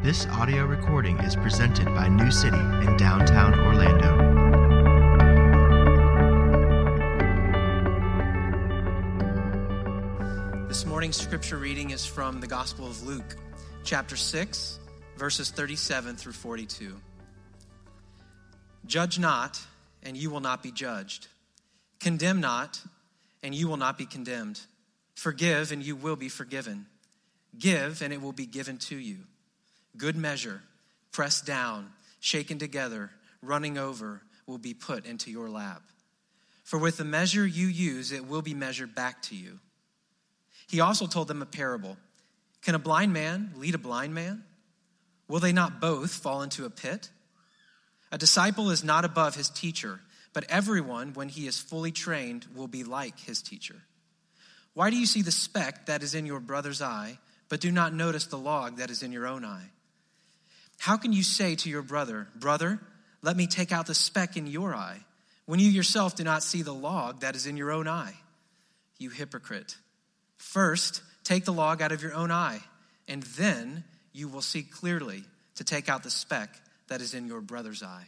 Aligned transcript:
This 0.00 0.26
audio 0.26 0.64
recording 0.64 1.18
is 1.18 1.34
presented 1.34 1.86
by 1.86 2.06
New 2.06 2.30
City 2.30 2.56
in 2.56 2.96
downtown 2.96 3.52
Orlando. 3.58 4.16
This 10.68 10.86
morning's 10.86 11.16
scripture 11.16 11.58
reading 11.58 11.90
is 11.90 12.06
from 12.06 12.40
the 12.40 12.46
Gospel 12.46 12.86
of 12.86 13.02
Luke, 13.02 13.36
chapter 13.82 14.14
6, 14.14 14.78
verses 15.16 15.50
37 15.50 16.14
through 16.14 16.32
42. 16.32 16.94
Judge 18.86 19.18
not, 19.18 19.60
and 20.04 20.16
you 20.16 20.30
will 20.30 20.38
not 20.38 20.62
be 20.62 20.70
judged. 20.70 21.26
Condemn 21.98 22.40
not, 22.40 22.80
and 23.42 23.52
you 23.52 23.66
will 23.66 23.76
not 23.76 23.98
be 23.98 24.06
condemned. 24.06 24.60
Forgive, 25.16 25.72
and 25.72 25.82
you 25.82 25.96
will 25.96 26.16
be 26.16 26.28
forgiven. 26.28 26.86
Give, 27.58 28.00
and 28.00 28.12
it 28.12 28.22
will 28.22 28.32
be 28.32 28.46
given 28.46 28.78
to 28.78 28.96
you. 28.96 29.24
Good 29.98 30.16
measure, 30.16 30.62
pressed 31.12 31.44
down, 31.44 31.90
shaken 32.20 32.58
together, 32.58 33.10
running 33.42 33.76
over, 33.76 34.22
will 34.46 34.58
be 34.58 34.72
put 34.72 35.04
into 35.04 35.30
your 35.30 35.50
lap. 35.50 35.82
For 36.64 36.78
with 36.78 36.96
the 36.96 37.04
measure 37.04 37.46
you 37.46 37.66
use, 37.66 38.12
it 38.12 38.26
will 38.26 38.42
be 38.42 38.54
measured 38.54 38.94
back 38.94 39.22
to 39.22 39.34
you. 39.34 39.58
He 40.68 40.80
also 40.80 41.06
told 41.06 41.28
them 41.28 41.42
a 41.42 41.46
parable 41.46 41.96
Can 42.62 42.74
a 42.74 42.78
blind 42.78 43.12
man 43.12 43.52
lead 43.56 43.74
a 43.74 43.78
blind 43.78 44.14
man? 44.14 44.44
Will 45.28 45.40
they 45.40 45.52
not 45.52 45.80
both 45.80 46.12
fall 46.12 46.42
into 46.42 46.64
a 46.64 46.70
pit? 46.70 47.10
A 48.10 48.18
disciple 48.18 48.70
is 48.70 48.84
not 48.84 49.04
above 49.04 49.34
his 49.34 49.50
teacher, 49.50 50.00
but 50.32 50.44
everyone, 50.48 51.12
when 51.12 51.28
he 51.28 51.46
is 51.46 51.58
fully 51.58 51.92
trained, 51.92 52.46
will 52.54 52.68
be 52.68 52.84
like 52.84 53.18
his 53.18 53.42
teacher. 53.42 53.82
Why 54.74 54.90
do 54.90 54.96
you 54.96 55.06
see 55.06 55.22
the 55.22 55.32
speck 55.32 55.86
that 55.86 56.02
is 56.02 56.14
in 56.14 56.24
your 56.24 56.40
brother's 56.40 56.80
eye, 56.80 57.18
but 57.48 57.60
do 57.60 57.72
not 57.72 57.92
notice 57.92 58.26
the 58.26 58.38
log 58.38 58.76
that 58.76 58.90
is 58.90 59.02
in 59.02 59.12
your 59.12 59.26
own 59.26 59.44
eye? 59.44 59.70
How 60.78 60.96
can 60.96 61.12
you 61.12 61.22
say 61.22 61.54
to 61.56 61.68
your 61.68 61.82
brother, 61.82 62.28
Brother, 62.34 62.80
let 63.20 63.36
me 63.36 63.46
take 63.46 63.72
out 63.72 63.86
the 63.86 63.94
speck 63.94 64.36
in 64.36 64.46
your 64.46 64.74
eye, 64.74 65.00
when 65.44 65.60
you 65.60 65.68
yourself 65.68 66.14
do 66.14 66.24
not 66.24 66.42
see 66.42 66.62
the 66.62 66.74
log 66.74 67.20
that 67.20 67.34
is 67.34 67.46
in 67.46 67.56
your 67.56 67.70
own 67.70 67.88
eye? 67.88 68.14
You 68.98 69.10
hypocrite. 69.10 69.76
First, 70.36 71.02
take 71.24 71.44
the 71.44 71.52
log 71.52 71.82
out 71.82 71.92
of 71.92 72.02
your 72.02 72.14
own 72.14 72.30
eye, 72.30 72.60
and 73.06 73.22
then 73.22 73.84
you 74.12 74.28
will 74.28 74.42
see 74.42 74.62
clearly 74.62 75.24
to 75.56 75.64
take 75.64 75.88
out 75.88 76.02
the 76.02 76.10
speck 76.10 76.50
that 76.86 77.00
is 77.00 77.12
in 77.12 77.26
your 77.26 77.40
brother's 77.40 77.82
eye. 77.82 78.06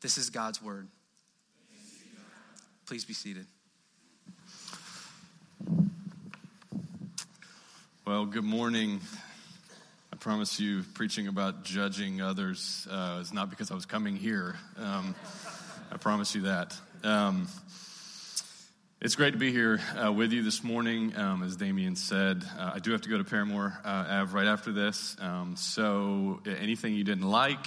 This 0.00 0.18
is 0.18 0.30
God's 0.30 0.62
word. 0.62 0.88
Please 2.86 3.04
be 3.04 3.14
seated. 3.14 3.46
Well, 8.06 8.24
good 8.26 8.44
morning. 8.44 9.00
Promise 10.26 10.58
you, 10.58 10.82
preaching 10.94 11.28
about 11.28 11.62
judging 11.62 12.20
others 12.20 12.88
uh, 12.90 13.20
is 13.20 13.32
not 13.32 13.48
because 13.48 13.70
I 13.70 13.76
was 13.76 13.86
coming 13.86 14.16
here. 14.16 14.56
Um, 14.76 15.14
I 15.92 15.98
promise 15.98 16.34
you 16.34 16.42
that. 16.42 16.76
Um, 17.04 17.46
it's 19.00 19.14
great 19.14 19.34
to 19.34 19.38
be 19.38 19.52
here 19.52 19.78
uh, 19.96 20.12
with 20.12 20.32
you 20.32 20.42
this 20.42 20.64
morning. 20.64 21.16
Um, 21.16 21.44
as 21.44 21.54
Damien 21.54 21.94
said, 21.94 22.42
uh, 22.58 22.72
I 22.74 22.80
do 22.80 22.90
have 22.90 23.02
to 23.02 23.08
go 23.08 23.18
to 23.18 23.22
Parramore 23.22 23.78
uh, 23.84 24.06
Ave 24.08 24.34
right 24.34 24.48
after 24.48 24.72
this. 24.72 25.16
Um, 25.20 25.54
so 25.54 26.40
anything 26.44 26.94
you 26.94 27.04
didn't 27.04 27.30
like, 27.30 27.64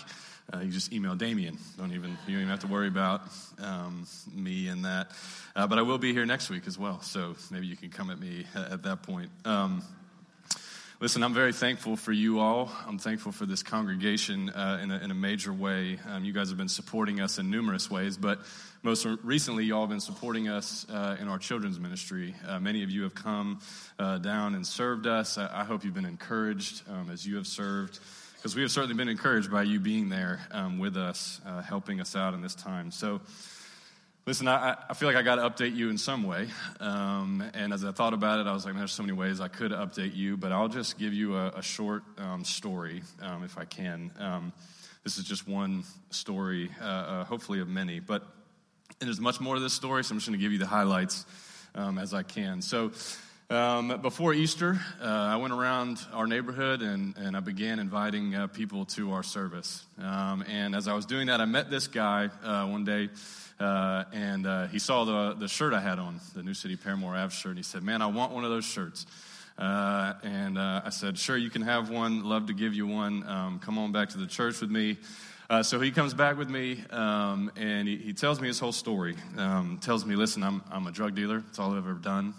uh, 0.53 0.59
you 0.59 0.69
just 0.69 0.91
email 0.91 1.15
Damien. 1.15 1.57
Don't 1.77 1.93
even 1.93 2.09
you 2.27 2.33
don't 2.33 2.41
even 2.41 2.49
have 2.49 2.59
to 2.59 2.67
worry 2.67 2.89
about 2.89 3.21
um, 3.59 4.05
me 4.35 4.67
and 4.67 4.83
that. 4.83 5.11
Uh, 5.55 5.65
but 5.65 5.79
I 5.79 5.83
will 5.83 5.97
be 5.97 6.11
here 6.11 6.25
next 6.25 6.49
week 6.49 6.67
as 6.67 6.77
well, 6.77 7.01
so 7.03 7.37
maybe 7.51 7.67
you 7.67 7.77
can 7.77 7.89
come 7.89 8.09
at 8.09 8.19
me 8.19 8.45
at, 8.53 8.73
at 8.73 8.83
that 8.83 9.03
point. 9.03 9.29
Um, 9.45 9.81
Listen, 11.01 11.23
I'm 11.23 11.33
very 11.33 11.53
thankful 11.53 11.95
for 11.95 12.11
you 12.11 12.41
all. 12.41 12.69
I'm 12.85 12.99
thankful 12.99 13.31
for 13.31 13.45
this 13.45 13.63
congregation 13.63 14.49
uh, 14.49 14.81
in, 14.83 14.91
a, 14.91 14.97
in, 14.97 15.11
a, 15.11 15.13
major 15.13 15.53
way. 15.53 15.97
Um, 16.05 16.25
you 16.25 16.33
guys 16.33 16.49
have 16.49 16.57
been 16.57 16.67
supporting 16.67 17.21
us 17.21 17.39
in 17.39 17.49
numerous 17.49 17.89
ways, 17.89 18.17
but 18.17 18.41
most 18.83 19.07
recently, 19.23 19.63
you 19.63 19.75
all 19.75 19.83
have 19.83 19.89
been 19.89 20.01
supporting 20.01 20.49
us 20.49 20.85
uh, 20.89 21.15
in 21.17 21.29
our 21.29 21.37
children's 21.37 21.79
ministry. 21.79 22.35
Uh, 22.45 22.59
many 22.59 22.83
of 22.83 22.89
you 22.89 23.03
have 23.03 23.15
come 23.15 23.61
uh, 23.97 24.17
down 24.17 24.55
and 24.55 24.67
served 24.67 25.07
us. 25.07 25.37
I, 25.37 25.61
I, 25.61 25.63
hope 25.63 25.85
you've 25.85 25.93
been 25.93 26.03
encouraged 26.03 26.81
um, 26.89 27.09
as 27.09 27.25
you 27.25 27.37
have 27.37 27.47
served, 27.47 27.97
because 28.35 28.57
we 28.57 28.61
have 28.63 28.71
certainly 28.71 28.97
been 28.97 29.07
encouraged 29.07 29.49
by 29.49 29.63
you 29.63 29.79
being 29.79 30.09
there 30.09 30.41
um, 30.51 30.79
with 30.79 30.97
us, 30.97 31.39
uh, 31.45 31.61
helping 31.61 32.01
us 32.01 32.13
out 32.13 32.33
in 32.33 32.41
this 32.41 32.55
time. 32.55 32.91
So, 32.91 33.21
Listen, 34.29 34.47
I, 34.47 34.77
I, 34.87 34.93
feel 34.93 35.07
like 35.07 35.17
I 35.17 35.23
got 35.23 35.37
to 35.37 35.49
update 35.49 35.75
you 35.75 35.89
in 35.89 35.97
some 35.97 36.21
way. 36.21 36.49
Um, 36.79 37.43
and 37.55 37.73
as 37.73 37.83
I 37.83 37.91
thought 37.91 38.13
about 38.13 38.39
it, 38.39 38.45
I 38.45 38.53
was 38.53 38.63
like, 38.63 38.75
there's 38.75 38.91
so 38.91 39.01
many 39.01 39.13
ways 39.13 39.41
I 39.41 39.47
could 39.47 39.71
update 39.71 40.15
you, 40.15 40.37
but 40.37 40.51
I'll 40.51 40.67
just 40.67 40.99
give 40.99 41.15
you 41.15 41.35
a, 41.35 41.47
a 41.47 41.63
short 41.63 42.03
um, 42.19 42.45
story 42.45 43.01
um, 43.23 43.43
if 43.43 43.57
I 43.57 43.65
can. 43.65 44.11
Um, 44.19 44.53
this 45.03 45.17
is 45.17 45.23
just 45.23 45.47
one 45.47 45.83
story, 46.11 46.69
uh, 46.79 46.85
uh, 46.85 47.23
hopefully 47.23 47.59
of 47.59 47.67
many. 47.67 47.99
But 48.01 48.21
there's 48.99 49.19
much 49.19 49.41
more 49.41 49.55
to 49.55 49.61
this 49.61 49.73
story, 49.73 50.03
so 50.03 50.13
I'm 50.13 50.19
just 50.19 50.27
going 50.27 50.37
to 50.37 50.43
give 50.43 50.51
you 50.51 50.59
the 50.59 50.67
highlights 50.67 51.25
um, 51.73 51.97
as 51.97 52.13
I 52.13 52.21
can. 52.21 52.61
So, 52.61 52.91
um, 53.49 53.99
before 54.03 54.35
Easter, 54.35 54.79
uh, 55.01 55.05
I 55.05 55.37
went 55.37 55.53
around 55.53 56.05
our 56.13 56.27
neighborhood 56.27 56.83
and, 56.83 57.17
and 57.17 57.35
I 57.35 57.39
began 57.39 57.79
inviting 57.79 58.35
uh, 58.35 58.45
people 58.45 58.85
to 58.85 59.13
our 59.13 59.23
service. 59.23 59.83
Um, 59.97 60.43
and 60.43 60.75
as 60.75 60.87
I 60.87 60.93
was 60.93 61.07
doing 61.07 61.25
that, 61.27 61.41
I 61.41 61.45
met 61.45 61.71
this 61.71 61.87
guy 61.87 62.29
uh, 62.43 62.67
one 62.67 62.85
day 62.85 63.09
uh, 63.59 64.05
and 64.13 64.47
uh, 64.47 64.67
he 64.67 64.79
saw 64.79 65.03
the, 65.03 65.35
the 65.37 65.47
shirt 65.47 65.73
I 65.73 65.81
had 65.81 65.99
on, 65.99 66.21
the 66.33 66.43
New 66.43 66.53
City 66.53 66.77
Parramore 66.77 67.17
Ave 67.17 67.33
shirt, 67.33 67.51
and 67.51 67.57
he 67.57 67.63
said, 67.63 67.83
Man, 67.83 68.01
I 68.01 68.07
want 68.07 68.31
one 68.31 68.45
of 68.45 68.49
those 68.49 68.65
shirts. 68.65 69.05
Uh, 69.57 70.13
and 70.23 70.57
uh, 70.57 70.81
I 70.85 70.89
said, 70.89 71.17
Sure, 71.17 71.35
you 71.35 71.49
can 71.49 71.63
have 71.63 71.89
one. 71.89 72.23
Love 72.23 72.47
to 72.47 72.53
give 72.53 72.73
you 72.73 72.87
one. 72.87 73.27
Um, 73.27 73.59
come 73.59 73.77
on 73.77 73.91
back 73.91 74.09
to 74.09 74.17
the 74.17 74.27
church 74.27 74.61
with 74.61 74.71
me. 74.71 74.97
Uh, 75.49 75.63
so 75.63 75.79
he 75.79 75.91
comes 75.91 76.13
back 76.13 76.37
with 76.37 76.49
me 76.49 76.83
um, 76.91 77.51
and 77.57 77.87
he, 77.87 77.97
he, 77.97 78.13
tells 78.13 78.39
me 78.39 78.47
his 78.47 78.59
whole 78.59 78.71
story. 78.71 79.15
Um, 79.35 79.79
tells 79.81 80.05
me, 80.05 80.15
Listen, 80.15 80.43
I'm, 80.43 80.61
I'm 80.71 80.87
a 80.87 80.91
drug 80.91 81.15
dealer. 81.15 81.39
That's 81.39 81.59
all 81.59 81.71
I've 81.71 81.79
ever 81.79 81.95
done 81.95 82.33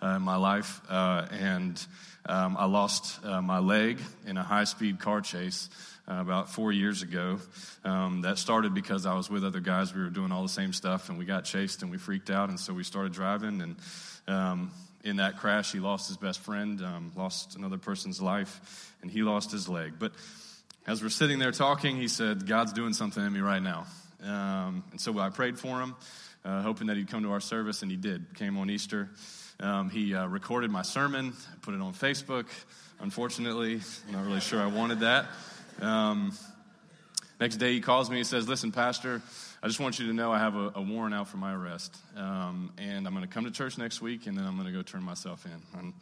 uh, 0.00 0.08
in 0.16 0.22
my 0.22 0.36
life. 0.36 0.80
and 0.88 1.84
um, 2.26 2.56
I 2.56 2.66
lost 2.66 3.24
my 3.24 3.58
leg 3.58 3.98
in 4.26 4.36
a 4.36 4.42
high 4.44 4.64
speed 4.64 5.00
car 5.00 5.22
chase 5.22 5.68
uh, 6.10 6.20
about 6.20 6.50
four 6.50 6.72
years 6.72 7.02
ago. 7.02 7.38
Um, 7.84 8.22
that 8.22 8.38
started 8.38 8.74
because 8.74 9.06
I 9.06 9.14
was 9.14 9.30
with 9.30 9.44
other 9.44 9.60
guys. 9.60 9.94
We 9.94 10.02
were 10.02 10.10
doing 10.10 10.32
all 10.32 10.42
the 10.42 10.48
same 10.48 10.72
stuff, 10.72 11.08
and 11.08 11.18
we 11.18 11.24
got 11.24 11.44
chased 11.44 11.82
and 11.82 11.90
we 11.90 11.98
freaked 11.98 12.30
out, 12.30 12.48
and 12.48 12.58
so 12.58 12.74
we 12.74 12.82
started 12.82 13.12
driving. 13.12 13.62
And 13.62 13.76
um, 14.26 14.72
in 15.04 15.16
that 15.16 15.38
crash, 15.38 15.72
he 15.72 15.78
lost 15.78 16.08
his 16.08 16.16
best 16.16 16.40
friend, 16.40 16.82
um, 16.82 17.12
lost 17.16 17.56
another 17.56 17.78
person's 17.78 18.20
life, 18.20 18.92
and 19.02 19.10
he 19.10 19.22
lost 19.22 19.52
his 19.52 19.68
leg. 19.68 19.94
But 19.98 20.12
as 20.86 21.02
we're 21.02 21.10
sitting 21.10 21.38
there 21.38 21.52
talking, 21.52 21.96
he 21.96 22.08
said, 22.08 22.46
God's 22.46 22.72
doing 22.72 22.92
something 22.92 23.24
in 23.24 23.32
me 23.32 23.40
right 23.40 23.62
now. 23.62 23.86
Um, 24.22 24.82
and 24.90 25.00
so 25.00 25.16
I 25.18 25.30
prayed 25.30 25.58
for 25.58 25.80
him, 25.80 25.94
uh, 26.44 26.62
hoping 26.62 26.88
that 26.88 26.96
he'd 26.96 27.08
come 27.08 27.22
to 27.22 27.32
our 27.32 27.40
service, 27.40 27.82
and 27.82 27.90
he 27.90 27.96
did. 27.96 28.34
Came 28.34 28.58
on 28.58 28.68
Easter. 28.68 29.08
Um, 29.60 29.90
he 29.90 30.14
uh, 30.14 30.26
recorded 30.26 30.70
my 30.70 30.82
sermon, 30.82 31.34
put 31.62 31.74
it 31.74 31.80
on 31.80 31.92
Facebook. 31.92 32.46
Unfortunately, 32.98 33.80
I'm 34.08 34.12
not 34.12 34.26
really 34.26 34.40
sure 34.40 34.60
I 34.60 34.66
wanted 34.66 35.00
that. 35.00 35.26
Um, 35.80 36.32
next 37.40 37.56
day, 37.56 37.72
he 37.72 37.80
calls 37.80 38.10
me 38.10 38.18
and 38.18 38.26
says, 38.26 38.48
Listen, 38.48 38.72
Pastor, 38.72 39.22
I 39.62 39.66
just 39.66 39.80
want 39.80 39.98
you 39.98 40.06
to 40.06 40.12
know 40.12 40.32
I 40.32 40.38
have 40.38 40.56
a, 40.56 40.72
a 40.76 40.82
warrant 40.82 41.14
out 41.14 41.28
for 41.28 41.36
my 41.36 41.52
arrest. 41.52 41.96
Um, 42.16 42.72
and 42.78 43.06
I'm 43.06 43.14
going 43.14 43.26
to 43.26 43.32
come 43.32 43.44
to 43.44 43.50
church 43.50 43.78
next 43.78 44.00
week, 44.00 44.26
and 44.26 44.36
then 44.36 44.44
I'm 44.44 44.54
going 44.54 44.66
to 44.66 44.72
go 44.72 44.82
turn 44.82 45.02
myself 45.02 45.44
in. 45.46 45.78
And 45.78 45.92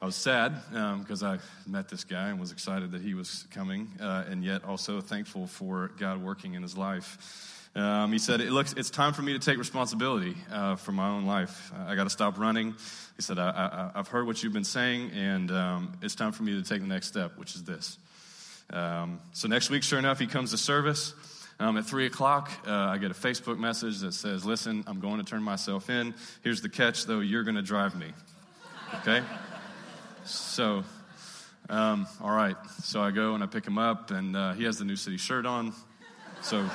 I 0.00 0.06
was 0.06 0.16
sad 0.16 0.54
because 0.98 1.22
um, 1.22 1.38
I 1.38 1.70
met 1.70 1.88
this 1.88 2.04
guy 2.04 2.28
and 2.28 2.38
was 2.38 2.52
excited 2.52 2.92
that 2.92 3.00
he 3.00 3.14
was 3.14 3.46
coming, 3.50 3.88
uh, 4.00 4.24
and 4.28 4.44
yet 4.44 4.64
also 4.64 5.00
thankful 5.00 5.46
for 5.46 5.90
God 5.98 6.22
working 6.22 6.54
in 6.54 6.62
his 6.62 6.76
life. 6.76 7.52
Um, 7.74 8.10
he 8.10 8.18
said, 8.18 8.40
it 8.40 8.52
looks, 8.52 8.72
It's 8.72 8.88
time 8.88 9.12
for 9.12 9.20
me 9.22 9.34
to 9.34 9.38
take 9.38 9.58
responsibility 9.58 10.34
uh, 10.50 10.76
for 10.76 10.92
my 10.92 11.08
own 11.08 11.26
life. 11.26 11.72
I 11.86 11.94
got 11.94 12.04
to 12.04 12.10
stop 12.10 12.38
running. 12.38 12.74
He 13.16 13.22
said, 13.22 13.38
I, 13.38 13.90
have 13.94 14.08
heard 14.08 14.26
what 14.26 14.42
you've 14.42 14.54
been 14.54 14.64
saying, 14.64 15.10
and 15.12 15.50
um, 15.50 15.92
it's 16.02 16.14
time 16.14 16.32
for 16.32 16.42
me 16.42 16.52
to 16.60 16.66
take 16.66 16.80
the 16.80 16.86
next 16.86 17.08
step, 17.08 17.36
which 17.36 17.54
is 17.54 17.64
this. 17.64 17.98
Um, 18.70 19.20
so 19.32 19.48
next 19.48 19.70
week, 19.70 19.82
sure 19.82 19.98
enough, 19.98 20.18
he 20.18 20.26
comes 20.26 20.50
to 20.50 20.58
service. 20.58 21.14
Um, 21.58 21.78
at 21.78 21.86
3 21.86 22.06
o'clock, 22.06 22.50
uh, 22.66 22.70
I 22.70 22.98
get 22.98 23.10
a 23.10 23.14
Facebook 23.14 23.58
message 23.58 24.00
that 24.00 24.12
says, 24.12 24.44
Listen, 24.44 24.84
I'm 24.86 25.00
going 25.00 25.18
to 25.18 25.24
turn 25.24 25.42
myself 25.42 25.88
in. 25.88 26.14
Here's 26.42 26.60
the 26.60 26.68
catch, 26.68 27.06
though, 27.06 27.20
you're 27.20 27.44
going 27.44 27.56
to 27.56 27.62
drive 27.62 27.96
me. 27.96 28.08
Okay? 28.96 29.22
so, 30.24 30.84
um, 31.70 32.06
all 32.20 32.34
right. 32.34 32.56
So 32.82 33.00
I 33.00 33.10
go 33.10 33.34
and 33.34 33.42
I 33.42 33.46
pick 33.46 33.66
him 33.66 33.78
up, 33.78 34.10
and 34.10 34.36
uh, 34.36 34.52
he 34.52 34.64
has 34.64 34.78
the 34.78 34.84
New 34.84 34.96
City 34.96 35.16
shirt 35.16 35.46
on. 35.46 35.72
So, 36.42 36.68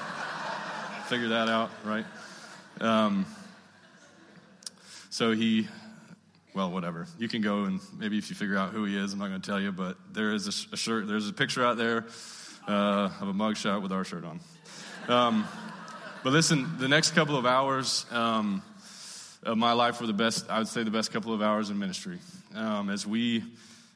figure 1.07 1.29
that 1.29 1.47
out, 1.47 1.69
right? 1.83 2.05
Um, 2.79 3.25
so 5.11 5.33
he 5.33 5.67
well, 6.53 6.71
whatever. 6.71 7.07
You 7.17 7.27
can 7.27 7.41
go 7.41 7.63
and 7.63 7.79
maybe 7.97 8.17
if 8.17 8.29
you 8.29 8.35
figure 8.35 8.57
out 8.57 8.71
who 8.71 8.85
he 8.85 8.97
is, 8.97 9.13
I'm 9.13 9.19
not 9.19 9.29
going 9.29 9.41
to 9.41 9.49
tell 9.49 9.59
you, 9.59 9.71
but 9.71 9.97
there 10.11 10.33
is 10.33 10.47
a, 10.47 10.73
a, 10.73 10.77
shirt, 10.77 11.07
there's 11.07 11.29
a 11.29 11.33
picture 11.33 11.65
out 11.65 11.77
there 11.77 12.05
uh, 12.67 13.09
of 13.21 13.27
a 13.27 13.33
mugshot 13.33 13.81
with 13.81 13.91
our 13.91 14.03
shirt 14.03 14.25
on. 14.25 14.39
Um, 15.07 15.47
but 16.23 16.33
listen, 16.33 16.77
the 16.77 16.87
next 16.87 17.11
couple 17.11 17.37
of 17.37 17.45
hours 17.45 18.05
um, 18.11 18.61
of 19.43 19.57
my 19.57 19.73
life 19.73 20.01
were 20.01 20.07
the 20.07 20.13
best, 20.13 20.49
I 20.49 20.59
would 20.59 20.67
say 20.67 20.83
the 20.83 20.91
best 20.91 21.11
couple 21.11 21.33
of 21.33 21.41
hours 21.41 21.69
in 21.69 21.79
ministry 21.79 22.19
um, 22.55 22.89
as 22.89 23.07
we 23.07 23.43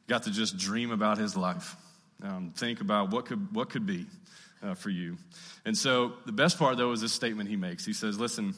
got 0.07 0.23
to 0.23 0.31
just 0.31 0.57
dream 0.57 0.91
about 0.91 1.17
his 1.17 1.35
life. 1.35 1.75
Um, 2.23 2.53
think 2.55 2.81
about 2.81 3.11
what 3.11 3.25
could, 3.25 3.53
what 3.53 3.69
could 3.69 3.85
be 3.85 4.05
uh, 4.63 4.73
for 4.75 4.89
you. 4.89 5.17
And 5.65 5.77
so 5.77 6.13
the 6.25 6.31
best 6.31 6.57
part, 6.57 6.77
though, 6.77 6.91
is 6.91 7.01
this 7.01 7.11
statement 7.11 7.49
he 7.49 7.55
makes. 7.55 7.85
He 7.85 7.93
says, 7.93 8.19
Listen, 8.19 8.55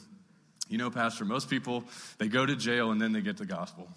you 0.68 0.78
know, 0.78 0.90
Pastor, 0.90 1.24
most 1.24 1.48
people, 1.48 1.84
they 2.18 2.28
go 2.28 2.44
to 2.44 2.56
jail 2.56 2.90
and 2.90 3.00
then 3.00 3.12
they 3.12 3.20
get 3.20 3.36
the 3.36 3.46
gospel. 3.46 3.88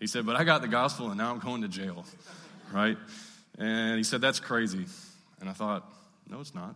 He 0.00 0.06
said, 0.06 0.24
But 0.26 0.36
I 0.36 0.44
got 0.44 0.62
the 0.62 0.68
gospel 0.68 1.08
and 1.08 1.18
now 1.18 1.30
I'm 1.30 1.38
going 1.38 1.62
to 1.62 1.68
jail, 1.68 2.04
right? 2.72 2.96
And 3.58 3.96
he 3.96 4.04
said, 4.04 4.20
That's 4.20 4.40
crazy. 4.40 4.86
And 5.40 5.48
I 5.48 5.52
thought, 5.52 5.90
No, 6.28 6.40
it's 6.40 6.54
not. 6.54 6.74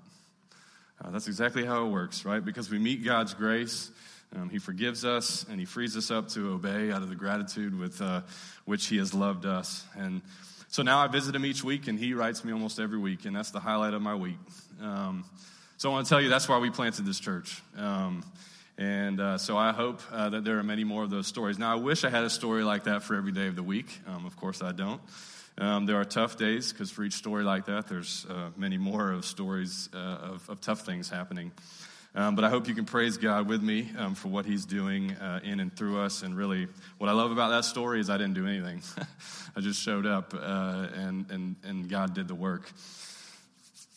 Uh, 1.03 1.11
that's 1.11 1.27
exactly 1.27 1.65
how 1.65 1.87
it 1.87 1.91
works, 1.91 2.25
right? 2.25 2.45
Because 2.45 2.71
we 2.71 2.79
meet 2.79 3.05
God's 3.05 3.35
grace. 3.35 3.91
Um, 4.35 4.49
he 4.49 4.59
forgives 4.59 5.05
us 5.05 5.45
and 5.51 5.59
he 5.59 5.67
frees 5.67 5.97
us 5.97 6.11
up 6.11 6.29
to 6.31 6.53
obey 6.53 6.91
out 6.91 7.03
of 7.03 7.09
the 7.09 7.15
gratitude 7.15 7.79
with 7.79 8.01
uh, 8.01 8.23
which 8.65 8.87
he 8.87 8.97
has 8.99 9.13
loved 9.13 9.45
us. 9.45 9.85
And 9.97 10.23
so 10.69 10.83
now 10.83 11.01
I 11.01 11.07
visit 11.07 11.35
him 11.35 11.45
each 11.45 11.63
week 11.63 11.89
and 11.89 11.99
he 11.99 12.15
writes 12.15 12.45
me 12.45 12.53
almost 12.53 12.81
every 12.81 12.99
week, 12.99 13.25
and 13.25 13.37
that's 13.37 13.51
the 13.51 13.61
highlight 13.61 13.95
of 13.95 14.01
my 14.01 14.15
week. 14.15 14.39
Um, 14.81 15.25
so 15.77 15.91
I 15.91 15.93
want 15.93 16.07
to 16.07 16.09
tell 16.09 16.21
you 16.21 16.29
that's 16.29 16.49
why 16.49 16.59
we 16.59 16.71
planted 16.71 17.05
this 17.05 17.21
church. 17.21 17.61
Um, 17.77 18.25
and 18.79 19.21
uh, 19.21 19.39
so 19.39 19.57
I 19.57 19.73
hope 19.73 20.01
uh, 20.11 20.31
that 20.31 20.45
there 20.45 20.59
are 20.59 20.63
many 20.63 20.85
more 20.85 21.05
of 21.05 21.11
those 21.11 21.27
stories. 21.27 21.59
Now, 21.59 21.73
I 21.73 21.77
wish 21.77 22.05
I 22.05 22.11
had 22.11 22.25
a 22.25 22.31
story 22.31 22.65
like 22.65 22.85
that 22.85 23.03
for 23.03 23.15
every 23.15 23.33
day 23.33 23.47
of 23.47 23.57
the 23.57 23.63
week. 23.63 24.01
Um, 24.07 24.25
of 24.27 24.37
course, 24.37 24.63
I 24.63 24.73
don't. 24.73 25.01
Um, 25.59 25.85
there 25.85 25.97
are 25.97 26.05
tough 26.05 26.39
days 26.39 26.73
because 26.73 26.91
for 26.91 27.05
each 27.05 27.13
story 27.13 27.45
like 27.45 27.67
that, 27.67 27.87
there's 27.87 28.27
uh, 28.29 28.51
many 28.57 28.79
more 28.79 29.13
of 29.13 29.25
stories 29.27 29.91
uh, 29.93 29.99
of, 29.99 30.49
of, 30.49 30.61
tough 30.63 30.81
things 30.81 31.11
happening. 31.11 31.53
Um, 32.15 32.35
but 32.35 32.45
I 32.45 32.49
hope 32.49 32.69
you 32.69 32.75
can 32.75 32.87
praise 32.87 33.19
God 33.19 33.47
with 33.47 33.63
me 33.63 33.91
um, 33.99 34.15
for 34.15 34.29
what 34.29 34.47
He's 34.47 34.65
doing 34.65 35.13
uh, 35.13 35.41
in 35.45 35.61
and 35.61 35.75
through 35.75 36.01
us. 36.01 36.23
And 36.23 36.35
really, 36.35 36.69
what 36.97 37.11
I 37.11 37.13
love 37.13 37.31
about 37.31 37.51
that 37.51 37.65
story 37.67 38.01
is 38.01 38.09
I 38.09 38.17
didn't 38.17 38.35
do 38.35 38.47
anything. 38.47 38.83
I 39.57 39.61
just 39.61 39.81
showed 39.83 40.07
up, 40.07 40.33
uh, 40.35 40.89
and, 40.95 41.31
and, 41.31 41.57
and 41.63 41.89
God 41.89 42.15
did 42.15 42.29
the 42.29 42.35
work. 42.35 42.71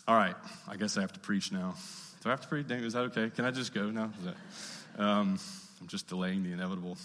All 0.07 0.15
right, 0.15 0.35
I 0.67 0.75
guess 0.75 0.97
I 0.97 1.01
have 1.01 1.13
to 1.13 1.19
preach 1.19 1.51
now. 1.51 1.75
Do 2.25 2.31
I 2.31 2.33
have 2.33 2.41
to 2.41 2.47
preach? 2.47 2.71
Is 2.71 2.93
that 2.93 3.01
okay? 3.01 3.29
Can 3.29 3.45
I 3.45 3.51
just 3.51 3.71
go 3.71 3.91
now? 3.91 4.09
Um, 4.97 5.37
I'm 5.79 5.87
just 5.87 6.07
delaying 6.07 6.41
the 6.41 6.53
inevitable. 6.53 6.97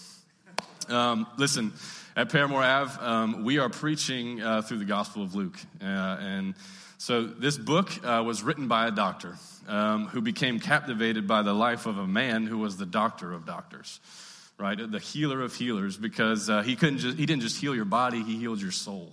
Um, 0.89 1.27
listen, 1.37 1.75
at 2.17 2.31
Parramore 2.31 2.63
Ave, 2.63 3.05
um, 3.05 3.45
we 3.45 3.59
are 3.59 3.69
preaching 3.69 4.41
uh, 4.41 4.63
through 4.63 4.79
the 4.79 4.87
Gospel 4.87 5.23
of 5.23 5.35
Luke. 5.35 5.59
Uh, 5.79 5.85
and 5.85 6.55
so 6.97 7.25
this 7.25 7.59
book 7.59 7.91
uh, 8.03 8.23
was 8.25 8.43
written 8.43 8.67
by 8.67 8.89
a 8.89 8.91
doctor 8.91 9.37
um, 9.69 10.07
who 10.07 10.23
became 10.23 10.59
captivated 10.59 11.29
by 11.29 11.43
the 11.43 11.53
life 11.53 11.85
of 11.85 11.99
a 11.99 12.07
man 12.07 12.47
who 12.47 12.57
was 12.57 12.79
the 12.79 12.87
doctor 12.87 13.31
of 13.31 13.45
doctors, 13.45 14.01
right? 14.57 14.91
The 14.91 14.99
healer 14.99 15.43
of 15.43 15.55
healers, 15.55 15.99
because 15.99 16.49
uh, 16.49 16.63
he, 16.63 16.77
couldn't 16.77 17.01
just, 17.01 17.19
he 17.19 17.27
didn't 17.27 17.43
just 17.43 17.61
heal 17.61 17.75
your 17.75 17.85
body, 17.85 18.23
he 18.23 18.39
healed 18.39 18.63
your 18.63 18.73
soul. 18.73 19.13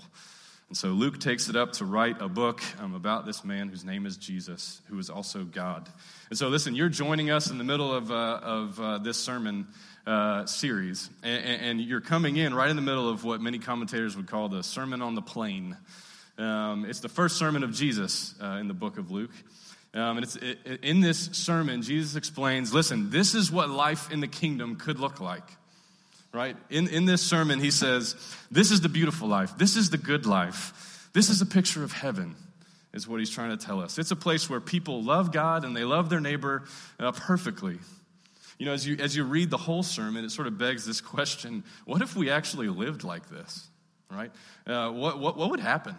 And 0.70 0.76
so 0.76 0.90
Luke 0.90 1.20
takes 1.22 1.48
it 1.48 1.56
up 1.56 1.72
to 1.74 1.86
write 1.86 2.22
a 2.22 2.28
book 2.28 2.62
um, 2.80 2.94
about 2.94 3.26
this 3.26 3.46
man 3.46 3.70
whose 3.70 3.86
name 3.86 4.06
is 4.06 4.18
Jesus, 4.18 4.82
who 4.88 5.00
is 5.00 5.10
also 5.10 5.46
God. 5.46 5.88
And 6.30 6.38
so, 6.38 6.50
listen, 6.50 6.76
you're 6.76 6.90
joining 6.90 7.32
us 7.32 7.50
in 7.50 7.58
the 7.58 7.64
middle 7.64 7.94
of, 7.94 8.12
uh, 8.12 8.40
of 8.44 8.80
uh, 8.80 8.98
this 8.98 9.18
sermon 9.18 9.68
uh, 10.06 10.46
series, 10.46 11.10
and, 11.24 11.62
and, 11.62 11.82
you're 11.82 12.02
coming 12.02 12.38
in 12.38 12.54
right 12.54 12.70
in 12.70 12.78
the 12.78 12.82
middle 12.82 13.10
of 13.10 13.26
what 13.26 13.42
many 13.42 13.60
commentators 13.60 14.16
would 14.16 14.28
call 14.28 14.48
the 14.48 14.64
Sermon 14.64 15.02
on 15.02 15.16
the 15.16 15.22
Plain. 15.22 15.76
Um, 16.38 16.86
it's 16.86 17.02
the 17.02 17.10
first 17.10 17.38
sermon 17.38 17.64
of 17.64 17.74
Jesus 17.74 18.34
uh, 18.42 18.58
in 18.60 18.70
the 18.70 18.74
book 18.74 18.98
of 18.98 19.12
Luke. 19.12 19.34
Um, 19.94 20.18
and 20.18 20.24
it's 20.24 20.36
it, 20.38 20.60
in 20.84 21.02
this 21.02 21.30
sermon, 21.34 21.82
Jesus 21.82 22.16
explains 22.16 22.74
listen, 22.74 23.10
this 23.10 23.36
is 23.36 23.52
what 23.52 23.70
life 23.70 24.12
in 24.12 24.20
the 24.20 24.28
kingdom 24.28 24.76
could 24.76 25.00
look 25.00 25.20
like 25.20 25.50
right? 26.34 26.56
In, 26.70 26.88
in 26.88 27.06
this 27.06 27.22
sermon, 27.22 27.60
he 27.60 27.72
says, 27.72 28.16
This 28.52 28.72
is 28.72 28.82
the 28.82 28.90
beautiful 28.90 29.28
life. 29.28 29.58
This 29.58 29.76
is 29.76 29.90
the 29.90 29.98
good 29.98 30.26
life. 30.26 31.10
This 31.14 31.30
is 31.30 31.42
a 31.42 31.46
picture 31.46 31.84
of 31.84 31.92
heaven, 31.92 32.36
is 32.94 33.08
what 33.08 33.20
he's 33.20 33.30
trying 33.30 33.58
to 33.58 33.58
tell 33.58 33.82
us. 33.82 33.98
It's 33.98 34.12
a 34.12 34.16
place 34.16 34.50
where 34.50 34.60
people 34.60 35.04
love 35.04 35.32
God 35.32 35.66
and 35.66 35.76
they 35.76 35.84
love 35.84 36.10
their 36.10 36.20
neighbor 36.20 36.66
uh, 37.00 37.12
perfectly. 37.12 37.80
You 38.60 38.66
know, 38.66 38.74
as 38.74 38.88
you, 38.88 38.98
as 39.00 39.16
you 39.16 39.24
read 39.24 39.50
the 39.50 39.58
whole 39.58 39.84
sermon, 39.84 40.26
it 40.26 40.32
sort 40.32 40.48
of 40.48 40.58
begs 40.58 40.86
this 40.86 41.02
question 41.02 41.64
what 41.86 42.02
if 42.02 42.16
we 42.16 42.30
actually 42.30 42.70
lived 42.70 43.04
like 43.04 43.30
this, 43.30 43.68
right? 44.12 44.32
Uh, 44.66 44.92
what, 44.92 45.20
what, 45.20 45.38
what 45.38 45.52
would 45.52 45.60
happen? 45.60 45.96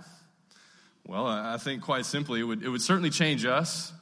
Well, 1.06 1.26
I 1.26 1.56
think 1.56 1.82
quite 1.82 2.04
simply, 2.04 2.40
it 2.40 2.44
would, 2.44 2.62
it 2.62 2.68
would 2.68 2.82
certainly 2.82 3.10
change 3.10 3.46
us. 3.46 3.92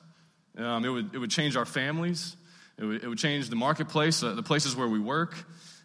Um, 0.58 0.84
it, 0.84 0.88
would, 0.88 1.14
it 1.14 1.19
would 1.19 1.31
change 1.31 1.55
our 1.55 1.67
families. 1.67 2.37
It 2.79 2.84
would, 2.84 3.05
it 3.05 3.08
would 3.08 3.19
change 3.19 3.49
the 3.49 3.56
marketplace, 3.56 4.22
uh, 4.22 4.32
the 4.32 4.43
places 4.43 4.75
where 4.75 4.88
we 4.88 4.99
work. 4.99 5.34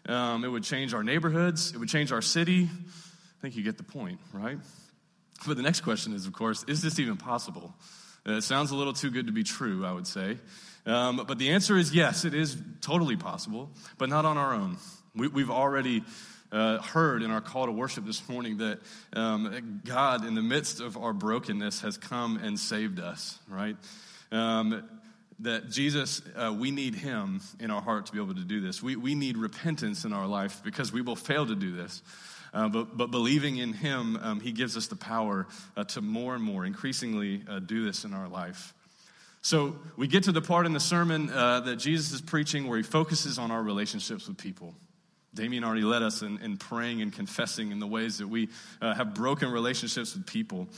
Um, 0.06 0.44
it 0.44 0.48
would 0.48 0.64
change 0.64 0.94
our 0.94 1.04
neighborhoods. 1.04 1.72
It 1.72 1.78
would 1.78 1.88
change 1.88 2.12
our 2.12 2.22
city. 2.22 2.68
I 2.72 3.40
think 3.40 3.56
you 3.56 3.62
get 3.62 3.76
the 3.76 3.84
point, 3.84 4.20
right? 4.32 4.58
But 5.46 5.56
the 5.56 5.62
next 5.62 5.80
question 5.80 6.12
is, 6.12 6.26
of 6.26 6.32
course, 6.32 6.64
is 6.68 6.82
this 6.82 6.98
even 6.98 7.16
possible? 7.16 7.74
Uh, 8.26 8.34
it 8.34 8.42
sounds 8.42 8.70
a 8.70 8.76
little 8.76 8.92
too 8.92 9.10
good 9.10 9.26
to 9.26 9.32
be 9.32 9.42
true, 9.42 9.84
I 9.84 9.92
would 9.92 10.06
say. 10.06 10.38
Um, 10.86 11.22
but 11.26 11.38
the 11.38 11.50
answer 11.50 11.76
is 11.76 11.94
yes, 11.94 12.24
it 12.24 12.34
is 12.34 12.56
totally 12.80 13.16
possible, 13.16 13.70
but 13.98 14.08
not 14.08 14.24
on 14.24 14.36
our 14.36 14.54
own. 14.54 14.78
We, 15.14 15.42
have 15.42 15.50
already 15.50 16.02
uh, 16.50 16.78
heard 16.78 17.22
in 17.22 17.30
our 17.30 17.40
call 17.40 17.66
to 17.66 17.72
worship 17.72 18.04
this 18.04 18.28
morning 18.28 18.58
that 18.58 18.80
um, 19.12 19.80
God, 19.84 20.26
in 20.26 20.34
the 20.34 20.42
midst 20.42 20.80
of 20.80 20.96
our 20.96 21.12
brokenness, 21.12 21.80
has 21.82 21.96
come 21.96 22.38
and 22.38 22.58
saved 22.58 22.98
us, 22.98 23.38
right? 23.48 23.76
Um, 24.30 24.88
that 25.42 25.70
Jesus, 25.70 26.22
uh, 26.36 26.54
we 26.56 26.70
need 26.70 26.94
Him 26.94 27.40
in 27.60 27.70
our 27.70 27.82
heart 27.82 28.06
to 28.06 28.12
be 28.12 28.18
able 28.18 28.34
to 28.34 28.44
do 28.44 28.60
this. 28.60 28.82
We, 28.82 28.96
we 28.96 29.14
need 29.14 29.36
repentance 29.36 30.04
in 30.04 30.12
our 30.12 30.26
life 30.26 30.62
because 30.64 30.92
we 30.92 31.02
will 31.02 31.16
fail 31.16 31.46
to 31.46 31.54
do 31.54 31.72
this. 31.72 32.02
Uh, 32.54 32.68
but, 32.68 32.96
but 32.96 33.10
believing 33.10 33.56
in 33.56 33.72
Him, 33.72 34.16
um, 34.22 34.40
He 34.40 34.52
gives 34.52 34.76
us 34.76 34.86
the 34.86 34.96
power 34.96 35.46
uh, 35.76 35.84
to 35.84 36.00
more 36.00 36.34
and 36.34 36.44
more 36.44 36.64
increasingly 36.64 37.42
uh, 37.48 37.58
do 37.58 37.84
this 37.84 38.04
in 38.04 38.14
our 38.14 38.28
life. 38.28 38.72
So 39.40 39.76
we 39.96 40.06
get 40.06 40.24
to 40.24 40.32
the 40.32 40.42
part 40.42 40.66
in 40.66 40.72
the 40.72 40.80
sermon 40.80 41.28
uh, 41.30 41.60
that 41.60 41.76
Jesus 41.76 42.12
is 42.12 42.20
preaching 42.20 42.68
where 42.68 42.76
He 42.76 42.84
focuses 42.84 43.38
on 43.38 43.50
our 43.50 43.62
relationships 43.62 44.28
with 44.28 44.38
people. 44.38 44.74
Damien 45.34 45.64
already 45.64 45.82
led 45.82 46.02
us 46.02 46.22
in, 46.22 46.38
in 46.38 46.58
praying 46.58 47.00
and 47.02 47.12
confessing 47.12 47.72
in 47.72 47.80
the 47.80 47.86
ways 47.86 48.18
that 48.18 48.28
we 48.28 48.50
uh, 48.80 48.94
have 48.94 49.14
broken 49.14 49.50
relationships 49.50 50.14
with 50.14 50.26
people, 50.26 50.68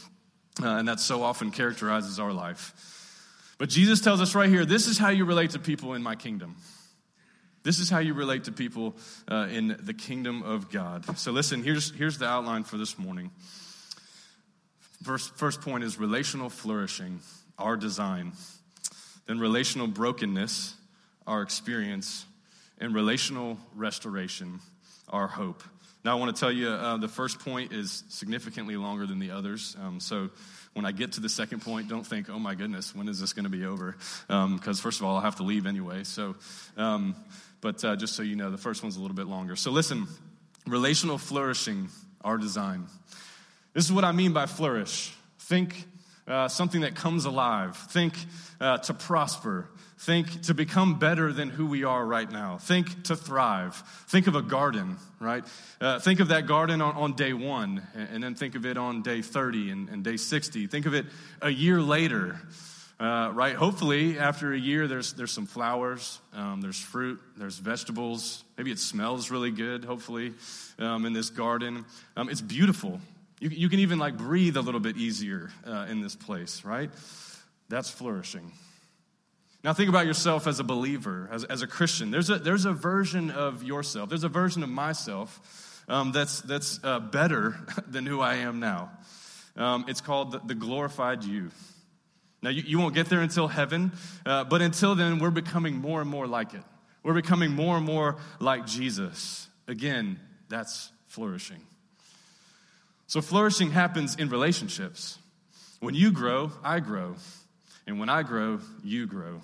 and 0.62 0.86
that 0.86 1.00
so 1.00 1.24
often 1.24 1.50
characterizes 1.50 2.20
our 2.20 2.32
life. 2.32 2.93
But 3.58 3.68
Jesus 3.68 4.00
tells 4.00 4.20
us 4.20 4.34
right 4.34 4.48
here 4.48 4.64
this 4.64 4.86
is 4.86 4.98
how 4.98 5.10
you 5.10 5.24
relate 5.24 5.50
to 5.50 5.58
people 5.58 5.94
in 5.94 6.02
my 6.02 6.14
kingdom. 6.16 6.56
This 7.62 7.78
is 7.78 7.88
how 7.88 7.98
you 7.98 8.12
relate 8.12 8.44
to 8.44 8.52
people 8.52 8.94
uh, 9.26 9.48
in 9.50 9.78
the 9.80 9.94
kingdom 9.94 10.42
of 10.42 10.70
God. 10.70 11.18
So, 11.18 11.32
listen, 11.32 11.62
here's, 11.62 11.90
here's 11.92 12.18
the 12.18 12.26
outline 12.26 12.64
for 12.64 12.76
this 12.76 12.98
morning. 12.98 13.30
First, 15.02 15.34
first 15.36 15.62
point 15.62 15.82
is 15.82 15.98
relational 15.98 16.50
flourishing, 16.50 17.20
our 17.58 17.78
design. 17.78 18.32
Then, 19.26 19.38
relational 19.38 19.86
brokenness, 19.86 20.74
our 21.26 21.40
experience. 21.40 22.26
And 22.78 22.94
relational 22.94 23.56
restoration, 23.74 24.58
our 25.08 25.28
hope. 25.28 25.62
Now, 26.04 26.18
I 26.18 26.20
want 26.20 26.36
to 26.36 26.38
tell 26.38 26.52
you 26.52 26.68
uh, 26.68 26.98
the 26.98 27.08
first 27.08 27.38
point 27.38 27.72
is 27.72 28.04
significantly 28.10 28.76
longer 28.76 29.06
than 29.06 29.20
the 29.20 29.30
others. 29.30 29.74
Um, 29.80 30.00
so, 30.00 30.28
when 30.74 30.84
I 30.84 30.92
get 30.92 31.12
to 31.12 31.20
the 31.20 31.28
second 31.28 31.62
point, 31.62 31.88
don't 31.88 32.06
think, 32.06 32.28
oh 32.28 32.38
my 32.38 32.54
goodness, 32.54 32.94
when 32.94 33.08
is 33.08 33.20
this 33.20 33.32
going 33.32 33.44
to 33.44 33.50
be 33.50 33.64
over? 33.64 33.96
Because, 34.26 34.28
um, 34.28 34.74
first 34.74 35.00
of 35.00 35.06
all, 35.06 35.16
I'll 35.16 35.22
have 35.22 35.36
to 35.36 35.44
leave 35.44 35.66
anyway. 35.66 36.04
So, 36.04 36.34
um, 36.76 37.16
but 37.60 37.82
uh, 37.84 37.96
just 37.96 38.14
so 38.14 38.22
you 38.22 38.36
know, 38.36 38.50
the 38.50 38.58
first 38.58 38.82
one's 38.82 38.96
a 38.96 39.00
little 39.00 39.16
bit 39.16 39.26
longer. 39.26 39.56
So, 39.56 39.70
listen 39.70 40.06
relational 40.66 41.18
flourishing, 41.18 41.88
our 42.22 42.38
design. 42.38 42.86
This 43.72 43.84
is 43.84 43.92
what 43.92 44.04
I 44.04 44.12
mean 44.12 44.32
by 44.32 44.46
flourish. 44.46 45.12
Think 45.38 45.86
uh, 46.26 46.48
something 46.48 46.82
that 46.82 46.94
comes 46.94 47.24
alive. 47.24 47.76
Think 47.76 48.14
uh, 48.60 48.78
to 48.78 48.94
prosper. 48.94 49.68
Think 49.98 50.42
to 50.42 50.54
become 50.54 50.98
better 50.98 51.32
than 51.32 51.48
who 51.48 51.66
we 51.66 51.84
are 51.84 52.04
right 52.04 52.30
now. 52.30 52.58
Think 52.58 53.04
to 53.04 53.16
thrive. 53.16 53.74
Think 54.08 54.26
of 54.26 54.34
a 54.34 54.42
garden, 54.42 54.96
right? 55.20 55.44
Uh, 55.80 55.98
think 55.98 56.20
of 56.20 56.28
that 56.28 56.46
garden 56.46 56.82
on, 56.82 56.94
on 56.96 57.12
day 57.14 57.32
one, 57.32 57.86
and, 57.94 58.08
and, 58.10 58.24
then 58.24 58.34
think 58.34 58.54
of 58.54 58.66
it 58.66 58.76
on 58.76 59.02
day 59.02 59.22
30 59.22 59.70
and, 59.70 59.88
and 59.88 60.04
day 60.04 60.16
60. 60.16 60.66
Think 60.66 60.86
of 60.86 60.94
it 60.94 61.06
a 61.40 61.48
year 61.48 61.80
later, 61.80 62.38
uh, 62.98 63.30
right? 63.32 63.54
Hopefully, 63.54 64.18
after 64.18 64.52
a 64.52 64.58
year, 64.58 64.88
there's, 64.88 65.12
there's 65.12 65.32
some 65.32 65.46
flowers, 65.46 66.20
um, 66.34 66.60
there's 66.60 66.80
fruit, 66.80 67.20
there's 67.36 67.58
vegetables. 67.58 68.44
Maybe 68.58 68.72
it 68.72 68.78
smells 68.78 69.30
really 69.30 69.52
good, 69.52 69.84
hopefully, 69.84 70.34
um, 70.78 71.06
in 71.06 71.12
this 71.12 71.30
garden. 71.30 71.84
Um, 72.16 72.28
it's 72.28 72.42
beautiful. 72.42 73.00
You, 73.40 73.50
you 73.50 73.68
can 73.68 73.80
even 73.80 73.98
like 73.98 74.16
breathe 74.16 74.56
a 74.56 74.62
little 74.62 74.80
bit 74.80 74.96
easier 74.96 75.50
uh, 75.66 75.86
in 75.88 76.00
this 76.00 76.16
place, 76.16 76.64
right? 76.64 76.90
That's 77.68 77.90
flourishing. 77.90 78.52
Now, 79.62 79.72
think 79.72 79.88
about 79.88 80.06
yourself 80.06 80.46
as 80.46 80.60
a 80.60 80.64
believer, 80.64 81.28
as, 81.32 81.44
as 81.44 81.62
a 81.62 81.66
Christian. 81.66 82.10
There's 82.10 82.28
a, 82.28 82.38
there's 82.38 82.66
a 82.66 82.72
version 82.72 83.30
of 83.30 83.62
yourself, 83.62 84.10
there's 84.10 84.24
a 84.24 84.28
version 84.28 84.62
of 84.62 84.68
myself 84.68 85.82
um, 85.88 86.12
that's, 86.12 86.42
that's 86.42 86.80
uh, 86.84 87.00
better 87.00 87.56
than 87.86 88.06
who 88.06 88.20
I 88.20 88.36
am 88.36 88.60
now. 88.60 88.90
Um, 89.56 89.86
it's 89.88 90.00
called 90.00 90.32
the, 90.32 90.40
the, 90.44 90.54
glorified 90.54 91.24
you. 91.24 91.50
Now, 92.42 92.50
you, 92.50 92.62
you, 92.66 92.78
won't 92.78 92.94
get 92.94 93.08
there 93.08 93.20
until 93.20 93.48
heaven, 93.48 93.92
uh, 94.26 94.44
but 94.44 94.60
until 94.60 94.94
then, 94.94 95.18
we're 95.18 95.30
becoming 95.30 95.76
more 95.76 96.00
and 96.00 96.10
more 96.10 96.26
like 96.26 96.54
it. 96.54 96.62
We're 97.02 97.14
becoming 97.14 97.52
more 97.52 97.76
and 97.76 97.86
more 97.86 98.16
like 98.40 98.66
Jesus. 98.66 99.48
Again, 99.68 100.18
that's 100.48 100.90
flourishing. 101.06 101.60
So, 103.06 103.20
flourishing 103.20 103.70
happens 103.70 104.16
in 104.16 104.28
relationships. 104.28 105.18
When 105.80 105.94
you 105.94 106.12
grow, 106.12 106.50
I 106.62 106.80
grow. 106.80 107.16
And 107.86 108.00
when 108.00 108.08
I 108.08 108.22
grow, 108.22 108.60
you 108.82 109.06
grow. 109.06 109.40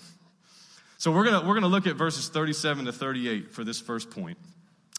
So 1.00 1.12
we're 1.12 1.24
going 1.24 1.40
to 1.40 1.46
we're 1.46 1.54
going 1.54 1.62
to 1.62 1.68
look 1.68 1.86
at 1.86 1.96
verses 1.96 2.28
37 2.28 2.84
to 2.84 2.92
38 2.92 3.52
for 3.52 3.64
this 3.64 3.80
first 3.80 4.10
point. 4.10 4.36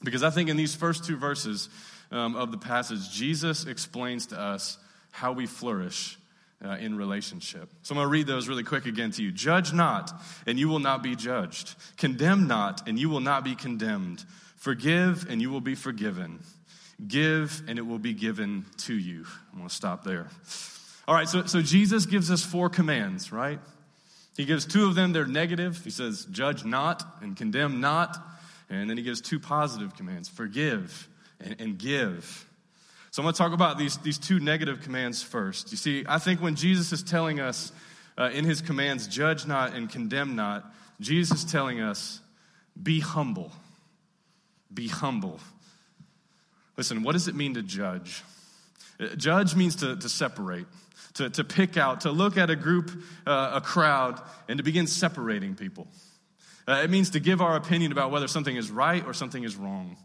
Because 0.04 0.24
I 0.24 0.32
think 0.32 0.50
in 0.50 0.58
these 0.58 0.74
first 0.74 1.06
two 1.06 1.16
verses 1.16 1.70
um, 2.12 2.36
of 2.36 2.52
the 2.52 2.58
passage, 2.58 3.12
Jesus 3.12 3.68
explains 3.68 4.28
to 4.28 4.40
us 4.40 4.80
how 5.12 5.32
we 5.32 5.46
flourish 5.46 6.18
uh, 6.66 6.70
in 6.80 6.98
relationship. 6.98 7.70
So 7.84 7.94
I'm 7.94 7.98
going 7.98 8.06
to 8.08 8.12
read 8.12 8.26
those 8.26 8.48
really 8.48 8.64
quick 8.64 8.88
again 8.88 9.12
to 9.12 9.24
you. 9.24 9.32
Judge 9.32 9.74
not, 9.74 10.12
and 10.48 10.58
you 10.58 10.70
will 10.70 10.80
not 10.80 11.04
be 11.04 11.16
judged. 11.16 11.76
Condemn 11.98 12.48
not, 12.48 12.88
and 12.88 12.98
you 12.98 13.10
will 13.10 13.20
not 13.20 13.44
be 13.44 13.54
condemned. 13.54 14.26
Forgive, 14.56 15.28
and 15.30 15.40
you 15.40 15.52
will 15.52 15.62
be 15.62 15.76
forgiven. 15.76 16.40
Give, 17.08 17.64
and 17.68 17.80
it 17.80 17.82
will 17.82 18.00
be 18.00 18.14
given 18.14 18.66
to 18.80 18.94
you. 18.94 19.26
I'm 19.52 19.58
going 19.58 19.70
to 19.70 19.74
stop 19.76 20.04
there. 20.04 20.28
All 21.08 21.16
right, 21.16 21.28
so, 21.28 21.46
so 21.46 21.62
Jesus 21.62 22.06
gives 22.06 22.30
us 22.30 22.44
four 22.44 22.70
commands, 22.70 23.32
right? 23.32 23.60
He 24.38 24.46
gives 24.46 24.66
two 24.66 24.86
of 24.86 24.96
them, 24.96 25.12
they're 25.12 25.26
negative. 25.26 25.84
He 25.84 25.90
says, 25.90 26.26
judge 26.26 26.64
not 26.64 27.04
and 27.22 27.36
condemn 27.36 27.82
not. 27.82 28.18
And 28.70 28.90
then 28.90 28.98
he 28.98 29.04
gives 29.04 29.20
two 29.20 29.40
positive 29.40 29.96
commands 29.96 30.30
forgive 30.30 31.10
and, 31.40 31.60
and 31.60 31.78
give. 31.78 32.48
So 33.12 33.22
I'm 33.22 33.26
going 33.26 33.34
to 33.34 33.38
talk 33.38 33.52
about 33.52 33.78
these, 33.78 33.98
these 33.98 34.18
two 34.18 34.40
negative 34.40 34.82
commands 34.82 35.22
first. 35.22 35.72
You 35.72 35.78
see, 35.78 36.06
I 36.08 36.18
think 36.18 36.42
when 36.42 36.56
Jesus 36.56 36.94
is 36.94 37.04
telling 37.04 37.42
us 37.42 37.74
uh, 38.18 38.30
in 38.34 38.46
his 38.46 38.62
commands, 38.62 39.08
judge 39.08 39.46
not 39.46 39.74
and 39.74 39.90
condemn 39.90 40.36
not, 40.36 40.72
Jesus 41.02 41.44
is 41.44 41.52
telling 41.52 41.82
us, 41.82 42.22
be 42.82 43.02
humble. 43.02 43.52
Be 44.74 44.88
humble. 44.88 45.42
Listen, 46.78 47.04
what 47.04 47.14
does 47.14 47.28
it 47.28 47.36
mean 47.36 47.54
to 47.56 47.62
judge? 47.62 48.24
Uh, 49.00 49.08
judge 49.16 49.56
means 49.56 49.76
to, 49.78 49.96
to 49.96 50.10
separate 50.10 50.66
to, 51.16 51.30
to 51.30 51.44
pick 51.44 51.78
out, 51.78 52.02
to 52.02 52.12
look 52.12 52.38
at 52.38 52.50
a 52.50 52.56
group, 52.56 52.92
uh, 53.26 53.52
a 53.56 53.62
crowd, 53.62 54.22
and 54.48 54.58
to 54.58 54.64
begin 54.64 54.88
separating 54.88 55.56
people. 55.56 55.88
Uh, 56.68 56.82
it 56.84 56.90
means 56.90 57.12
to 57.12 57.20
give 57.20 57.42
our 57.42 57.56
opinion 57.56 57.92
about 57.92 58.12
whether 58.12 58.28
something 58.28 58.56
is 58.56 58.72
right 58.72 59.06
or 59.06 59.14
something 59.14 59.44
is 59.44 59.56
wrong. 59.56 59.98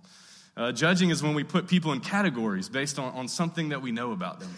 Uh, 0.56 0.72
judging 0.72 1.10
is 1.10 1.22
when 1.22 1.34
we 1.34 1.44
put 1.44 1.68
people 1.68 1.92
in 1.92 2.00
categories 2.00 2.68
based 2.68 2.98
on, 2.98 3.12
on 3.12 3.28
something 3.28 3.68
that 3.68 3.82
we 3.82 3.92
know 3.92 4.12
about 4.12 4.40
them. 4.40 4.54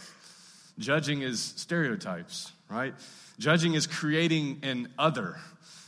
Judging 0.78 1.22
is 1.22 1.42
stereotypes, 1.42 2.52
right? 2.70 2.94
Judging 3.38 3.74
is 3.74 3.86
creating 3.86 4.60
an 4.62 4.88
other 4.96 5.36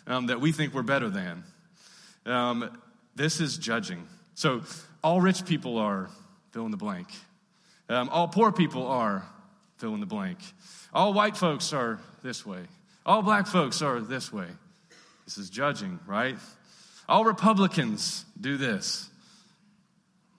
um, 0.07 0.27
that 0.27 0.41
we 0.41 0.51
think 0.51 0.75
we're 0.75 0.83
better 0.83 1.09
than. 1.09 1.45
Um, 2.27 2.77
this 3.15 3.41
is 3.41 3.57
judging. 3.57 4.07
So, 4.35 4.63
all 5.03 5.21
rich 5.21 5.45
people 5.47 5.79
are 5.79 6.09
fill 6.53 6.65
in 6.65 6.71
the 6.71 6.77
blank. 6.77 7.09
Um, 7.89 8.09
all 8.09 8.29
poor 8.29 8.53
people 8.53 8.87
are 8.87 9.25
fill 9.79 9.95
in 9.95 10.01
the 10.01 10.07
blank. 10.07 10.39
All 10.93 11.13
white 11.13 11.37
folks 11.37 11.73
are 11.73 12.01
this 12.23 12.45
way. 12.45 12.63
All 13.07 13.23
black 13.23 13.47
folks 13.47 13.83
are 13.83 14.01
this 14.01 14.33
way. 14.33 14.47
This 15.25 15.39
is 15.39 15.51
judging, 15.51 15.99
right? 16.07 16.37
All 17.09 17.25
Republicans 17.25 18.25
do 18.41 18.57
this. 18.57 19.09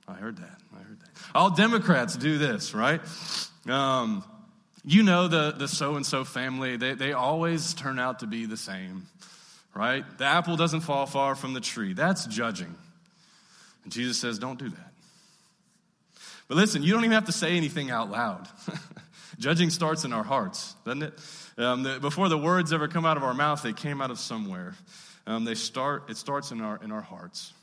I 0.07 0.13
heard 0.13 0.37
that. 0.37 0.57
I 0.73 0.83
heard 0.83 0.99
that. 0.99 1.09
All 1.33 1.49
Democrats 1.49 2.15
do 2.15 2.37
this, 2.37 2.73
right? 2.73 3.01
Um, 3.67 4.23
you 4.83 5.03
know 5.03 5.27
the, 5.27 5.51
the 5.51 5.67
so 5.67 5.95
and 5.95 6.05
so 6.05 6.23
family, 6.23 6.77
they, 6.77 6.93
they 6.93 7.13
always 7.13 7.73
turn 7.73 7.99
out 7.99 8.19
to 8.19 8.27
be 8.27 8.45
the 8.45 8.57
same, 8.57 9.07
right? 9.73 10.03
The 10.17 10.25
apple 10.25 10.57
doesn't 10.57 10.81
fall 10.81 11.05
far 11.05 11.35
from 11.35 11.53
the 11.53 11.61
tree. 11.61 11.93
That's 11.93 12.25
judging. 12.25 12.75
And 13.83 13.91
Jesus 13.91 14.17
says, 14.17 14.39
don't 14.39 14.59
do 14.59 14.69
that. 14.69 14.93
But 16.47 16.57
listen, 16.57 16.83
you 16.83 16.93
don't 16.93 17.03
even 17.03 17.13
have 17.13 17.25
to 17.25 17.31
say 17.31 17.55
anything 17.55 17.91
out 17.91 18.11
loud. 18.11 18.47
Judging 19.39 19.69
starts 19.69 20.03
in 20.03 20.13
our 20.13 20.23
hearts, 20.23 20.75
doesn't 20.85 21.03
it? 21.03 21.13
Um, 21.57 21.83
the, 21.83 21.99
before 21.99 22.29
the 22.29 22.37
words 22.37 22.73
ever 22.73 22.87
come 22.87 23.05
out 23.05 23.17
of 23.17 23.23
our 23.23 23.33
mouth, 23.33 23.63
they 23.63 23.73
came 23.73 24.01
out 24.01 24.11
of 24.11 24.19
somewhere. 24.19 24.75
Um, 25.25 25.45
they 25.45 25.55
start, 25.55 26.09
it 26.09 26.17
starts 26.17 26.51
in 26.51 26.61
our, 26.61 26.79
in 26.83 26.91
our 26.91 27.01
hearts. 27.01 27.53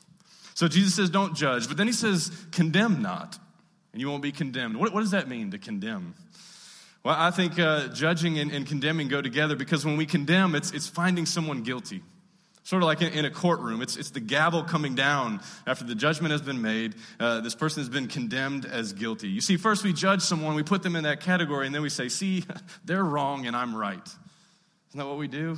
So 0.55 0.67
Jesus 0.67 0.95
says, 0.95 1.09
don't 1.09 1.35
judge. 1.35 1.67
But 1.67 1.77
then 1.77 1.87
he 1.87 1.93
says, 1.93 2.31
condemn 2.51 3.01
not, 3.01 3.37
and 3.93 4.01
you 4.01 4.09
won't 4.09 4.23
be 4.23 4.31
condemned. 4.31 4.77
What, 4.77 4.93
what 4.93 5.01
does 5.01 5.11
that 5.11 5.29
mean 5.29 5.51
to 5.51 5.57
condemn? 5.57 6.15
Well, 7.03 7.15
I 7.17 7.31
think 7.31 7.57
uh, 7.57 7.87
judging 7.89 8.39
and, 8.39 8.51
and 8.51 8.67
condemning 8.67 9.07
go 9.07 9.21
together 9.21 9.55
because 9.55 9.85
when 9.85 9.95
we 9.95 10.05
condemn, 10.05 10.55
it's, 10.55 10.71
it's 10.71 10.87
finding 10.87 11.25
someone 11.25 11.63
guilty. 11.63 12.03
Sort 12.69 12.83
of 12.83 12.85
like 12.85 13.01
in, 13.01 13.11
in, 13.13 13.25
a 13.25 13.31
courtroom, 13.31 13.81
it's, 13.81 13.97
it's 13.97 14.11
the 14.11 14.19
gavel 14.19 14.61
coming 14.61 14.93
down 14.93 15.41
after 15.65 15.83
the 15.83 15.95
judgment 15.95 16.33
has 16.33 16.43
been 16.43 16.61
made. 16.61 16.93
Uh, 17.19 17.41
this 17.41 17.55
person 17.55 17.81
has 17.81 17.89
been 17.89 18.07
condemned 18.07 18.67
as 18.67 18.93
guilty. 18.93 19.27
You 19.27 19.41
see, 19.41 19.57
first 19.57 19.83
we 19.83 19.91
judge 19.91 20.21
someone, 20.21 20.53
we 20.53 20.61
put 20.61 20.83
them 20.83 20.95
in 20.95 21.03
that 21.05 21.19
category, 21.19 21.65
and 21.65 21.73
then 21.73 21.81
we 21.81 21.89
say, 21.89 22.09
see, 22.09 22.43
they're 22.85 23.03
wrong 23.03 23.47
and 23.47 23.55
I'm 23.55 23.75
right. 23.75 23.97
Isn't 24.05 24.99
that 24.99 25.07
what 25.07 25.17
we 25.17 25.27
do? 25.27 25.57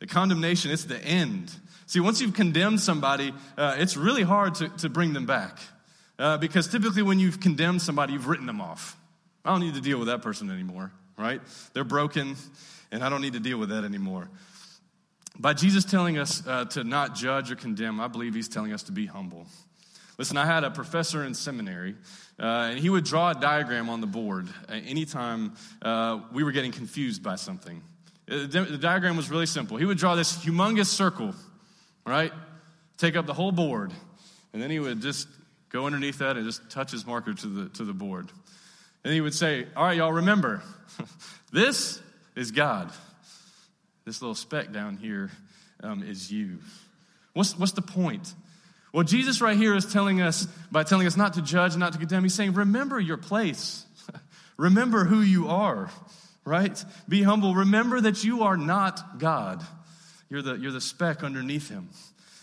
The 0.00 0.08
condemnation, 0.08 0.72
it's 0.72 0.86
the 0.86 0.98
end. 0.98 1.54
See, 1.86 2.00
once 2.00 2.20
you've 2.20 2.34
condemned 2.34 2.80
somebody, 2.80 3.32
uh, 3.56 3.76
it's 3.78 3.96
really 3.96 4.24
hard 4.24 4.56
to, 4.56 4.70
to 4.78 4.88
bring 4.88 5.12
them 5.12 5.26
back. 5.26 5.56
Uh, 6.18 6.36
because 6.36 6.66
typically 6.66 7.02
when 7.02 7.20
you've 7.20 7.38
condemned 7.38 7.80
somebody, 7.80 8.14
you've 8.14 8.26
written 8.26 8.46
them 8.46 8.60
off. 8.60 8.96
I 9.44 9.52
don't 9.52 9.60
need 9.60 9.74
to 9.74 9.80
deal 9.80 9.98
with 10.00 10.08
that 10.08 10.22
person 10.22 10.50
anymore, 10.50 10.90
right? 11.16 11.40
They're 11.74 11.84
broken, 11.84 12.34
and 12.90 13.04
I 13.04 13.08
don't 13.08 13.22
need 13.22 13.34
to 13.34 13.40
deal 13.40 13.58
with 13.58 13.68
that 13.68 13.84
anymore. 13.84 14.28
By 15.40 15.54
Jesus 15.54 15.86
telling 15.86 16.18
us 16.18 16.46
uh, 16.46 16.66
to 16.66 16.84
not 16.84 17.14
judge 17.14 17.50
or 17.50 17.56
condemn, 17.56 17.98
I 17.98 18.08
believe 18.08 18.34
he's 18.34 18.48
telling 18.48 18.74
us 18.74 18.82
to 18.84 18.92
be 18.92 19.06
humble. 19.06 19.46
Listen, 20.18 20.36
I 20.36 20.44
had 20.44 20.64
a 20.64 20.70
professor 20.70 21.24
in 21.24 21.32
seminary, 21.32 21.94
uh, 22.38 22.44
and 22.44 22.78
he 22.78 22.90
would 22.90 23.04
draw 23.04 23.30
a 23.30 23.34
diagram 23.34 23.88
on 23.88 24.02
the 24.02 24.06
board 24.06 24.48
anytime 24.68 25.54
uh, 25.80 26.20
we 26.30 26.44
were 26.44 26.52
getting 26.52 26.72
confused 26.72 27.22
by 27.22 27.36
something. 27.36 27.80
Uh, 28.30 28.46
the 28.48 28.76
diagram 28.78 29.16
was 29.16 29.30
really 29.30 29.46
simple. 29.46 29.78
He 29.78 29.86
would 29.86 29.96
draw 29.96 30.14
this 30.14 30.36
humongous 30.36 30.88
circle, 30.88 31.34
right? 32.04 32.34
Take 32.98 33.16
up 33.16 33.24
the 33.24 33.32
whole 33.32 33.50
board, 33.50 33.94
and 34.52 34.60
then 34.60 34.70
he 34.70 34.78
would 34.78 35.00
just 35.00 35.26
go 35.70 35.86
underneath 35.86 36.18
that 36.18 36.36
and 36.36 36.44
just 36.44 36.70
touch 36.70 36.90
his 36.90 37.06
marker 37.06 37.32
to 37.32 37.46
the, 37.46 37.68
to 37.70 37.84
the 37.84 37.94
board. 37.94 38.30
And 39.04 39.14
he 39.14 39.22
would 39.22 39.34
say, 39.34 39.66
All 39.74 39.84
right, 39.84 39.96
y'all, 39.96 40.12
remember, 40.12 40.62
this 41.50 41.98
is 42.36 42.50
God. 42.50 42.92
This 44.10 44.20
little 44.20 44.34
speck 44.34 44.72
down 44.72 44.96
here 44.96 45.30
um, 45.84 46.02
is 46.02 46.32
you. 46.32 46.58
What's, 47.32 47.56
what's 47.56 47.70
the 47.74 47.80
point? 47.80 48.34
Well, 48.92 49.04
Jesus 49.04 49.40
right 49.40 49.56
here 49.56 49.76
is 49.76 49.86
telling 49.92 50.20
us, 50.20 50.46
by 50.72 50.82
telling 50.82 51.06
us 51.06 51.16
not 51.16 51.34
to 51.34 51.42
judge, 51.42 51.76
not 51.76 51.92
to 51.92 51.98
condemn, 52.00 52.24
he's 52.24 52.34
saying, 52.34 52.54
remember 52.54 52.98
your 52.98 53.18
place. 53.18 53.86
remember 54.56 55.04
who 55.04 55.20
you 55.20 55.46
are, 55.46 55.92
right? 56.44 56.84
Be 57.08 57.22
humble. 57.22 57.54
Remember 57.54 58.00
that 58.00 58.24
you 58.24 58.42
are 58.42 58.56
not 58.56 59.20
God. 59.20 59.64
You're 60.28 60.42
the, 60.42 60.56
you're 60.56 60.72
the 60.72 60.80
speck 60.80 61.22
underneath 61.22 61.68
him. 61.68 61.90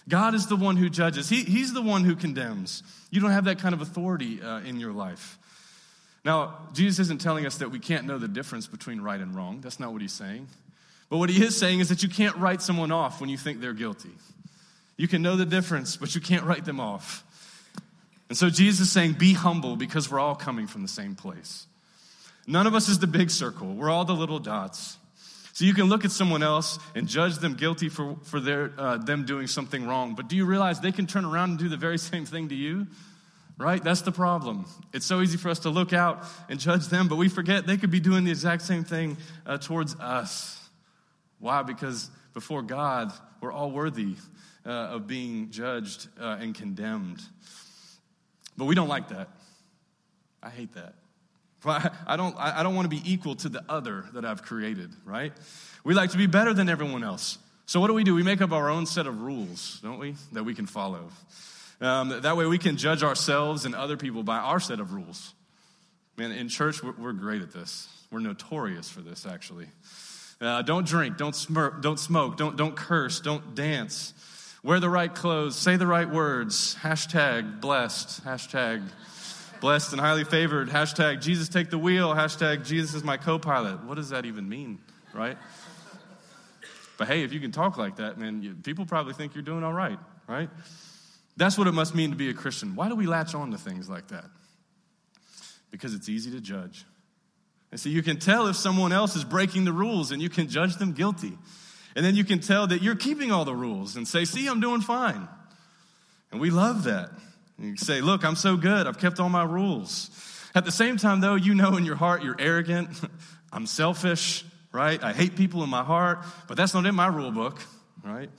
God 0.08 0.36
is 0.36 0.48
the 0.48 0.56
one 0.56 0.78
who 0.78 0.90
judges, 0.90 1.28
he, 1.28 1.44
He's 1.44 1.74
the 1.74 1.82
one 1.82 2.06
who 2.06 2.16
condemns. 2.16 2.82
You 3.12 3.20
don't 3.20 3.32
have 3.32 3.44
that 3.44 3.60
kind 3.60 3.76
of 3.76 3.82
authority 3.82 4.42
uh, 4.42 4.60
in 4.60 4.80
your 4.80 4.94
life. 4.94 5.38
Now, 6.24 6.60
Jesus 6.72 7.00
isn't 7.00 7.20
telling 7.20 7.46
us 7.46 7.58
that 7.58 7.72
we 7.72 7.80
can't 7.80 8.08
know 8.08 8.20
the 8.20 8.30
difference 8.30 8.68
between 8.68 9.02
right 9.02 9.20
and 9.20 9.36
wrong. 9.36 9.60
That's 9.60 9.82
not 9.82 9.92
what 9.92 10.02
he's 10.02 10.14
saying. 10.14 10.48
But 11.10 11.18
what 11.18 11.30
he 11.30 11.44
is 11.44 11.56
saying 11.56 11.80
is 11.80 11.90
that 11.90 12.04
you 12.04 12.10
can't 12.10 12.36
write 12.38 12.62
someone 12.62 12.92
off 12.92 13.22
when 13.22 13.30
you 13.30 13.38
think 13.38 13.62
they're 13.62 13.74
guilty. 13.74 14.12
You 14.98 15.08
can 15.08 15.22
know 15.22 15.36
the 15.36 15.46
difference, 15.46 15.96
but 15.96 16.14
you 16.16 16.22
can't 16.22 16.44
write 16.44 16.66
them 16.66 16.80
off. 16.80 17.24
And 18.30 18.38
so 18.38 18.50
Jesus 18.50 18.88
is 18.88 18.92
saying, 18.92 19.14
be 19.14 19.34
humble 19.34 19.76
because 19.76 20.12
we're 20.12 20.20
all 20.20 20.36
coming 20.36 20.68
from 20.68 20.82
the 20.82 20.88
same 20.88 21.16
place. 21.16 21.66
None 22.46 22.68
of 22.68 22.76
us 22.76 22.90
is 22.90 23.00
the 23.00 23.08
big 23.08 23.30
circle, 23.30 23.68
we're 23.68 23.90
all 23.90 24.06
the 24.06 24.16
little 24.16 24.40
dots. 24.40 24.98
So 25.54 25.66
you 25.66 25.74
can 25.74 25.86
look 25.86 26.06
at 26.06 26.12
someone 26.12 26.44
else 26.44 26.78
and 26.94 27.08
judge 27.08 27.40
them 27.40 27.56
guilty 27.56 27.90
for, 27.90 28.16
for 28.24 28.40
their, 28.40 28.72
uh, 28.78 28.98
them 28.98 29.26
doing 29.26 29.48
something 29.48 29.88
wrong. 29.88 30.14
But 30.14 30.28
do 30.28 30.36
you 30.36 30.46
realize 30.46 30.80
they 30.80 30.92
can 30.92 31.08
turn 31.08 31.26
around 31.26 31.50
and 31.50 31.60
do 31.60 31.68
the 31.68 31.78
very 31.78 31.98
same 31.98 32.26
thing 32.26 32.50
to 32.50 32.56
you? 32.56 32.86
Right? 33.58 33.84
That's 33.84 34.02
the 34.02 34.12
problem. 34.12 34.68
It's 34.94 35.08
so 35.08 35.20
easy 35.20 35.38
for 35.38 35.50
us 35.50 35.60
to 35.60 35.72
look 35.72 35.94
out 35.94 36.24
and 36.48 36.60
judge 36.60 36.90
them, 36.90 37.08
but 37.08 37.16
we 37.16 37.28
forget 37.28 37.66
they 37.66 37.78
could 37.78 37.90
be 37.90 38.00
doing 38.00 38.24
the 38.24 38.30
exact 38.30 38.62
same 38.62 38.84
thing 38.84 39.18
uh, 39.48 39.58
towards 39.58 39.96
us. 39.96 40.57
Why? 41.40 41.64
Because 41.64 42.10
before 42.34 42.62
God, 42.62 43.12
we're 43.42 43.52
all 43.52 43.72
worthy 43.72 44.16
uh, 44.66 44.70
of 44.70 45.08
being 45.08 45.50
judged 45.52 46.08
uh, 46.20 46.38
and 46.40 46.54
condemned. 46.54 47.22
But 48.58 48.66
we 48.66 48.76
don't 48.76 48.88
like 48.90 49.10
that. 49.10 49.30
I 50.42 50.50
hate 50.50 50.74
that. 50.74 50.96
I 51.66 52.16
don't, 52.16 52.36
I 52.38 52.64
don't 52.64 52.76
want 52.76 52.86
to 52.86 52.96
be 52.96 53.02
equal 53.12 53.36
to 53.38 53.50
the 53.50 53.64
other 53.68 54.06
that 54.14 54.24
I've 54.24 54.44
created, 54.44 54.92
right? 55.06 55.34
We 55.84 55.94
like 55.94 56.12
to 56.12 56.18
be 56.18 56.28
better 56.28 56.54
than 56.54 56.70
everyone 56.70 57.04
else. 57.04 57.40
So 57.66 57.82
what 57.82 57.88
do 57.88 57.94
we 57.94 58.04
do? 58.04 58.16
We 58.16 58.24
make 58.24 58.42
up 58.42 58.52
our 58.52 58.70
own 58.70 58.86
set 58.86 59.08
of 59.08 59.22
rules, 59.22 59.80
don't 59.84 60.00
we, 60.00 60.16
that 60.32 60.44
we 60.44 60.54
can 60.54 60.66
follow. 60.66 61.10
Um, 61.82 62.22
that 62.22 62.38
way 62.38 62.46
we 62.46 62.58
can 62.58 62.78
judge 62.78 63.04
ourselves 63.04 63.66
and 63.66 63.76
other 63.76 63.98
people 63.98 64.24
by 64.24 64.38
our 64.38 64.60
set 64.60 64.80
of 64.80 64.94
rules. 64.94 65.34
Man, 66.16 66.32
in 66.32 66.48
church, 66.48 66.82
we're, 66.82 66.94
we're 66.98 67.14
great 67.14 67.42
at 67.42 67.52
this. 67.52 67.88
We're 68.12 68.20
notorious 68.20 68.90
for 68.90 69.02
this, 69.02 69.26
actually. 69.26 69.68
Uh, 70.40 70.62
don't 70.62 70.86
drink, 70.86 71.18
don't, 71.18 71.36
smirk, 71.36 71.82
don't 71.82 72.00
smoke, 72.00 72.38
don't, 72.38 72.56
don't 72.56 72.76
curse, 72.76 73.20
don't 73.20 73.56
dance. 73.56 74.14
Wear 74.64 74.80
the 74.80 74.90
right 74.90 75.14
clothes, 75.14 75.56
say 75.56 75.78
the 75.78 75.88
right 75.88 76.10
words. 76.10 76.76
Hashtag 76.76 77.60
blessed, 77.60 78.24
hashtag 78.24 78.88
Blessed 79.60 79.94
and 79.94 80.02
highly 80.02 80.24
favored. 80.24 80.70
Hashtag 80.70 81.22
Jesus 81.22 81.50
take 81.50 81.70
the 81.70 81.78
wheel. 81.78 82.14
Hashtag 82.14 82.66
Jesus 82.66 82.94
is 82.94 83.04
my 83.04 83.18
co 83.18 83.40
pilot. 83.40 83.84
What 83.84 83.96
does 83.96 84.10
that 84.10 84.26
even 84.26 84.48
mean, 84.48 84.80
right? 85.14 85.38
But 86.98 87.08
hey, 87.08 87.24
if 87.24 87.34
you 87.34 87.40
can 87.40 87.52
talk 87.52 87.78
like 87.78 87.98
that, 87.98 88.18
man, 88.18 88.42
you, 88.42 88.54
people 88.56 88.86
probably 88.86 89.14
think 89.14 89.36
you're 89.36 89.44
doing 89.44 89.64
all 89.64 89.74
right, 89.74 90.00
right? 90.28 90.50
That's 91.38 91.58
what 91.58 91.68
it 91.68 91.74
must 91.74 91.96
mean 91.96 92.12
to 92.12 92.16
be 92.16 92.30
a 92.30 92.34
Christian. 92.34 92.76
Why 92.76 92.90
do 92.90 92.96
we 92.96 93.06
latch 93.06 93.36
on 93.36 93.52
to 93.52 93.58
things 93.58 93.90
like 93.90 94.08
that? 94.08 94.26
Because 95.70 95.94
it's 95.94 96.10
easy 96.10 96.32
to 96.32 96.42
judge. 96.42 96.86
And 97.72 97.80
so 97.80 97.90
you 97.90 98.02
can 98.02 98.18
tell 98.18 98.48
if 98.48 98.56
someone 98.56 98.92
else 98.92 99.16
is 99.16 99.24
breaking 99.24 99.66
the 99.66 99.74
rules 99.74 100.12
and 100.12 100.22
you 100.22 100.30
can 100.30 100.48
judge 100.48 100.78
them 100.78 100.94
guilty. 100.94 101.38
And 101.96 102.06
then 102.06 102.16
you 102.16 102.24
can 102.24 102.40
tell 102.40 102.68
that 102.68 102.82
you're 102.82 102.96
keeping 102.96 103.32
all 103.32 103.44
the 103.44 103.56
rules 103.56 103.96
and 103.96 104.08
say, 104.08 104.24
see, 104.24 104.48
I'm 104.48 104.60
doing 104.60 104.82
fine. 104.82 105.28
And 106.32 106.40
we 106.40 106.50
love 106.50 106.84
that. 106.84 107.10
And 107.58 107.68
you 107.68 107.78
say, 107.78 108.02
look, 108.02 108.24
I'm 108.24 108.36
so 108.36 108.56
good. 108.56 108.88
I've 108.88 109.00
kept 109.00 109.20
all 109.20 109.30
my 109.30 109.44
rules. 109.44 110.10
At 110.54 110.66
the 110.66 110.72
same 110.72 110.98
time, 110.98 111.22
though, 111.22 111.36
you 111.36 111.56
know 111.56 111.76
in 111.76 111.86
your 111.86 111.96
heart 111.96 112.24
you're 112.24 112.36
arrogant. 112.40 112.90
I'm 113.52 113.66
selfish, 113.66 114.46
right? 114.72 115.02
I 115.04 115.14
hate 115.14 115.36
people 115.36 115.64
in 115.64 115.70
my 115.70 115.84
heart, 115.84 116.20
but 116.48 116.58
that's 116.58 116.74
not 116.74 116.86
in 116.86 116.96
my 116.96 117.08
rule 117.08 117.32
book, 117.32 117.60
right? 118.04 118.30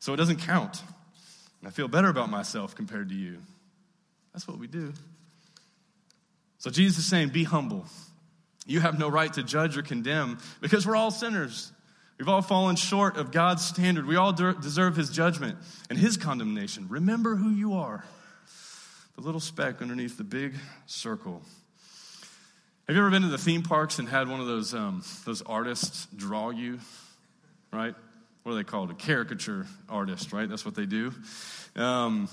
So 0.00 0.12
it 0.12 0.16
doesn't 0.16 0.40
count. 0.40 0.82
I 1.64 1.70
feel 1.70 1.88
better 1.88 2.08
about 2.08 2.30
myself 2.30 2.74
compared 2.74 3.08
to 3.08 3.14
you. 3.14 3.38
That's 4.32 4.46
what 4.46 4.58
we 4.58 4.66
do. 4.66 4.92
So 6.58 6.70
Jesus 6.70 6.98
is 6.98 7.06
saying, 7.06 7.30
be 7.30 7.44
humble. 7.44 7.86
You 8.68 8.80
have 8.80 8.98
no 8.98 9.08
right 9.08 9.32
to 9.32 9.42
judge 9.42 9.78
or 9.78 9.82
condemn 9.82 10.38
because 10.60 10.86
we're 10.86 10.94
all 10.94 11.10
sinners. 11.10 11.72
We've 12.18 12.28
all 12.28 12.42
fallen 12.42 12.76
short 12.76 13.16
of 13.16 13.32
God's 13.32 13.64
standard. 13.64 14.06
We 14.06 14.16
all 14.16 14.32
deserve 14.32 14.94
his 14.94 15.08
judgment 15.08 15.56
and 15.88 15.98
his 15.98 16.18
condemnation. 16.18 16.86
Remember 16.90 17.34
who 17.34 17.48
you 17.50 17.74
are. 17.74 18.04
The 19.16 19.22
little 19.22 19.40
speck 19.40 19.80
underneath 19.80 20.18
the 20.18 20.24
big 20.24 20.54
circle. 20.84 21.42
Have 22.86 22.94
you 22.94 23.00
ever 23.00 23.10
been 23.10 23.22
to 23.22 23.28
the 23.28 23.38
theme 23.38 23.62
parks 23.62 23.98
and 23.98 24.06
had 24.06 24.28
one 24.28 24.40
of 24.40 24.46
those, 24.46 24.74
um, 24.74 25.02
those 25.24 25.40
artists 25.42 26.06
draw 26.14 26.50
you? 26.50 26.78
Right? 27.72 27.94
What 28.42 28.52
are 28.52 28.56
they 28.56 28.64
called? 28.64 28.90
A 28.90 28.94
caricature 28.94 29.66
artist, 29.88 30.32
right? 30.32 30.48
That's 30.48 30.66
what 30.66 30.74
they 30.74 30.86
do. 30.86 31.12
Um, 31.74 32.28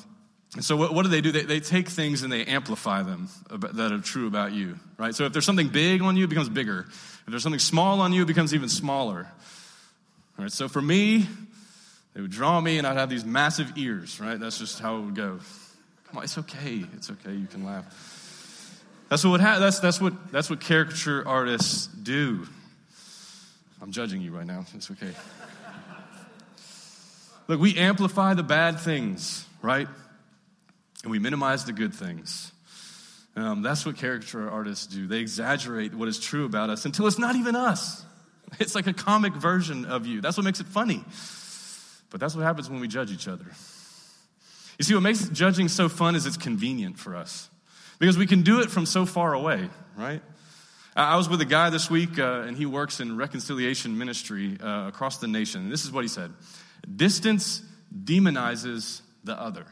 so 0.63 0.77
what, 0.77 0.93
what, 0.93 1.03
do 1.03 1.09
they 1.09 1.21
do? 1.21 1.31
They, 1.31 1.43
they 1.43 1.59
take 1.59 1.89
things 1.89 2.23
and 2.23 2.31
they 2.31 2.45
amplify 2.45 3.03
them 3.03 3.27
that 3.49 3.91
are 3.91 3.99
true 3.99 4.27
about 4.27 4.53
you, 4.53 4.79
right? 4.97 5.13
So 5.13 5.25
if 5.25 5.33
there's 5.33 5.45
something 5.45 5.67
big 5.67 6.01
on 6.01 6.15
you, 6.15 6.25
it 6.25 6.29
becomes 6.29 6.47
bigger. 6.47 6.85
If 6.87 7.25
there's 7.27 7.43
something 7.43 7.59
small 7.59 7.99
on 7.99 8.13
you, 8.13 8.21
it 8.21 8.27
becomes 8.27 8.53
even 8.53 8.69
smaller. 8.69 9.27
All 10.37 10.43
right, 10.43 10.51
so 10.51 10.67
for 10.69 10.81
me, 10.81 11.27
they 12.13 12.21
would 12.21 12.31
draw 12.31 12.61
me 12.61 12.77
and 12.77 12.87
I'd 12.87 12.95
have 12.95 13.09
these 13.09 13.25
massive 13.25 13.77
ears, 13.77 14.21
right? 14.21 14.39
That's 14.39 14.57
just 14.57 14.79
how 14.79 14.97
it 14.97 15.01
would 15.01 15.15
go. 15.15 15.39
Come 16.07 16.19
on, 16.19 16.23
it's 16.23 16.37
okay. 16.37 16.85
It's 16.93 17.09
okay. 17.09 17.33
You 17.33 17.47
can 17.47 17.65
laugh. 17.65 17.85
That's 19.09 19.25
what, 19.25 19.41
ha- 19.41 19.59
that's, 19.59 19.79
that's, 19.79 19.99
what, 19.99 20.31
that's 20.31 20.49
what 20.49 20.61
caricature 20.61 21.27
artists 21.27 21.87
do. 21.87 22.47
I'm 23.81 23.91
judging 23.91 24.21
you 24.21 24.31
right 24.31 24.45
now. 24.45 24.65
It's 24.73 24.89
okay. 24.91 25.11
Look, 27.47 27.59
we 27.59 27.77
amplify 27.77 28.33
the 28.33 28.43
bad 28.43 28.79
things, 28.79 29.45
right? 29.61 29.87
And 31.05 31.11
we 31.11 31.19
minimize 31.19 31.65
the 31.65 31.71
good 31.71 31.93
things. 31.93 32.51
Um, 33.35 33.61
that's 33.61 33.85
what 33.85 33.95
caricature 33.95 34.49
artists 34.49 34.87
do. 34.87 35.05
They 35.05 35.19
exaggerate 35.19 35.93
what 35.93 36.07
is 36.07 36.19
true 36.19 36.45
about 36.45 36.71
us 36.71 36.85
until 36.85 37.05
it's 37.05 37.19
not 37.19 37.35
even 37.35 37.55
us. 37.55 38.03
It's 38.59 38.73
like 38.75 38.87
a 38.87 38.93
comic 38.93 39.33
version 39.33 39.85
of 39.85 40.05
you. 40.05 40.21
That's 40.21 40.37
what 40.37 40.45
makes 40.45 40.59
it 40.59 40.67
funny. 40.67 41.03
But 42.09 42.19
that's 42.19 42.35
what 42.35 42.43
happens 42.43 42.69
when 42.69 42.79
we 42.79 42.87
judge 42.87 43.11
each 43.11 43.27
other. 43.27 43.45
You 44.77 44.83
see, 44.83 44.93
what 44.93 45.01
makes 45.01 45.27
judging 45.29 45.67
so 45.67 45.89
fun 45.89 46.15
is 46.15 46.25
it's 46.25 46.37
convenient 46.37 46.97
for 46.97 47.15
us 47.15 47.49
because 47.99 48.17
we 48.17 48.25
can 48.25 48.43
do 48.43 48.61
it 48.61 48.71
from 48.71 48.85
so 48.85 49.05
far 49.05 49.33
away, 49.33 49.69
right? 49.95 50.21
I 50.95 51.17
was 51.17 51.27
with 51.27 51.41
a 51.41 51.45
guy 51.45 51.69
this 51.69 51.89
week, 51.89 52.17
uh, 52.17 52.43
and 52.47 52.55
he 52.57 52.65
works 52.65 52.99
in 52.99 53.17
reconciliation 53.17 53.97
ministry 53.97 54.57
uh, 54.61 54.87
across 54.87 55.17
the 55.17 55.27
nation. 55.27 55.63
And 55.63 55.71
this 55.71 55.85
is 55.85 55.91
what 55.91 56.03
he 56.03 56.07
said 56.07 56.31
Distance 56.95 57.61
demonizes 57.93 59.01
the 59.23 59.39
other. 59.39 59.65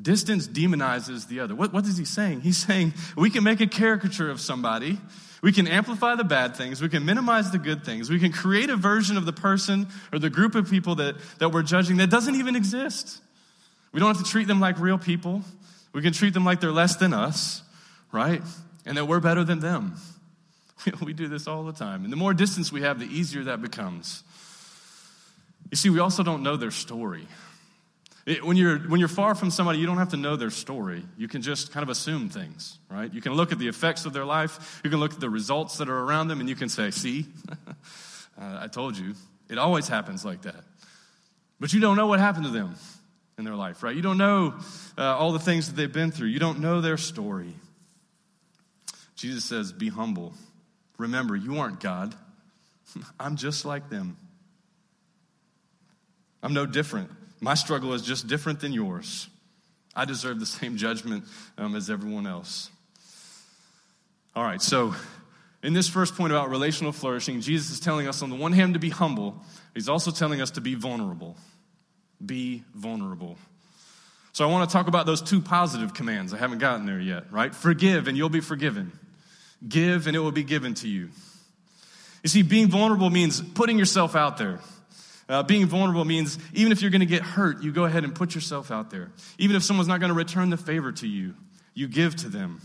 Distance 0.00 0.46
demonizes 0.46 1.26
the 1.26 1.40
other. 1.40 1.54
What, 1.54 1.72
what 1.72 1.84
is 1.86 1.96
he 1.96 2.04
saying? 2.04 2.42
He's 2.42 2.56
saying 2.56 2.94
we 3.16 3.30
can 3.30 3.42
make 3.42 3.60
a 3.60 3.66
caricature 3.66 4.30
of 4.30 4.40
somebody, 4.40 4.98
we 5.42 5.52
can 5.52 5.66
amplify 5.66 6.14
the 6.14 6.24
bad 6.24 6.56
things, 6.56 6.80
we 6.80 6.88
can 6.88 7.04
minimize 7.04 7.50
the 7.50 7.58
good 7.58 7.84
things, 7.84 8.08
we 8.08 8.18
can 8.18 8.32
create 8.32 8.70
a 8.70 8.76
version 8.76 9.16
of 9.16 9.26
the 9.26 9.32
person 9.32 9.88
or 10.12 10.18
the 10.18 10.30
group 10.30 10.54
of 10.54 10.70
people 10.70 10.96
that, 10.96 11.16
that 11.38 11.50
we're 11.50 11.62
judging 11.62 11.96
that 11.96 12.10
doesn't 12.10 12.36
even 12.36 12.54
exist. 12.54 13.20
We 13.92 14.00
don't 14.00 14.14
have 14.14 14.24
to 14.24 14.30
treat 14.30 14.46
them 14.46 14.60
like 14.60 14.78
real 14.78 14.98
people. 14.98 15.42
We 15.92 16.02
can 16.02 16.12
treat 16.12 16.34
them 16.34 16.44
like 16.44 16.60
they're 16.60 16.70
less 16.70 16.96
than 16.96 17.12
us, 17.12 17.62
right? 18.12 18.42
And 18.86 18.96
that 18.96 19.06
we're 19.06 19.20
better 19.20 19.44
than 19.44 19.60
them. 19.60 19.96
We 21.02 21.12
do 21.12 21.26
this 21.26 21.48
all 21.48 21.64
the 21.64 21.72
time. 21.72 22.04
And 22.04 22.12
the 22.12 22.16
more 22.16 22.32
distance 22.32 22.70
we 22.70 22.82
have, 22.82 23.00
the 23.00 23.06
easier 23.06 23.44
that 23.44 23.60
becomes. 23.60 24.22
You 25.70 25.76
see, 25.76 25.90
we 25.90 25.98
also 25.98 26.22
don't 26.22 26.42
know 26.42 26.56
their 26.56 26.70
story. 26.70 27.26
It, 28.28 28.44
when, 28.44 28.58
you're, 28.58 28.78
when 28.80 29.00
you're 29.00 29.08
far 29.08 29.34
from 29.34 29.50
somebody, 29.50 29.78
you 29.78 29.86
don't 29.86 29.96
have 29.96 30.10
to 30.10 30.18
know 30.18 30.36
their 30.36 30.50
story. 30.50 31.02
You 31.16 31.28
can 31.28 31.40
just 31.40 31.72
kind 31.72 31.82
of 31.82 31.88
assume 31.88 32.28
things, 32.28 32.78
right? 32.90 33.10
You 33.10 33.22
can 33.22 33.32
look 33.32 33.52
at 33.52 33.58
the 33.58 33.68
effects 33.68 34.04
of 34.04 34.12
their 34.12 34.26
life, 34.26 34.82
you 34.84 34.90
can 34.90 35.00
look 35.00 35.14
at 35.14 35.20
the 35.20 35.30
results 35.30 35.78
that 35.78 35.88
are 35.88 35.98
around 35.98 36.28
them, 36.28 36.38
and 36.40 36.46
you 36.46 36.54
can 36.54 36.68
say, 36.68 36.90
See, 36.90 37.24
uh, 38.38 38.58
I 38.60 38.66
told 38.66 38.98
you. 38.98 39.14
It 39.48 39.56
always 39.56 39.88
happens 39.88 40.26
like 40.26 40.42
that. 40.42 40.62
But 41.58 41.72
you 41.72 41.80
don't 41.80 41.96
know 41.96 42.06
what 42.06 42.20
happened 42.20 42.44
to 42.44 42.50
them 42.50 42.74
in 43.38 43.44
their 43.44 43.54
life, 43.54 43.82
right? 43.82 43.96
You 43.96 44.02
don't 44.02 44.18
know 44.18 44.56
uh, 44.98 45.16
all 45.16 45.32
the 45.32 45.38
things 45.38 45.68
that 45.68 45.76
they've 45.76 45.90
been 45.90 46.10
through, 46.10 46.28
you 46.28 46.38
don't 46.38 46.60
know 46.60 46.82
their 46.82 46.98
story. 46.98 47.54
Jesus 49.16 49.42
says, 49.42 49.72
Be 49.72 49.88
humble. 49.88 50.34
Remember, 50.98 51.34
you 51.34 51.60
aren't 51.60 51.80
God. 51.80 52.14
I'm 53.18 53.36
just 53.36 53.64
like 53.64 53.88
them. 53.88 54.18
I'm 56.42 56.52
no 56.52 56.66
different. 56.66 57.10
My 57.40 57.54
struggle 57.54 57.92
is 57.94 58.02
just 58.02 58.26
different 58.26 58.60
than 58.60 58.72
yours. 58.72 59.28
I 59.94 60.04
deserve 60.04 60.40
the 60.40 60.46
same 60.46 60.76
judgment 60.76 61.24
um, 61.56 61.74
as 61.74 61.90
everyone 61.90 62.26
else. 62.26 62.70
All 64.34 64.44
right, 64.44 64.62
so 64.62 64.94
in 65.62 65.72
this 65.72 65.88
first 65.88 66.14
point 66.14 66.32
about 66.32 66.50
relational 66.50 66.92
flourishing, 66.92 67.40
Jesus 67.40 67.70
is 67.70 67.80
telling 67.80 68.06
us 68.06 68.22
on 68.22 68.30
the 68.30 68.36
one 68.36 68.52
hand 68.52 68.74
to 68.74 68.80
be 68.80 68.90
humble, 68.90 69.42
he's 69.74 69.88
also 69.88 70.10
telling 70.10 70.40
us 70.40 70.52
to 70.52 70.60
be 70.60 70.74
vulnerable. 70.74 71.36
Be 72.24 72.62
vulnerable. 72.74 73.36
So 74.32 74.48
I 74.48 74.52
want 74.52 74.68
to 74.68 74.72
talk 74.72 74.86
about 74.86 75.06
those 75.06 75.20
two 75.20 75.40
positive 75.40 75.94
commands. 75.94 76.32
I 76.32 76.38
haven't 76.38 76.58
gotten 76.58 76.86
there 76.86 77.00
yet, 77.00 77.32
right? 77.32 77.52
Forgive 77.52 78.06
and 78.06 78.16
you'll 78.16 78.28
be 78.28 78.40
forgiven. 78.40 78.92
Give 79.68 80.06
and 80.06 80.14
it 80.14 80.20
will 80.20 80.30
be 80.30 80.44
given 80.44 80.74
to 80.74 80.88
you. 80.88 81.08
You 82.22 82.28
see, 82.28 82.42
being 82.42 82.68
vulnerable 82.68 83.10
means 83.10 83.40
putting 83.40 83.78
yourself 83.78 84.14
out 84.14 84.38
there. 84.38 84.60
Uh, 85.28 85.42
being 85.42 85.66
vulnerable 85.66 86.04
means 86.04 86.38
even 86.54 86.72
if 86.72 86.80
you're 86.80 86.90
going 86.90 87.00
to 87.00 87.06
get 87.06 87.22
hurt, 87.22 87.62
you 87.62 87.70
go 87.70 87.84
ahead 87.84 88.04
and 88.04 88.14
put 88.14 88.34
yourself 88.34 88.70
out 88.70 88.90
there. 88.90 89.10
Even 89.38 89.56
if 89.56 89.62
someone's 89.62 89.88
not 89.88 90.00
going 90.00 90.08
to 90.08 90.16
return 90.16 90.48
the 90.48 90.56
favor 90.56 90.90
to 90.92 91.06
you, 91.06 91.34
you 91.74 91.86
give 91.86 92.16
to 92.16 92.28
them. 92.28 92.62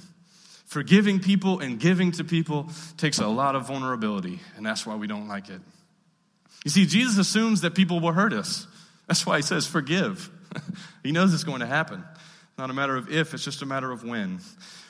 Forgiving 0.66 1.20
people 1.20 1.60
and 1.60 1.80
giving 1.80 2.14
to 2.14 2.24
people 2.24 2.70
takes 2.98 3.20
a 3.20 3.28
lot 3.28 3.56
of 3.56 3.68
vulnerability, 3.68 4.40
and 4.56 4.66
that's 4.66 4.86
why 4.86 4.96
we 4.96 5.08
don't 5.08 5.28
like 5.28 5.50
it. 5.50 5.62
You 6.64 6.72
see, 6.72 6.86
Jesus 6.86 7.18
assumes 7.18 7.62
that 7.62 7.76
people 7.76 8.00
will 8.00 8.14
hurt 8.14 8.34
us. 8.34 8.66
That's 9.08 9.26
why 9.26 9.36
he 9.36 9.42
says, 9.42 9.68
forgive. 9.68 10.32
he 11.04 11.12
knows 11.12 11.34
it's 11.34 11.44
going 11.44 11.60
to 11.60 11.68
happen. 11.68 12.04
Not 12.58 12.70
a 12.70 12.74
matter 12.74 12.96
of 12.96 13.12
if, 13.12 13.34
it's 13.34 13.44
just 13.44 13.62
a 13.62 13.66
matter 13.66 13.92
of 13.92 14.04
when. 14.04 14.40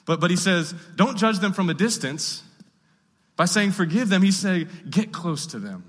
But, 0.05 0.19
but 0.19 0.29
he 0.29 0.38
says, 0.38 0.73
don't 0.95 1.17
judge 1.17 1.39
them 1.39 1.53
from 1.53 1.69
a 1.69 1.73
distance. 1.73 2.43
By 3.36 3.45
saying 3.45 3.71
forgive 3.71 4.09
them, 4.09 4.21
he's 4.21 4.38
saying, 4.38 4.67
get 4.89 5.12
close 5.12 5.47
to 5.47 5.59
them. 5.59 5.83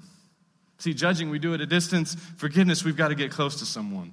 See, 0.79 0.95
judging, 0.95 1.31
we 1.31 1.39
do 1.39 1.55
at 1.55 1.61
a 1.61 1.67
distance. 1.67 2.15
Forgiveness, 2.37 2.85
we've 2.85 2.97
got 2.97 3.09
to 3.09 3.15
get 3.15 3.31
close 3.31 3.59
to 3.61 3.67
someone. 3.67 4.13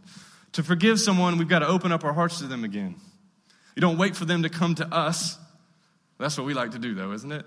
To 0.53 0.63
forgive 0.63 0.99
someone, 0.99 1.37
we've 1.37 1.47
got 1.47 1.59
to 1.59 1.67
open 1.67 1.91
up 1.91 2.03
our 2.03 2.13
hearts 2.13 2.39
to 2.39 2.45
them 2.45 2.63
again. 2.63 2.95
You 3.75 3.81
don't 3.81 3.97
wait 3.97 4.15
for 4.15 4.25
them 4.25 4.43
to 4.43 4.49
come 4.49 4.75
to 4.75 4.93
us. 4.93 5.37
That's 6.19 6.37
what 6.37 6.45
we 6.45 6.53
like 6.53 6.71
to 6.71 6.79
do, 6.79 6.93
though, 6.93 7.13
isn't 7.13 7.31
it? 7.31 7.45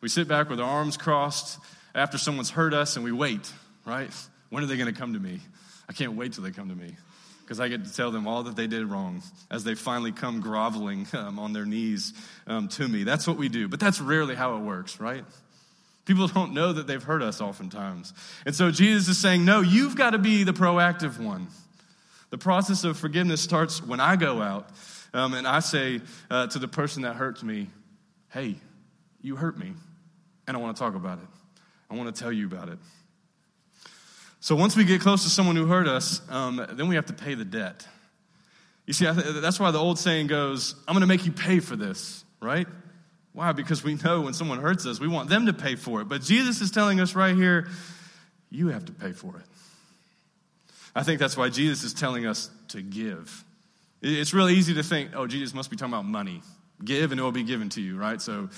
We 0.00 0.08
sit 0.08 0.28
back 0.28 0.48
with 0.50 0.60
our 0.60 0.68
arms 0.68 0.96
crossed 0.96 1.58
after 1.94 2.18
someone's 2.18 2.50
hurt 2.50 2.74
us 2.74 2.96
and 2.96 3.04
we 3.04 3.12
wait, 3.12 3.50
right? 3.84 4.10
When 4.50 4.62
are 4.62 4.66
they 4.66 4.76
going 4.76 4.92
to 4.92 4.98
come 4.98 5.14
to 5.14 5.18
me? 5.18 5.40
I 5.88 5.92
can't 5.92 6.12
wait 6.14 6.34
till 6.34 6.44
they 6.44 6.50
come 6.50 6.68
to 6.68 6.74
me 6.74 6.94
because 7.42 7.60
I 7.60 7.68
get 7.68 7.84
to 7.84 7.92
tell 7.92 8.10
them 8.10 8.26
all 8.26 8.42
that 8.44 8.56
they 8.56 8.66
did 8.66 8.84
wrong 8.86 9.22
as 9.50 9.64
they 9.64 9.74
finally 9.74 10.12
come 10.12 10.40
groveling 10.40 11.06
um, 11.12 11.38
on 11.38 11.52
their 11.52 11.64
knees 11.64 12.12
um, 12.46 12.68
to 12.68 12.86
me. 12.86 13.04
That's 13.04 13.26
what 13.26 13.38
we 13.38 13.48
do, 13.48 13.68
but 13.68 13.80
that's 13.80 14.00
rarely 14.00 14.34
how 14.34 14.56
it 14.56 14.60
works, 14.60 15.00
right? 15.00 15.24
People 16.06 16.28
don't 16.28 16.54
know 16.54 16.72
that 16.72 16.86
they've 16.86 17.02
hurt 17.02 17.20
us 17.20 17.40
oftentimes. 17.40 18.14
And 18.46 18.54
so 18.54 18.70
Jesus 18.70 19.08
is 19.08 19.18
saying, 19.18 19.44
no, 19.44 19.60
you've 19.60 19.96
got 19.96 20.10
to 20.10 20.18
be 20.18 20.44
the 20.44 20.52
proactive 20.52 21.18
one. 21.18 21.48
The 22.30 22.38
process 22.38 22.84
of 22.84 22.96
forgiveness 22.96 23.40
starts 23.40 23.82
when 23.82 24.00
I 24.00 24.16
go 24.16 24.40
out 24.40 24.70
um, 25.12 25.34
and 25.34 25.46
I 25.46 25.60
say 25.60 26.00
uh, 26.30 26.46
to 26.48 26.58
the 26.58 26.68
person 26.68 27.02
that 27.02 27.16
hurts 27.16 27.42
me, 27.42 27.68
hey, 28.30 28.56
you 29.20 29.36
hurt 29.36 29.58
me, 29.58 29.72
and 30.46 30.56
I 30.56 30.60
want 30.60 30.76
to 30.76 30.80
talk 30.80 30.94
about 30.94 31.18
it. 31.18 31.28
I 31.90 31.94
want 31.94 32.14
to 32.14 32.20
tell 32.20 32.32
you 32.32 32.46
about 32.46 32.68
it. 32.68 32.78
So 34.40 34.54
once 34.54 34.76
we 34.76 34.84
get 34.84 35.00
close 35.00 35.24
to 35.24 35.30
someone 35.30 35.56
who 35.56 35.66
hurt 35.66 35.88
us, 35.88 36.20
um, 36.30 36.64
then 36.72 36.88
we 36.88 36.94
have 36.94 37.06
to 37.06 37.12
pay 37.12 37.34
the 37.34 37.44
debt. 37.44 37.86
You 38.86 38.92
see, 38.92 39.06
that's 39.06 39.58
why 39.58 39.72
the 39.72 39.78
old 39.78 39.98
saying 39.98 40.28
goes, 40.28 40.76
I'm 40.86 40.94
going 40.94 41.00
to 41.00 41.08
make 41.08 41.26
you 41.26 41.32
pay 41.32 41.58
for 41.58 41.74
this, 41.74 42.24
right? 42.40 42.68
Why? 43.36 43.52
Because 43.52 43.84
we 43.84 43.96
know 43.96 44.22
when 44.22 44.32
someone 44.32 44.60
hurts 44.60 44.86
us, 44.86 44.98
we 44.98 45.08
want 45.08 45.28
them 45.28 45.44
to 45.44 45.52
pay 45.52 45.76
for 45.76 46.00
it. 46.00 46.08
But 46.08 46.22
Jesus 46.22 46.62
is 46.62 46.70
telling 46.70 47.00
us 47.00 47.14
right 47.14 47.36
here, 47.36 47.68
you 48.50 48.68
have 48.68 48.86
to 48.86 48.92
pay 48.92 49.12
for 49.12 49.36
it. 49.36 49.44
I 50.94 51.02
think 51.02 51.20
that's 51.20 51.36
why 51.36 51.50
Jesus 51.50 51.84
is 51.84 51.92
telling 51.92 52.24
us 52.24 52.48
to 52.68 52.80
give. 52.80 53.44
It's 54.00 54.32
really 54.32 54.54
easy 54.54 54.72
to 54.72 54.82
think, 54.82 55.10
oh, 55.14 55.26
Jesus 55.26 55.52
must 55.52 55.68
be 55.68 55.76
talking 55.76 55.92
about 55.92 56.06
money. 56.06 56.40
Give 56.82 57.12
and 57.12 57.20
it 57.20 57.22
will 57.22 57.30
be 57.30 57.42
given 57.42 57.68
to 57.70 57.82
you, 57.82 57.98
right? 57.98 58.22
So 58.22 58.48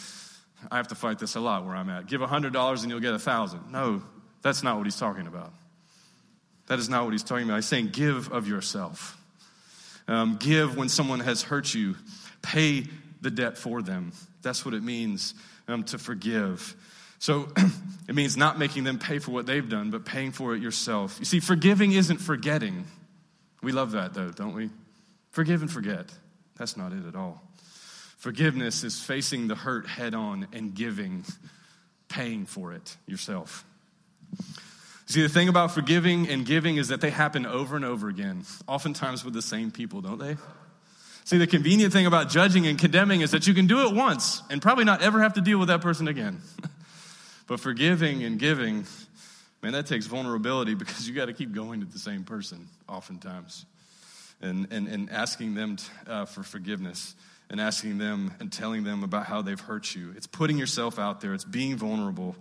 I 0.70 0.76
have 0.76 0.86
to 0.88 0.94
fight 0.94 1.18
this 1.18 1.34
a 1.34 1.40
lot 1.40 1.66
where 1.66 1.74
I'm 1.74 1.90
at. 1.90 2.06
Give 2.06 2.20
$100 2.20 2.80
and 2.80 2.88
you'll 2.88 3.00
get 3.00 3.08
a 3.08 3.14
1000 3.14 3.72
No, 3.72 4.00
that's 4.42 4.62
not 4.62 4.76
what 4.76 4.86
he's 4.86 4.96
talking 4.96 5.26
about. 5.26 5.52
That 6.68 6.78
is 6.78 6.88
not 6.88 7.02
what 7.02 7.14
he's 7.14 7.24
talking 7.24 7.46
about. 7.46 7.56
He's 7.56 7.66
saying, 7.66 7.88
give 7.88 8.30
of 8.30 8.46
yourself. 8.46 9.20
Um, 10.06 10.36
give 10.38 10.76
when 10.76 10.88
someone 10.88 11.18
has 11.18 11.42
hurt 11.42 11.74
you. 11.74 11.96
Pay 12.42 12.86
the 13.20 13.30
debt 13.30 13.58
for 13.58 13.82
them. 13.82 14.12
That's 14.42 14.64
what 14.64 14.74
it 14.74 14.82
means 14.82 15.34
um, 15.66 15.84
to 15.84 15.98
forgive. 15.98 16.76
So 17.18 17.48
it 18.08 18.14
means 18.14 18.36
not 18.36 18.58
making 18.58 18.84
them 18.84 18.98
pay 18.98 19.18
for 19.18 19.32
what 19.32 19.46
they've 19.46 19.68
done, 19.68 19.90
but 19.90 20.04
paying 20.04 20.32
for 20.32 20.54
it 20.54 20.62
yourself. 20.62 21.16
You 21.18 21.24
see, 21.24 21.40
forgiving 21.40 21.92
isn't 21.92 22.18
forgetting. 22.18 22.84
We 23.62 23.72
love 23.72 23.92
that, 23.92 24.14
though, 24.14 24.30
don't 24.30 24.54
we? 24.54 24.70
Forgive 25.30 25.62
and 25.62 25.70
forget. 25.70 26.06
That's 26.56 26.76
not 26.76 26.92
it 26.92 27.06
at 27.06 27.16
all. 27.16 27.42
Forgiveness 28.18 28.82
is 28.82 29.00
facing 29.00 29.48
the 29.48 29.54
hurt 29.54 29.86
head 29.86 30.14
on 30.14 30.48
and 30.52 30.74
giving, 30.74 31.24
paying 32.08 32.46
for 32.46 32.72
it 32.72 32.96
yourself. 33.06 33.64
See, 35.06 35.22
the 35.22 35.28
thing 35.28 35.48
about 35.48 35.70
forgiving 35.70 36.28
and 36.28 36.44
giving 36.44 36.76
is 36.76 36.88
that 36.88 37.00
they 37.00 37.10
happen 37.10 37.46
over 37.46 37.76
and 37.76 37.84
over 37.84 38.08
again, 38.08 38.44
oftentimes 38.66 39.24
with 39.24 39.34
the 39.34 39.42
same 39.42 39.70
people, 39.70 40.00
don't 40.00 40.18
they? 40.18 40.36
See, 41.28 41.36
the 41.36 41.46
convenient 41.46 41.92
thing 41.92 42.06
about 42.06 42.30
judging 42.30 42.66
and 42.66 42.78
condemning 42.78 43.20
is 43.20 43.32
that 43.32 43.46
you 43.46 43.52
can 43.52 43.66
do 43.66 43.86
it 43.86 43.94
once 43.94 44.42
and 44.48 44.62
probably 44.62 44.84
not 44.84 45.02
ever 45.02 45.20
have 45.20 45.34
to 45.34 45.42
deal 45.42 45.58
with 45.58 45.68
that 45.68 45.82
person 45.82 46.08
again. 46.08 46.40
but 47.46 47.60
forgiving 47.60 48.24
and 48.24 48.38
giving, 48.38 48.86
man, 49.62 49.72
that 49.72 49.84
takes 49.84 50.06
vulnerability 50.06 50.72
because 50.72 51.06
you 51.06 51.14
got 51.14 51.26
to 51.26 51.34
keep 51.34 51.52
going 51.52 51.80
to 51.80 51.86
the 51.86 51.98
same 51.98 52.24
person 52.24 52.66
oftentimes 52.88 53.66
and, 54.40 54.68
and, 54.70 54.88
and 54.88 55.10
asking 55.10 55.54
them 55.54 55.76
t- 55.76 55.84
uh, 56.06 56.24
for 56.24 56.42
forgiveness 56.42 57.14
and 57.50 57.60
asking 57.60 57.98
them 57.98 58.32
and 58.40 58.50
telling 58.50 58.84
them 58.84 59.04
about 59.04 59.26
how 59.26 59.42
they've 59.42 59.60
hurt 59.60 59.94
you. 59.94 60.14
It's 60.16 60.26
putting 60.26 60.56
yourself 60.56 60.98
out 60.98 61.20
there, 61.20 61.34
it's 61.34 61.44
being 61.44 61.76
vulnerable 61.76 62.36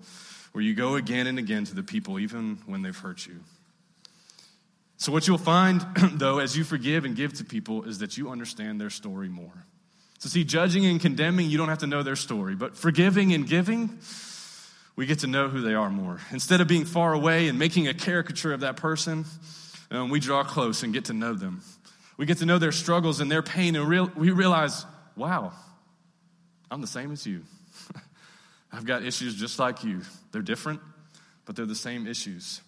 where 0.53 0.63
you 0.63 0.73
go 0.73 0.95
again 0.95 1.27
and 1.27 1.37
again 1.37 1.65
to 1.65 1.75
the 1.75 1.83
people, 1.83 2.19
even 2.19 2.59
when 2.65 2.83
they've 2.83 2.97
hurt 2.97 3.27
you. 3.27 3.41
So, 4.97 5.11
what 5.11 5.27
you'll 5.27 5.37
find, 5.37 5.85
though, 6.13 6.39
as 6.39 6.57
you 6.57 6.63
forgive 6.63 7.05
and 7.05 7.15
give 7.15 7.33
to 7.33 7.45
people, 7.45 7.83
is 7.83 7.99
that 7.99 8.17
you 8.17 8.29
understand 8.29 8.81
their 8.81 8.89
story 8.89 9.29
more. 9.29 9.65
So, 10.17 10.27
see, 10.27 10.43
judging 10.43 10.85
and 10.85 10.99
condemning, 10.99 11.49
you 11.49 11.57
don't 11.57 11.69
have 11.69 11.77
to 11.79 11.87
know 11.87 12.01
their 12.01 12.15
story, 12.15 12.55
but 12.55 12.75
forgiving 12.75 13.31
and 13.33 13.47
giving, 13.47 13.99
we 14.95 15.05
get 15.05 15.19
to 15.19 15.27
know 15.27 15.49
who 15.49 15.61
they 15.61 15.75
are 15.75 15.91
more. 15.91 16.19
Instead 16.31 16.61
of 16.61 16.67
being 16.67 16.85
far 16.85 17.13
away 17.13 17.47
and 17.47 17.59
making 17.59 17.87
a 17.87 17.93
caricature 17.93 18.51
of 18.53 18.61
that 18.61 18.77
person, 18.77 19.25
um, 19.91 20.09
we 20.09 20.19
draw 20.19 20.43
close 20.43 20.81
and 20.81 20.91
get 20.91 21.05
to 21.05 21.13
know 21.13 21.35
them. 21.35 21.61
We 22.17 22.25
get 22.25 22.39
to 22.39 22.47
know 22.47 22.57
their 22.57 22.71
struggles 22.71 23.19
and 23.19 23.31
their 23.31 23.43
pain, 23.43 23.75
and 23.75 23.87
real, 23.87 24.11
we 24.15 24.31
realize, 24.31 24.83
wow, 25.15 25.53
I'm 26.71 26.81
the 26.81 26.87
same 26.87 27.11
as 27.11 27.27
you. 27.27 27.43
I've 28.71 28.85
got 28.85 29.03
issues 29.03 29.35
just 29.35 29.59
like 29.59 29.83
you. 29.83 30.01
They're 30.31 30.41
different, 30.41 30.81
but 31.45 31.55
they're 31.55 31.67
the 31.67 31.75
same 31.75 32.07
issues. 32.07 32.61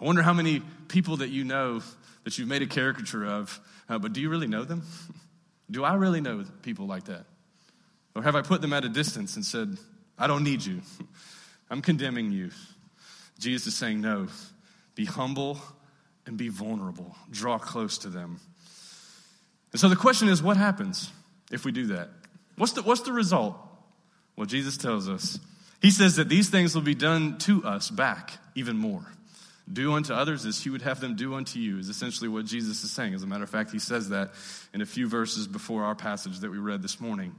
I 0.00 0.04
wonder 0.04 0.22
how 0.22 0.32
many 0.32 0.60
people 0.88 1.18
that 1.18 1.30
you 1.30 1.44
know 1.44 1.82
that 2.24 2.38
you've 2.38 2.48
made 2.48 2.62
a 2.62 2.66
caricature 2.66 3.26
of, 3.26 3.60
uh, 3.88 3.98
but 3.98 4.12
do 4.12 4.20
you 4.20 4.30
really 4.30 4.46
know 4.46 4.64
them? 4.64 4.82
do 5.70 5.84
I 5.84 5.94
really 5.94 6.20
know 6.20 6.44
people 6.62 6.86
like 6.86 7.04
that? 7.04 7.24
Or 8.14 8.22
have 8.22 8.36
I 8.36 8.42
put 8.42 8.60
them 8.60 8.72
at 8.72 8.84
a 8.84 8.88
distance 8.88 9.36
and 9.36 9.44
said, 9.44 9.76
I 10.18 10.26
don't 10.26 10.44
need 10.44 10.64
you? 10.64 10.82
I'm 11.70 11.82
condemning 11.82 12.32
you. 12.32 12.50
Jesus 13.38 13.68
is 13.68 13.76
saying, 13.76 14.00
no, 14.00 14.28
be 14.94 15.04
humble 15.04 15.60
and 16.26 16.36
be 16.36 16.48
vulnerable. 16.48 17.14
Draw 17.30 17.58
close 17.58 17.98
to 17.98 18.08
them. 18.08 18.40
And 19.72 19.80
so 19.80 19.88
the 19.88 19.96
question 19.96 20.28
is, 20.28 20.42
what 20.42 20.56
happens 20.56 21.10
if 21.50 21.64
we 21.64 21.72
do 21.72 21.86
that? 21.88 22.08
What's 22.56 22.72
the, 22.72 22.82
what's 22.82 23.02
the 23.02 23.12
result? 23.12 23.56
Well, 24.36 24.46
Jesus 24.46 24.76
tells 24.76 25.08
us. 25.08 25.38
He 25.80 25.90
says 25.90 26.16
that 26.16 26.28
these 26.28 26.48
things 26.48 26.74
will 26.74 26.82
be 26.82 26.94
done 26.94 27.38
to 27.38 27.64
us 27.64 27.90
back 27.90 28.32
even 28.54 28.76
more. 28.76 29.06
Do 29.70 29.92
unto 29.92 30.14
others 30.14 30.46
as 30.46 30.64
you 30.64 30.72
would 30.72 30.82
have 30.82 31.00
them 31.00 31.16
do 31.16 31.34
unto 31.34 31.58
you, 31.58 31.78
is 31.78 31.88
essentially 31.88 32.28
what 32.28 32.46
Jesus 32.46 32.82
is 32.84 32.90
saying. 32.90 33.14
As 33.14 33.22
a 33.22 33.26
matter 33.26 33.44
of 33.44 33.50
fact, 33.50 33.70
he 33.70 33.78
says 33.78 34.08
that 34.10 34.30
in 34.72 34.80
a 34.80 34.86
few 34.86 35.08
verses 35.08 35.46
before 35.46 35.84
our 35.84 35.94
passage 35.94 36.38
that 36.40 36.50
we 36.50 36.58
read 36.58 36.82
this 36.82 37.00
morning. 37.00 37.34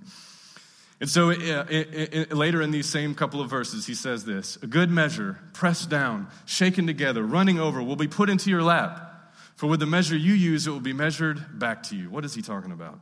And 1.01 1.09
so 1.09 1.31
uh, 1.31 1.65
it, 1.69 2.13
it, 2.13 2.33
later 2.33 2.61
in 2.61 2.71
these 2.71 2.89
same 2.89 3.15
couple 3.15 3.39
of 3.39 3.49
verses, 3.49 3.85
he 3.87 3.95
says 3.95 4.25
this 4.25 4.57
A 4.61 4.67
good 4.67 4.89
measure, 4.89 5.39
pressed 5.53 5.89
down, 5.89 6.27
shaken 6.45 6.85
together, 6.87 7.23
running 7.23 7.59
over, 7.59 7.81
will 7.81 7.95
be 7.95 8.07
put 8.07 8.29
into 8.29 8.49
your 8.49 8.61
lap. 8.61 9.05
For 9.55 9.67
with 9.67 9.79
the 9.79 9.85
measure 9.85 10.15
you 10.15 10.33
use, 10.33 10.67
it 10.67 10.71
will 10.71 10.79
be 10.79 10.93
measured 10.93 11.59
back 11.59 11.83
to 11.83 11.95
you. 11.95 12.09
What 12.09 12.25
is 12.25 12.33
he 12.33 12.41
talking 12.41 12.71
about? 12.71 12.99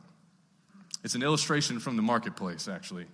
It's 1.04 1.14
an 1.14 1.22
illustration 1.22 1.78
from 1.80 1.96
the 1.96 2.02
marketplace, 2.02 2.66
actually. 2.68 3.06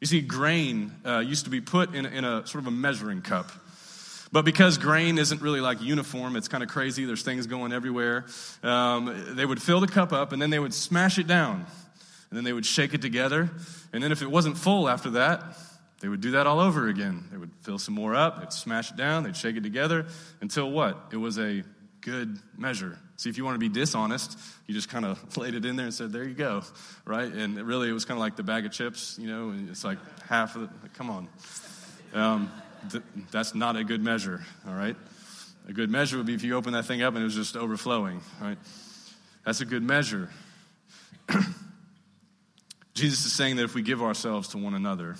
You 0.00 0.06
see, 0.06 0.20
grain 0.20 0.92
uh, 1.04 1.18
used 1.18 1.44
to 1.44 1.50
be 1.50 1.60
put 1.60 1.94
in, 1.94 2.06
in 2.06 2.24
a 2.24 2.46
sort 2.46 2.62
of 2.62 2.66
a 2.66 2.72
measuring 2.72 3.22
cup. 3.22 3.50
But 4.32 4.44
because 4.44 4.78
grain 4.78 5.18
isn't 5.18 5.42
really 5.42 5.60
like 5.60 5.82
uniform, 5.82 6.36
it's 6.36 6.48
kind 6.48 6.62
of 6.62 6.68
crazy, 6.68 7.04
there's 7.04 7.22
things 7.22 7.46
going 7.46 7.72
everywhere, 7.72 8.26
um, 8.62 9.34
they 9.34 9.44
would 9.44 9.60
fill 9.60 9.80
the 9.80 9.88
cup 9.88 10.12
up 10.12 10.32
and 10.32 10.40
then 10.40 10.50
they 10.50 10.58
would 10.58 10.74
smash 10.74 11.18
it 11.18 11.26
down. 11.26 11.66
And 12.30 12.36
then 12.36 12.44
they 12.44 12.52
would 12.52 12.66
shake 12.66 12.94
it 12.94 13.02
together. 13.02 13.50
And 13.92 14.02
then 14.02 14.12
if 14.12 14.22
it 14.22 14.30
wasn't 14.30 14.56
full 14.56 14.88
after 14.88 15.10
that, 15.10 15.42
they 16.00 16.08
would 16.08 16.20
do 16.20 16.30
that 16.32 16.46
all 16.46 16.60
over 16.60 16.88
again. 16.88 17.24
They 17.32 17.36
would 17.36 17.50
fill 17.62 17.78
some 17.78 17.94
more 17.94 18.14
up, 18.14 18.40
they'd 18.40 18.52
smash 18.52 18.92
it 18.92 18.96
down, 18.96 19.24
they'd 19.24 19.36
shake 19.36 19.56
it 19.56 19.64
together 19.64 20.06
until 20.40 20.70
what? 20.70 21.08
It 21.12 21.16
was 21.16 21.38
a 21.38 21.64
good 22.00 22.38
measure. 22.56 22.98
See, 23.16 23.28
if 23.28 23.36
you 23.36 23.44
want 23.44 23.56
to 23.56 23.58
be 23.58 23.68
dishonest, 23.68 24.38
you 24.66 24.74
just 24.74 24.88
kind 24.88 25.04
of 25.04 25.36
laid 25.36 25.54
it 25.54 25.64
in 25.64 25.74
there 25.74 25.86
and 25.86 25.94
said, 25.94 26.12
there 26.12 26.24
you 26.24 26.34
go, 26.34 26.62
right? 27.04 27.30
And 27.30 27.58
it 27.58 27.64
really, 27.64 27.88
it 27.88 27.92
was 27.92 28.04
kind 28.04 28.16
of 28.16 28.20
like 28.20 28.36
the 28.36 28.44
bag 28.44 28.64
of 28.64 28.72
chips, 28.72 29.18
you 29.20 29.26
know, 29.26 29.52
it's 29.68 29.84
like 29.84 29.98
half 30.28 30.54
of 30.54 30.62
it. 30.62 30.70
Come 30.94 31.10
on. 31.10 31.28
Um, 32.14 32.50
th- 32.90 33.04
that's 33.30 33.54
not 33.54 33.76
a 33.76 33.84
good 33.84 34.02
measure, 34.02 34.44
all 34.66 34.74
right? 34.74 34.96
A 35.68 35.72
good 35.72 35.90
measure 35.90 36.16
would 36.16 36.26
be 36.26 36.34
if 36.34 36.42
you 36.42 36.56
open 36.56 36.72
that 36.72 36.86
thing 36.86 37.02
up 37.02 37.14
and 37.14 37.22
it 37.22 37.24
was 37.24 37.34
just 37.34 37.56
overflowing, 37.56 38.20
right? 38.40 38.58
That's 39.44 39.60
a 39.60 39.64
good 39.64 39.82
measure. 39.82 40.30
Jesus 42.94 43.24
is 43.24 43.32
saying 43.32 43.56
that 43.56 43.64
if 43.64 43.74
we 43.74 43.82
give 43.82 44.02
ourselves 44.02 44.48
to 44.48 44.58
one 44.58 44.74
another, 44.74 45.16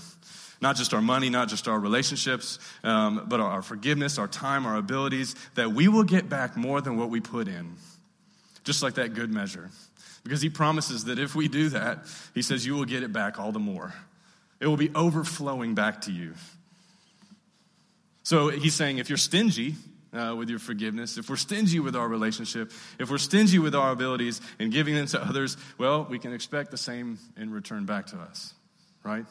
not 0.61 0.77
just 0.77 0.93
our 0.93 1.01
money, 1.01 1.31
not 1.31 1.49
just 1.49 1.69
our 1.69 1.79
relationships, 1.79 2.59
um, 2.85 3.27
but 3.29 3.41
our, 3.41 3.51
our 3.51 3.63
forgiveness, 3.63 4.19
our 4.19 4.29
time, 4.29 4.67
our 4.67 4.77
abilities, 4.77 5.35
that 5.55 5.73
we 5.73 5.89
will 5.89 6.05
get 6.05 6.29
back 6.29 6.57
more 6.57 6.81
than 6.81 6.97
what 6.97 7.11
we 7.11 7.21
put 7.21 7.49
in. 7.49 7.77
Just 8.65 8.83
like 8.83 8.95
that 8.95 9.15
good 9.15 9.33
measure. 9.33 9.71
Because 10.23 10.43
he 10.43 10.51
promises 10.51 11.05
that 11.05 11.19
if 11.19 11.35
we 11.35 11.49
do 11.49 11.71
that, 11.71 12.01
he 12.35 12.43
says, 12.43 12.67
you 12.67 12.75
will 12.75 12.85
get 12.85 13.03
it 13.03 13.13
back 13.13 13.39
all 13.39 13.53
the 13.53 13.59
more. 13.59 13.95
It 14.61 14.67
will 14.67 14.77
be 14.77 14.91
overflowing 14.95 15.75
back 15.75 16.03
to 16.03 16.13
you. 16.13 16.35
So 18.23 18.49
he's 18.49 18.75
saying 18.75 18.99
if 18.99 19.09
you're 19.09 19.19
stingy, 19.19 19.77
uh, 20.13 20.35
with 20.37 20.49
your 20.49 20.59
forgiveness, 20.59 21.19
if 21.19 21.29
we're 21.29 21.37
stingy 21.37 21.81
with 21.81 21.95
our 21.95 22.09
relationship, 22.09 22.73
if 22.99 23.11
we're 23.11 23.19
stingy 23.19 23.59
with 23.59 23.75
our 23.75 23.93
abilities 23.93 24.41
and 24.59 24.73
giving 24.73 24.95
them 24.95 25.07
to 25.07 25.23
others, 25.23 25.57
well, 25.79 26.05
we 26.05 26.19
can 26.19 26.33
expect 26.33 26.71
the 26.71 26.77
same 26.77 27.19
in 27.37 27.51
return 27.51 27.87
back 27.87 28.07
to 28.07 28.17
us, 28.17 28.55
right? 29.05 29.25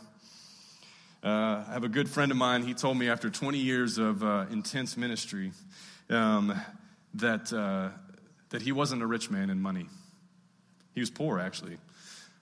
Uh, 1.24 1.66
I 1.68 1.74
have 1.74 1.84
a 1.84 1.90
good 1.90 2.10
friend 2.10 2.32
of 2.32 2.38
mine. 2.38 2.64
He 2.64 2.74
told 2.74 2.98
me 2.98 3.10
after 3.10 3.30
20 3.30 3.58
years 3.58 3.98
of 3.98 4.24
uh, 4.24 4.46
intense 4.52 4.96
ministry 4.96 5.52
um, 6.10 6.60
that, 7.16 7.52
uh, 7.52 7.90
that 8.50 8.62
he 8.62 8.72
wasn't 8.72 9.02
a 9.02 9.08
rich 9.08 9.30
man 9.30 9.50
in 9.50 9.62
money. 9.62 9.88
He 10.94 11.02
was 11.02 11.10
poor, 11.10 11.40
actually. 11.40 11.78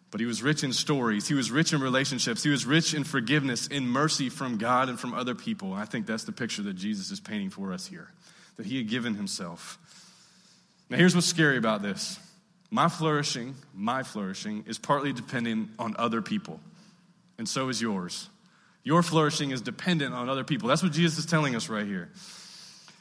But 0.09 0.21
he 0.21 0.25
was 0.25 0.41
rich 0.41 0.63
in 0.63 0.71
stories. 0.71 1.27
He 1.27 1.33
was 1.33 1.51
rich 1.51 1.73
in 1.73 1.81
relationships. 1.81 2.43
He 2.43 2.49
was 2.49 2.65
rich 2.65 2.93
in 2.93 3.03
forgiveness, 3.03 3.67
in 3.67 3.87
mercy 3.87 4.29
from 4.29 4.57
God 4.57 4.87
and 4.87 4.99
from 4.99 5.13
other 5.13 5.35
people. 5.35 5.73
And 5.73 5.81
I 5.81 5.85
think 5.85 6.05
that's 6.05 6.23
the 6.23 6.31
picture 6.31 6.61
that 6.63 6.75
Jesus 6.75 7.11
is 7.11 7.19
painting 7.19 7.49
for 7.49 7.73
us 7.73 7.87
here 7.87 8.09
that 8.57 8.65
he 8.65 8.77
had 8.77 8.89
given 8.89 9.15
himself. 9.15 9.77
Now, 10.89 10.97
here's 10.97 11.15
what's 11.15 11.27
scary 11.27 11.57
about 11.57 11.81
this 11.81 12.19
my 12.69 12.89
flourishing, 12.89 13.55
my 13.73 14.03
flourishing, 14.03 14.65
is 14.67 14.77
partly 14.77 15.13
dependent 15.13 15.69
on 15.79 15.95
other 15.97 16.21
people, 16.21 16.59
and 17.37 17.47
so 17.47 17.69
is 17.69 17.81
yours. 17.81 18.29
Your 18.83 19.03
flourishing 19.03 19.51
is 19.51 19.61
dependent 19.61 20.13
on 20.13 20.29
other 20.29 20.43
people. 20.43 20.69
That's 20.69 20.83
what 20.83 20.93
Jesus 20.93 21.19
is 21.19 21.25
telling 21.25 21.55
us 21.55 21.69
right 21.69 21.85
here. 21.85 22.09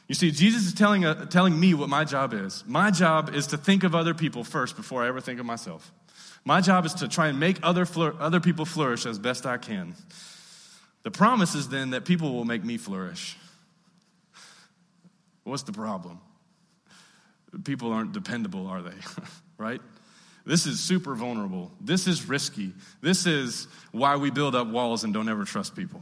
You 0.07 0.15
see, 0.15 0.31
Jesus 0.31 0.65
is 0.65 0.73
telling, 0.73 1.05
uh, 1.05 1.25
telling 1.25 1.57
me 1.57 1.73
what 1.73 1.89
my 1.89 2.03
job 2.03 2.33
is. 2.33 2.63
My 2.67 2.91
job 2.91 3.33
is 3.33 3.47
to 3.47 3.57
think 3.57 3.83
of 3.83 3.95
other 3.95 4.13
people 4.13 4.43
first 4.43 4.75
before 4.75 5.03
I 5.03 5.07
ever 5.07 5.21
think 5.21 5.39
of 5.39 5.45
myself. 5.45 5.91
My 6.47 6.61
job 6.61 6.85
is 6.85 6.93
to 6.93 7.09
try 7.09 7.27
and 7.27 7.41
make 7.41 7.59
other, 7.61 7.85
other 8.21 8.39
people 8.39 8.63
flourish 8.63 9.05
as 9.05 9.19
best 9.19 9.45
I 9.45 9.57
can. 9.57 9.95
The 11.03 11.11
promise 11.11 11.55
is 11.55 11.67
then 11.67 11.89
that 11.89 12.05
people 12.05 12.31
will 12.31 12.45
make 12.45 12.63
me 12.63 12.77
flourish. 12.77 13.35
What's 15.43 15.63
the 15.63 15.73
problem? 15.73 16.21
people 17.65 17.91
aren't 17.91 18.13
dependable, 18.13 18.67
are 18.67 18.81
they? 18.81 18.95
right? 19.57 19.81
This 20.45 20.65
is 20.65 20.79
super 20.79 21.15
vulnerable. 21.15 21.69
This 21.81 22.07
is 22.07 22.29
risky. 22.29 22.71
This 23.01 23.25
is 23.25 23.67
why 23.91 24.15
we 24.15 24.31
build 24.31 24.55
up 24.55 24.67
walls 24.67 25.03
and 25.03 25.13
don't 25.13 25.27
ever 25.27 25.43
trust 25.43 25.75
people. 25.75 26.01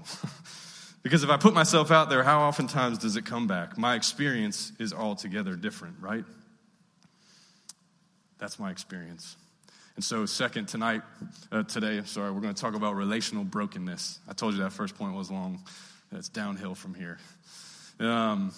because 1.01 1.23
if 1.23 1.31
I 1.31 1.38
put 1.38 1.55
myself 1.55 1.89
out 1.89 2.12
there, 2.12 2.23
how 2.23 2.41
oftentimes 2.41 2.99
does 2.99 3.15
it 3.15 3.25
come 3.25 3.47
back? 3.47 3.79
My 3.79 3.95
experience 3.95 4.73
is 4.77 4.93
altogether 4.93 5.55
different, 5.55 5.95
right? 5.99 6.25
That's 8.38 8.60
my 8.60 8.69
experience. 8.69 9.38
And 9.95 10.03
so, 10.03 10.25
second, 10.25 10.67
tonight, 10.67 11.03
uh, 11.51 11.63
today, 11.63 12.01
sorry, 12.03 12.31
we're 12.31 12.41
going 12.41 12.53
to 12.53 12.62
talk 12.62 12.75
about 12.75 12.95
relational 12.95 13.45
brokenness. 13.45 14.19
I 14.27 14.34
told 14.34 14.53
you 14.53 14.63
that 14.63 14.73
first 14.73 14.97
point 14.97 15.15
was 15.15 15.31
long. 15.31 15.63
It's 16.12 16.27
downhill 16.27 16.75
from 16.75 16.93
here. 16.93 17.17
Um, 17.99 18.51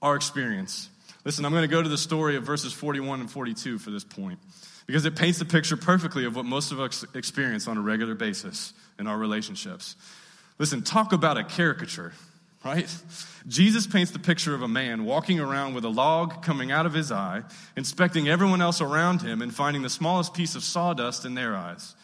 our 0.00 0.14
experience. 0.14 0.88
Listen, 1.24 1.44
I'm 1.44 1.52
going 1.52 1.68
to 1.68 1.68
go 1.68 1.82
to 1.82 1.88
the 1.88 1.98
story 1.98 2.36
of 2.36 2.44
verses 2.44 2.72
41 2.72 3.20
and 3.20 3.30
42 3.30 3.78
for 3.78 3.90
this 3.90 4.04
point 4.04 4.38
because 4.86 5.04
it 5.04 5.16
paints 5.16 5.38
the 5.38 5.44
picture 5.44 5.76
perfectly 5.76 6.24
of 6.24 6.36
what 6.36 6.44
most 6.44 6.72
of 6.72 6.80
us 6.80 7.04
experience 7.14 7.66
on 7.68 7.76
a 7.76 7.80
regular 7.80 8.14
basis 8.14 8.72
in 8.98 9.06
our 9.06 9.18
relationships. 9.18 9.96
Listen, 10.58 10.82
talk 10.82 11.12
about 11.12 11.36
a 11.36 11.44
caricature, 11.44 12.12
right? 12.64 12.94
Jesus 13.46 13.86
paints 13.86 14.10
the 14.10 14.18
picture 14.18 14.54
of 14.54 14.62
a 14.62 14.68
man 14.68 15.04
walking 15.04 15.40
around 15.40 15.74
with 15.74 15.84
a 15.84 15.88
log 15.88 16.42
coming 16.42 16.70
out 16.70 16.86
of 16.86 16.92
his 16.92 17.10
eye, 17.10 17.42
inspecting 17.76 18.28
everyone 18.28 18.60
else 18.60 18.80
around 18.80 19.22
him 19.22 19.40
and 19.42 19.54
finding 19.54 19.82
the 19.82 19.90
smallest 19.90 20.34
piece 20.34 20.54
of 20.54 20.62
sawdust 20.62 21.24
in 21.24 21.34
their 21.34 21.56
eyes. 21.56 21.94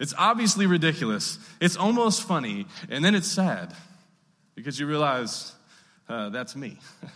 It's 0.00 0.14
obviously 0.18 0.66
ridiculous. 0.66 1.38
It's 1.60 1.76
almost 1.76 2.24
funny, 2.24 2.66
and 2.90 3.04
then 3.04 3.14
it's 3.14 3.28
sad 3.28 3.74
because 4.54 4.78
you 4.78 4.86
realize 4.86 5.52
uh, 6.08 6.30
that's 6.30 6.56
me. 6.56 6.78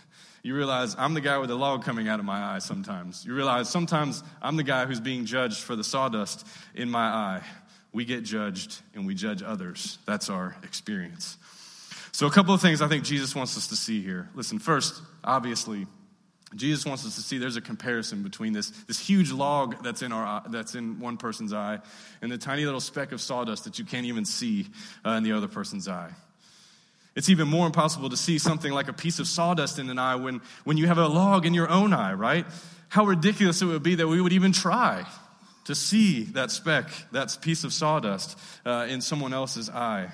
You 0.43 0.55
realize 0.55 0.95
I'm 0.97 1.13
the 1.13 1.19
guy 1.19 1.39
with 1.39 1.49
the 1.49 1.57
log 1.57 1.83
coming 1.83 2.07
out 2.07 2.19
of 2.19 2.25
my 2.25 2.55
eye 2.55 2.59
sometimes. 2.59 3.25
You 3.25 3.33
realize 3.33 3.67
sometimes 3.67 4.23
I'm 4.41 4.55
the 4.55 4.63
guy 4.63 4.85
who's 4.85 5.01
being 5.01 5.25
judged 5.25 5.61
for 5.61 5.75
the 5.75 5.83
sawdust 5.83 6.47
in 6.73 6.89
my 6.89 7.05
eye. 7.05 7.41
We 7.91 8.05
get 8.05 8.23
judged 8.23 8.79
and 8.95 9.05
we 9.05 9.13
judge 9.13 9.43
others. 9.43 9.97
That's 10.05 10.29
our 10.29 10.55
experience. 10.63 11.37
So, 12.11 12.27
a 12.27 12.31
couple 12.31 12.53
of 12.53 12.61
things 12.61 12.81
I 12.81 12.87
think 12.87 13.03
Jesus 13.03 13.35
wants 13.35 13.57
us 13.57 13.67
to 13.67 13.75
see 13.75 14.01
here. 14.01 14.29
Listen, 14.33 14.59
first, 14.59 15.01
obviously, 15.23 15.85
Jesus 16.55 16.85
wants 16.85 17.05
us 17.05 17.15
to 17.15 17.21
see 17.21 17.37
there's 17.37 17.57
a 17.57 17.61
comparison 17.61 18.23
between 18.23 18.53
this, 18.53 18.69
this 18.87 18.99
huge 18.99 19.31
log 19.31 19.83
that's 19.83 20.01
in, 20.01 20.13
our, 20.13 20.43
that's 20.49 20.75
in 20.75 20.99
one 20.99 21.17
person's 21.17 21.51
eye 21.51 21.79
and 22.21 22.31
the 22.31 22.37
tiny 22.37 22.65
little 22.65 22.79
speck 22.79 23.11
of 23.11 23.19
sawdust 23.19 23.65
that 23.65 23.77
you 23.79 23.85
can't 23.85 24.05
even 24.05 24.23
see 24.23 24.67
uh, 25.05 25.11
in 25.11 25.23
the 25.23 25.33
other 25.33 25.49
person's 25.49 25.87
eye. 25.89 26.11
It's 27.15 27.29
even 27.29 27.47
more 27.47 27.65
impossible 27.65 28.09
to 28.11 28.17
see 28.17 28.37
something 28.37 28.71
like 28.71 28.87
a 28.87 28.93
piece 28.93 29.19
of 29.19 29.27
sawdust 29.27 29.79
in 29.79 29.89
an 29.89 29.99
eye 29.99 30.15
when, 30.15 30.39
when 30.63 30.77
you 30.77 30.87
have 30.87 30.99
a 30.99 31.07
log 31.07 31.45
in 31.45 31.53
your 31.53 31.67
own 31.67 31.91
eye, 31.91 32.13
right? 32.13 32.45
How 32.89 33.05
ridiculous 33.05 33.61
it 33.61 33.65
would 33.65 33.83
be 33.83 33.95
that 33.95 34.07
we 34.07 34.21
would 34.21 34.33
even 34.33 34.53
try 34.53 35.05
to 35.65 35.75
see 35.75 36.23
that 36.25 36.49
speck, 36.49 36.89
that 37.11 37.37
piece 37.41 37.65
of 37.65 37.73
sawdust 37.73 38.39
uh, 38.65 38.85
in 38.87 39.01
someone 39.01 39.33
else's 39.33 39.69
eye. 39.69 40.09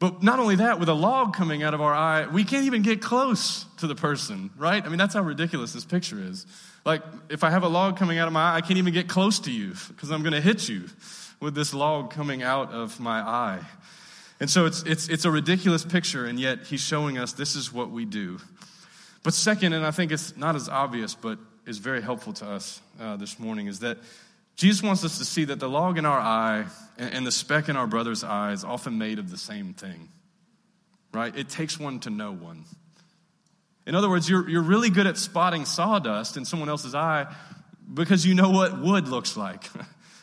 But 0.00 0.22
not 0.22 0.38
only 0.38 0.56
that, 0.56 0.78
with 0.78 0.88
a 0.88 0.94
log 0.94 1.34
coming 1.34 1.64
out 1.64 1.74
of 1.74 1.80
our 1.80 1.92
eye, 1.92 2.26
we 2.26 2.44
can't 2.44 2.66
even 2.66 2.82
get 2.82 3.02
close 3.02 3.64
to 3.78 3.88
the 3.88 3.96
person, 3.96 4.50
right? 4.56 4.84
I 4.84 4.88
mean, 4.88 4.98
that's 4.98 5.14
how 5.14 5.22
ridiculous 5.22 5.72
this 5.72 5.84
picture 5.84 6.20
is. 6.20 6.46
Like, 6.84 7.02
if 7.28 7.42
I 7.42 7.50
have 7.50 7.64
a 7.64 7.68
log 7.68 7.96
coming 7.96 8.18
out 8.18 8.28
of 8.28 8.32
my 8.32 8.52
eye, 8.52 8.56
I 8.56 8.60
can't 8.60 8.78
even 8.78 8.94
get 8.94 9.08
close 9.08 9.40
to 9.40 9.50
you 9.50 9.74
because 9.88 10.10
I'm 10.10 10.22
going 10.22 10.34
to 10.34 10.40
hit 10.40 10.68
you 10.68 10.84
with 11.40 11.54
this 11.54 11.74
log 11.74 12.10
coming 12.10 12.42
out 12.42 12.70
of 12.70 13.00
my 13.00 13.20
eye. 13.20 13.60
And 14.40 14.48
so 14.48 14.66
it's, 14.66 14.84
it's, 14.84 15.08
it's 15.08 15.24
a 15.24 15.30
ridiculous 15.32 15.84
picture, 15.84 16.26
and 16.26 16.38
yet 16.38 16.64
he's 16.66 16.80
showing 16.80 17.18
us 17.18 17.32
this 17.32 17.56
is 17.56 17.72
what 17.72 17.90
we 17.90 18.04
do. 18.04 18.38
But 19.24 19.34
second, 19.34 19.72
and 19.72 19.84
I 19.84 19.90
think 19.90 20.12
it's 20.12 20.36
not 20.36 20.54
as 20.54 20.68
obvious, 20.68 21.14
but 21.14 21.40
is 21.66 21.78
very 21.78 22.00
helpful 22.00 22.32
to 22.34 22.46
us 22.46 22.80
uh, 23.00 23.16
this 23.16 23.38
morning, 23.40 23.66
is 23.66 23.80
that 23.80 23.98
Jesus 24.58 24.82
wants 24.82 25.04
us 25.04 25.18
to 25.18 25.24
see 25.24 25.44
that 25.44 25.60
the 25.60 25.68
log 25.68 25.98
in 25.98 26.04
our 26.04 26.18
eye 26.18 26.66
and, 26.98 27.24
the 27.24 27.30
speck 27.30 27.68
in 27.68 27.76
our 27.76 27.86
brother's 27.86 28.24
eye 28.24 28.50
is 28.50 28.64
often 28.64 28.98
made 28.98 29.20
of 29.20 29.30
the 29.30 29.36
same 29.36 29.72
thing, 29.72 30.08
right? 31.14 31.34
It 31.36 31.48
takes 31.48 31.78
one 31.78 32.00
to 32.00 32.10
know 32.10 32.32
one. 32.32 32.64
In 33.86 33.94
other 33.94 34.10
words, 34.10 34.28
you're, 34.28 34.48
you're 34.48 34.62
really 34.62 34.90
good 34.90 35.06
at 35.06 35.16
spotting 35.16 35.64
sawdust 35.64 36.36
in 36.36 36.44
someone 36.44 36.68
else's 36.68 36.96
eye 36.96 37.32
because 37.94 38.26
you 38.26 38.34
know 38.34 38.50
what 38.50 38.78
wood 38.78 39.08
looks 39.08 39.36
like. 39.36 39.64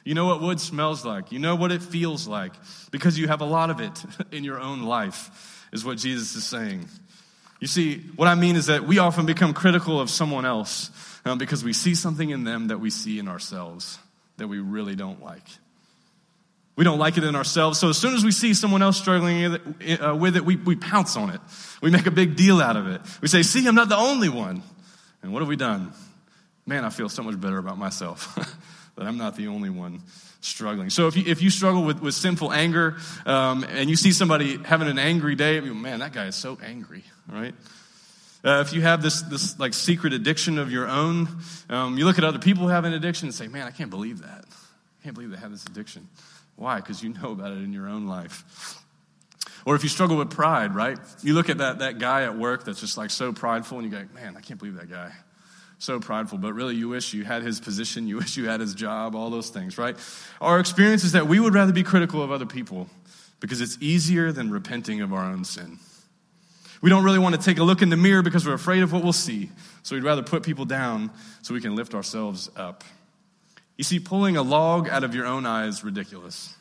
You 0.08 0.13
know 0.13 0.28
what 0.28 0.39
wood 0.39 0.62
smells 0.62 1.04
like. 1.04 1.32
You 1.32 1.39
know 1.39 1.56
what 1.56 1.71
it 1.71 1.82
feels 1.82 2.28
like 2.28 2.54
because 2.91 3.17
you 3.17 3.28
have 3.28 3.41
a 3.41 3.45
lot 3.45 3.71
of 3.71 3.80
it 3.80 4.06
in 4.32 4.43
your 4.43 4.60
own 4.60 4.84
life, 4.84 5.65
is 5.74 5.84
what 5.84 5.98
Jesus 5.98 6.36
is 6.36 6.43
saying. 6.43 6.88
You 7.60 7.65
see, 7.65 8.02
what 8.15 8.28
I 8.28 8.36
mean 8.36 8.56
is 8.56 8.67
that 8.67 8.84
we 8.84 9.00
often 9.00 9.26
become 9.26 9.56
critical 9.56 10.00
of 10.00 10.12
someone 10.12 10.45
else 10.45 10.91
um, 11.26 11.39
because 11.39 11.63
we 11.63 11.74
see 11.74 11.95
something 11.95 12.30
in 12.30 12.43
them 12.43 12.67
that 12.67 12.80
we 12.80 12.91
see 12.91 13.17
in 13.17 13.28
ourselves 13.28 13.98
that 14.38 14.48
we 14.48 14.60
really 14.60 14.95
don't 14.95 15.24
like. 15.24 15.43
We 16.76 16.84
don't 16.84 17.00
like 17.00 17.17
it 17.17 17.24
in 17.24 17.36
ourselves, 17.36 17.80
so 17.80 17.89
as 17.89 17.98
soon 17.98 18.15
as 18.15 18.26
we 18.26 18.32
see 18.32 18.54
someone 18.54 18.82
else 18.82 18.98
struggling 18.98 19.45
uh, 20.02 20.13
with 20.13 20.36
it, 20.36 20.43
we, 20.43 20.58
we 20.58 20.76
pounce 20.76 21.15
on 21.15 21.30
it. 21.30 21.39
We 21.82 21.89
make 21.89 22.06
a 22.06 22.12
big 22.12 22.36
deal 22.36 22.60
out 22.60 22.76
of 22.76 22.88
it. 22.88 23.02
We 23.21 23.30
say, 23.30 23.43
See, 23.43 23.65
I'm 23.65 23.76
not 23.76 23.88
the 23.88 23.98
only 23.98 24.28
one. 24.28 24.62
And 25.24 25.32
what 25.32 25.39
have 25.39 25.48
we 25.48 25.56
done? 25.56 25.93
Man, 26.65 26.84
I 26.84 26.89
feel 26.89 27.08
so 27.08 27.24
much 27.24 27.39
better 27.39 27.58
about 27.58 27.78
myself. 27.78 28.36
that 28.95 29.08
I'm 29.08 29.17
not 29.17 29.36
the 29.36 29.48
only 29.48 29.69
one 29.69 30.02
struggling. 30.41 30.89
So 30.89 31.08
if 31.08 31.17
you, 31.17 31.24
if 31.26 31.41
you 31.41 31.50
struggle 31.50 31.84
with, 31.84 32.02
with 32.02 32.13
sinful 32.13 32.52
anger 32.52 32.98
um, 33.26 33.63
and 33.63 33.89
you 33.89 33.95
see 33.95 34.12
somebody 34.12 34.58
having 34.58 34.88
an 34.88 35.00
angry 35.00 35.36
day, 35.36 35.60
man, 35.60 36.00
that 36.00 36.13
guy 36.13 36.28
is 36.28 36.36
so 36.36 36.58
angry, 36.63 37.04
right? 37.32 37.54
Uh, 38.45 38.62
if 38.62 38.73
you 38.73 38.81
have 38.81 39.01
this, 39.01 39.21
this 39.23 39.58
like 39.60 39.73
secret 39.73 40.13
addiction 40.13 40.60
of 40.60 40.71
your 40.71 40.88
own, 40.88 41.27
um, 41.69 41.97
you 41.97 42.05
look 42.05 42.19
at 42.19 42.23
other 42.23 42.38
people 42.38 42.63
who 42.63 42.69
have 42.69 42.86
an 42.86 42.93
addiction 42.93 43.27
and 43.27 43.34
say, 43.34 43.47
man, 43.47 43.65
I 43.67 43.71
can't 43.71 43.89
believe 43.89 44.21
that. 44.21 44.45
I 44.47 45.03
can't 45.03 45.15
believe 45.15 45.31
they 45.31 45.38
have 45.38 45.51
this 45.51 45.65
addiction. 45.65 46.08
Why? 46.55 46.77
Because 46.77 47.01
you 47.01 47.10
know 47.10 47.31
about 47.31 47.51
it 47.51 47.58
in 47.63 47.73
your 47.73 47.88
own 47.88 48.05
life. 48.08 48.79
Or 49.65 49.75
if 49.75 49.81
you 49.81 49.89
struggle 49.89 50.17
with 50.17 50.29
pride, 50.29 50.75
right? 50.75 50.99
You 51.23 51.34
look 51.34 51.49
at 51.49 51.58
that, 51.58 51.79
that 51.79 51.97
guy 51.97 52.23
at 52.23 52.38
work 52.38 52.65
that's 52.65 52.79
just 52.79 52.97
like 52.97 53.10
so 53.10 53.34
prideful 53.34 53.79
and 53.79 53.91
you 53.91 53.97
go, 53.97 54.05
man, 54.13 54.38
I 54.38 54.41
can't 54.41 54.60
believe 54.60 54.75
that 54.75 54.91
guy 54.91 55.12
so 55.77 55.99
prideful, 55.99 56.38
but 56.38 56.53
really 56.53 56.75
you 56.75 56.89
wish 56.89 57.13
you 57.13 57.23
had 57.23 57.43
his 57.43 57.60
position, 57.60 58.08
you 58.08 58.17
wish 58.17 58.38
you 58.38 58.47
had 58.47 58.60
his 58.60 58.73
job, 58.73 59.15
all 59.15 59.29
those 59.29 59.49
things, 59.49 59.77
right? 59.77 59.97
Our 60.41 60.60
experience 60.60 61.03
is 61.03 61.13
that 61.13 61.27
we 61.27 61.39
would 61.39 61.53
rather 61.53 61.73
be 61.73 61.84
critical 61.84 62.21
of 62.21 62.31
other 62.31 62.45
people 62.45 62.88
because 63.39 63.62
it's 63.62 63.77
easier 63.81 64.31
than 64.31 64.51
repenting 64.51 65.01
of 65.01 65.13
our 65.13 65.23
own 65.23 65.43
sin. 65.43 65.79
We 66.81 66.89
don't 66.89 67.03
really 67.03 67.19
want 67.19 67.35
to 67.35 67.41
take 67.41 67.57
a 67.57 67.63
look 67.63 67.81
in 67.81 67.89
the 67.89 67.97
mirror 67.97 68.21
because 68.21 68.45
we're 68.45 68.53
afraid 68.53 68.83
of 68.83 68.91
what 68.91 69.03
we'll 69.03 69.13
see. 69.13 69.49
So 69.83 69.95
we'd 69.95 70.03
rather 70.03 70.23
put 70.23 70.43
people 70.43 70.65
down 70.65 71.11
so 71.41 71.53
we 71.53 71.61
can 71.61 71.75
lift 71.75 71.93
ourselves 71.93 72.49
up. 72.55 72.83
You 73.77 73.83
see, 73.83 73.99
pulling 73.99 74.38
a 74.38 74.41
log 74.41 74.88
out 74.89 75.03
of 75.03 75.15
your 75.15 75.25
own 75.25 75.45
eye 75.45 75.67
is 75.67 75.83
ridiculous. 75.83 76.55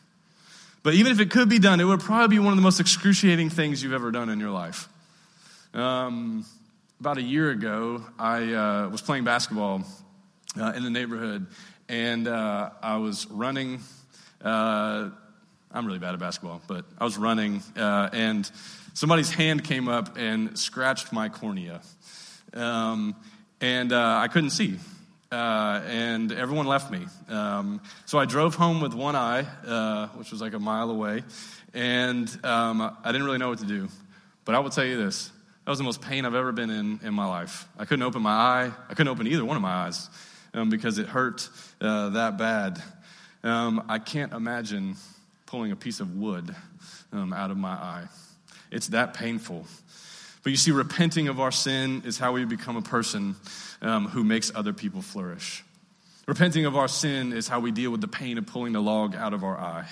But 0.83 0.95
even 0.95 1.13
if 1.13 1.21
it 1.21 1.31
could 1.31 1.49
be 1.49 1.59
done, 1.59 1.81
it 1.81 1.85
would 1.85 2.01
probably 2.01 2.37
be 2.37 2.39
one 2.39 2.53
of 2.53 2.57
the 2.57 2.63
most 2.63 2.81
excruciating 2.81 3.51
things 3.51 3.83
you've 3.83 3.93
ever 3.93 4.11
done 4.11 4.29
in 4.29 4.41
your 4.41 4.51
life. 4.51 4.89
Um, 5.73 6.45
about 7.01 7.19
a 7.19 7.23
year 7.23 7.51
ago, 7.51 8.05
I 8.19 8.53
uh, 8.53 8.89
was 8.89 9.01
playing 9.01 9.25
basketball 9.25 9.83
uh, 10.61 10.73
in 10.77 10.85
the 10.85 10.91
neighborhood, 10.91 11.47
and 11.89 12.29
uh, 12.29 12.71
I 12.83 12.99
was 12.99 13.27
running. 13.31 13.81
Uh, 14.43 15.11
I'm 15.73 15.87
really 15.87 15.99
bad 15.99 16.15
at 16.15 16.21
basketball, 16.21 16.61
but 16.67 16.85
I 16.99 17.05
was 17.05 17.17
running, 17.17 17.63
uh, 17.77 18.11
and 18.13 18.51
somebody's 18.95 19.31
hand 19.31 19.65
came 19.65 19.89
up 19.89 20.17
and 20.17 20.59
scratched 20.59 21.13
my 21.13 21.29
cornea, 21.29 21.83
um, 22.55 23.15
and 23.61 23.93
uh, 23.93 24.19
I 24.23 24.29
couldn't 24.29 24.51
see. 24.51 24.79
and 25.31 26.33
everyone 26.33 26.67
left 26.67 26.91
me. 26.91 27.07
Um, 27.29 27.81
so 28.07 28.19
I 28.19 28.25
drove 28.25 28.55
home 28.55 28.81
with 28.81 28.95
one 28.95 29.17
eye, 29.17 29.43
which 30.17 30.31
was 30.31 30.41
like 30.41 30.55
a 30.55 30.59
mile 30.59 30.91
away, 30.91 31.23
and 31.75 32.29
um, 32.45 32.81
I 32.81 33.13
didn't 33.13 33.25
really 33.25 33.39
know 33.39 33.51
what 33.51 33.59
to 33.59 33.67
do. 33.67 33.89
But 34.45 34.55
I 34.55 34.61
will 34.61 34.71
tell 34.71 34.85
you 34.85 34.97
this 34.97 35.31
that 35.65 35.71
was 35.71 35.79
the 35.79 35.85
most 35.85 36.03
pain 36.03 36.27
I've 36.27 36.35
ever 36.35 36.53
been 36.53 36.71
in 36.71 37.01
in 37.03 37.15
my 37.15 37.27
life. 37.27 37.67
I 37.79 37.85
couldn't 37.85 38.03
open 38.03 38.23
my 38.23 38.33
eye. 38.33 38.73
I 38.89 38.95
couldn't 38.95 39.09
open 39.09 39.27
either 39.27 39.45
one 39.45 39.57
of 39.57 39.63
my 39.63 39.87
eyes 39.87 40.09
um, 40.53 40.69
because 40.69 40.99
it 40.99 41.09
hurt 41.09 41.49
uh, 41.81 42.11
that 42.11 42.37
bad. 42.37 42.83
Um, 43.43 43.85
I 43.89 43.99
can't 43.99 44.33
imagine 44.33 44.97
pulling 45.47 45.73
a 45.73 45.77
piece 45.77 46.01
of 46.01 46.17
wood 46.17 46.55
um, 47.13 47.33
out 47.33 47.51
of 47.51 47.57
my 47.57 47.73
eye. 47.73 48.09
It's 48.75 48.89
that 48.89 49.15
painful. 49.15 49.65
But 50.43 50.51
you 50.51 50.57
see, 50.57 50.73
repenting 50.73 51.29
of 51.29 51.41
our 51.41 51.53
sin 51.53 52.03
is 52.05 52.19
how 52.19 52.33
we 52.33 52.45
become 52.45 52.77
a 52.77 52.83
person 52.83 53.37
um, 53.81 54.09
who 54.09 54.25
makes 54.25 54.53
other 54.55 54.73
people 54.73 55.01
flourish. 55.01 55.65
Repenting 56.27 56.67
of 56.67 56.77
our 56.77 56.89
sin 56.89 57.33
is 57.33 57.49
how 57.49 57.61
we 57.61 57.71
deal 57.71 57.91
with 57.91 58.01
the 58.01 58.09
pain 58.09 58.37
of 58.37 58.47
pulling 58.47 58.73
the 58.73 58.83
log 58.83 59.15
out 59.15 59.33
of 59.33 59.45
our 59.45 59.57
eye. 59.57 59.87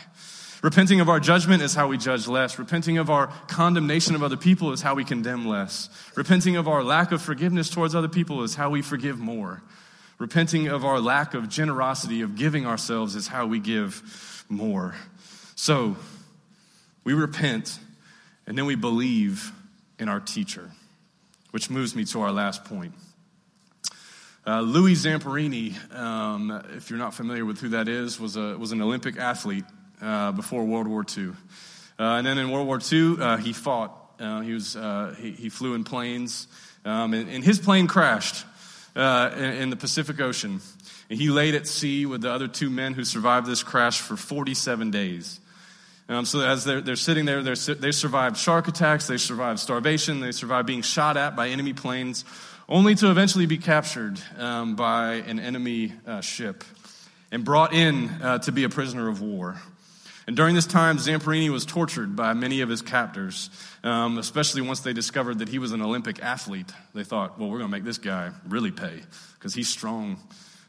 Repenting 0.62 1.00
of 1.00 1.08
our 1.08 1.20
judgment 1.20 1.62
is 1.62 1.74
how 1.74 1.88
we 1.88 1.96
judge 1.96 2.26
less. 2.26 2.58
Repenting 2.58 2.98
of 2.98 3.08
our 3.08 3.28
condemnation 3.48 4.14
of 4.14 4.22
other 4.22 4.36
people 4.36 4.72
is 4.72 4.82
how 4.82 4.94
we 4.94 5.04
condemn 5.04 5.46
less. 5.46 5.88
Repenting 6.14 6.56
of 6.56 6.68
our 6.68 6.82
lack 6.82 7.12
of 7.12 7.22
forgiveness 7.22 7.70
towards 7.70 7.94
other 7.94 8.08
people 8.08 8.42
is 8.42 8.54
how 8.54 8.70
we 8.70 8.82
forgive 8.82 9.18
more. 9.18 9.62
Repenting 10.18 10.68
of 10.68 10.84
our 10.84 11.00
lack 11.00 11.34
of 11.34 11.48
generosity, 11.48 12.20
of 12.20 12.36
giving 12.36 12.66
ourselves, 12.66 13.14
is 13.14 13.26
how 13.26 13.46
we 13.46 13.58
give 13.58 14.44
more. 14.48 14.94
So, 15.54 15.96
we 17.04 17.14
repent 17.14 17.78
and 18.46 18.56
then 18.56 18.66
we 18.66 18.74
believe 18.74 19.52
in 19.98 20.08
our 20.08 20.20
teacher, 20.20 20.70
which 21.50 21.70
moves 21.70 21.94
me 21.94 22.04
to 22.06 22.20
our 22.20 22.32
last 22.32 22.64
point. 22.64 22.92
Uh, 24.44 24.60
Louis 24.60 24.94
Zamperini, 24.94 25.94
um, 25.94 26.50
if 26.76 26.90
you're 26.90 26.98
not 26.98 27.14
familiar 27.14 27.44
with 27.44 27.60
who 27.60 27.68
that 27.68 27.88
is, 27.88 28.18
was, 28.18 28.36
a, 28.36 28.58
was 28.58 28.72
an 28.72 28.82
Olympic 28.82 29.16
athlete 29.16 29.64
uh, 30.00 30.32
before 30.32 30.64
World 30.64 30.88
War 30.88 31.04
II. 31.16 31.28
Uh, 31.96 32.02
and 32.16 32.26
then 32.26 32.38
in 32.38 32.50
World 32.50 32.66
War 32.66 32.80
II, 32.80 33.16
uh, 33.20 33.36
he 33.36 33.52
fought. 33.52 33.96
Uh, 34.18 34.40
he, 34.40 34.52
was, 34.52 34.76
uh, 34.76 35.14
he, 35.18 35.30
he, 35.30 35.48
flew 35.48 35.74
in 35.74 35.84
planes, 35.84 36.46
um, 36.84 37.14
and, 37.14 37.28
and, 37.28 37.42
his 37.42 37.58
plane 37.58 37.86
crashed 37.86 38.44
in, 38.94 39.02
in 39.02 39.70
the 39.70 39.76
Pacific 39.76 40.20
Ocean. 40.20 40.60
And 41.08 41.18
he 41.18 41.28
laid 41.28 41.54
at 41.54 41.66
sea 41.66 42.06
with 42.06 42.22
the 42.22 42.30
other 42.30 42.48
two 42.48 42.70
men 42.70 42.94
who 42.94 43.04
survived 43.04 43.46
this 43.46 43.62
crash 43.62 44.00
for 44.00 44.16
47 44.16 44.90
days. 44.90 45.40
Um, 46.12 46.26
so 46.26 46.40
as 46.40 46.64
they're, 46.64 46.82
they're 46.82 46.94
sitting 46.96 47.24
there, 47.24 47.42
they're, 47.42 47.54
they 47.54 47.90
survived 47.90 48.36
shark 48.36 48.68
attacks, 48.68 49.06
they 49.06 49.16
survived 49.16 49.58
starvation, 49.58 50.20
they 50.20 50.32
survived 50.32 50.66
being 50.66 50.82
shot 50.82 51.16
at 51.16 51.34
by 51.34 51.48
enemy 51.48 51.72
planes, 51.72 52.26
only 52.68 52.94
to 52.96 53.10
eventually 53.10 53.46
be 53.46 53.56
captured 53.56 54.20
um, 54.36 54.76
by 54.76 55.14
an 55.14 55.40
enemy 55.40 55.94
uh, 56.06 56.20
ship 56.20 56.64
and 57.30 57.46
brought 57.46 57.72
in 57.72 58.10
uh, 58.22 58.38
to 58.40 58.52
be 58.52 58.64
a 58.64 58.68
prisoner 58.68 59.08
of 59.08 59.22
war. 59.22 59.56
And 60.26 60.36
during 60.36 60.54
this 60.54 60.66
time, 60.66 60.98
Zamperini 60.98 61.48
was 61.48 61.64
tortured 61.64 62.14
by 62.14 62.34
many 62.34 62.60
of 62.60 62.68
his 62.68 62.82
captors, 62.82 63.48
um, 63.82 64.18
especially 64.18 64.60
once 64.60 64.80
they 64.80 64.92
discovered 64.92 65.38
that 65.38 65.48
he 65.48 65.58
was 65.58 65.72
an 65.72 65.80
Olympic 65.80 66.22
athlete. 66.22 66.70
They 66.94 67.04
thought, 67.04 67.38
well, 67.38 67.48
we're 67.48 67.58
going 67.58 67.70
to 67.70 67.76
make 67.76 67.84
this 67.84 67.98
guy 67.98 68.32
really 68.46 68.70
pay 68.70 69.00
because 69.34 69.54
he's 69.54 69.68
strong 69.68 70.18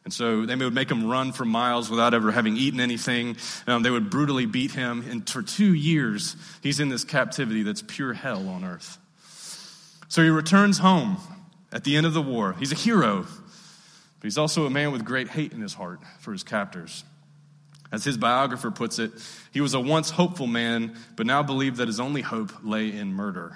and 0.05 0.13
so 0.13 0.45
they 0.45 0.55
would 0.55 0.73
make 0.73 0.91
him 0.91 1.09
run 1.09 1.31
for 1.31 1.45
miles 1.45 1.89
without 1.89 2.13
ever 2.13 2.31
having 2.31 2.57
eaten 2.57 2.79
anything. 2.79 3.37
Um, 3.67 3.83
they 3.83 3.89
would 3.89 4.09
brutally 4.09 4.45
beat 4.45 4.71
him. 4.71 5.05
And 5.09 5.27
for 5.27 5.41
two 5.41 5.73
years, 5.73 6.35
he's 6.61 6.79
in 6.79 6.89
this 6.89 7.05
captivity 7.05 7.63
that's 7.63 7.81
pure 7.81 8.13
hell 8.13 8.49
on 8.49 8.65
earth. 8.65 8.97
So 10.09 10.21
he 10.21 10.29
returns 10.29 10.77
home 10.77 11.17
at 11.71 11.85
the 11.85 11.95
end 11.95 12.05
of 12.05 12.13
the 12.13 12.21
war. 12.21 12.53
He's 12.59 12.71
a 12.71 12.75
hero, 12.75 13.21
but 13.21 14.23
he's 14.23 14.37
also 14.37 14.65
a 14.65 14.69
man 14.69 14.91
with 14.91 15.05
great 15.05 15.29
hate 15.29 15.53
in 15.53 15.61
his 15.61 15.73
heart 15.73 16.01
for 16.19 16.33
his 16.33 16.43
captors. 16.43 17.05
As 17.91 18.03
his 18.03 18.17
biographer 18.17 18.71
puts 18.71 18.99
it, 18.99 19.11
he 19.51 19.61
was 19.61 19.73
a 19.73 19.79
once 19.79 20.09
hopeful 20.09 20.47
man, 20.47 20.97
but 21.15 21.25
now 21.25 21.43
believed 21.43 21.77
that 21.77 21.87
his 21.87 21.99
only 21.99 22.21
hope 22.21 22.51
lay 22.63 22.91
in 22.91 23.13
murder. 23.13 23.55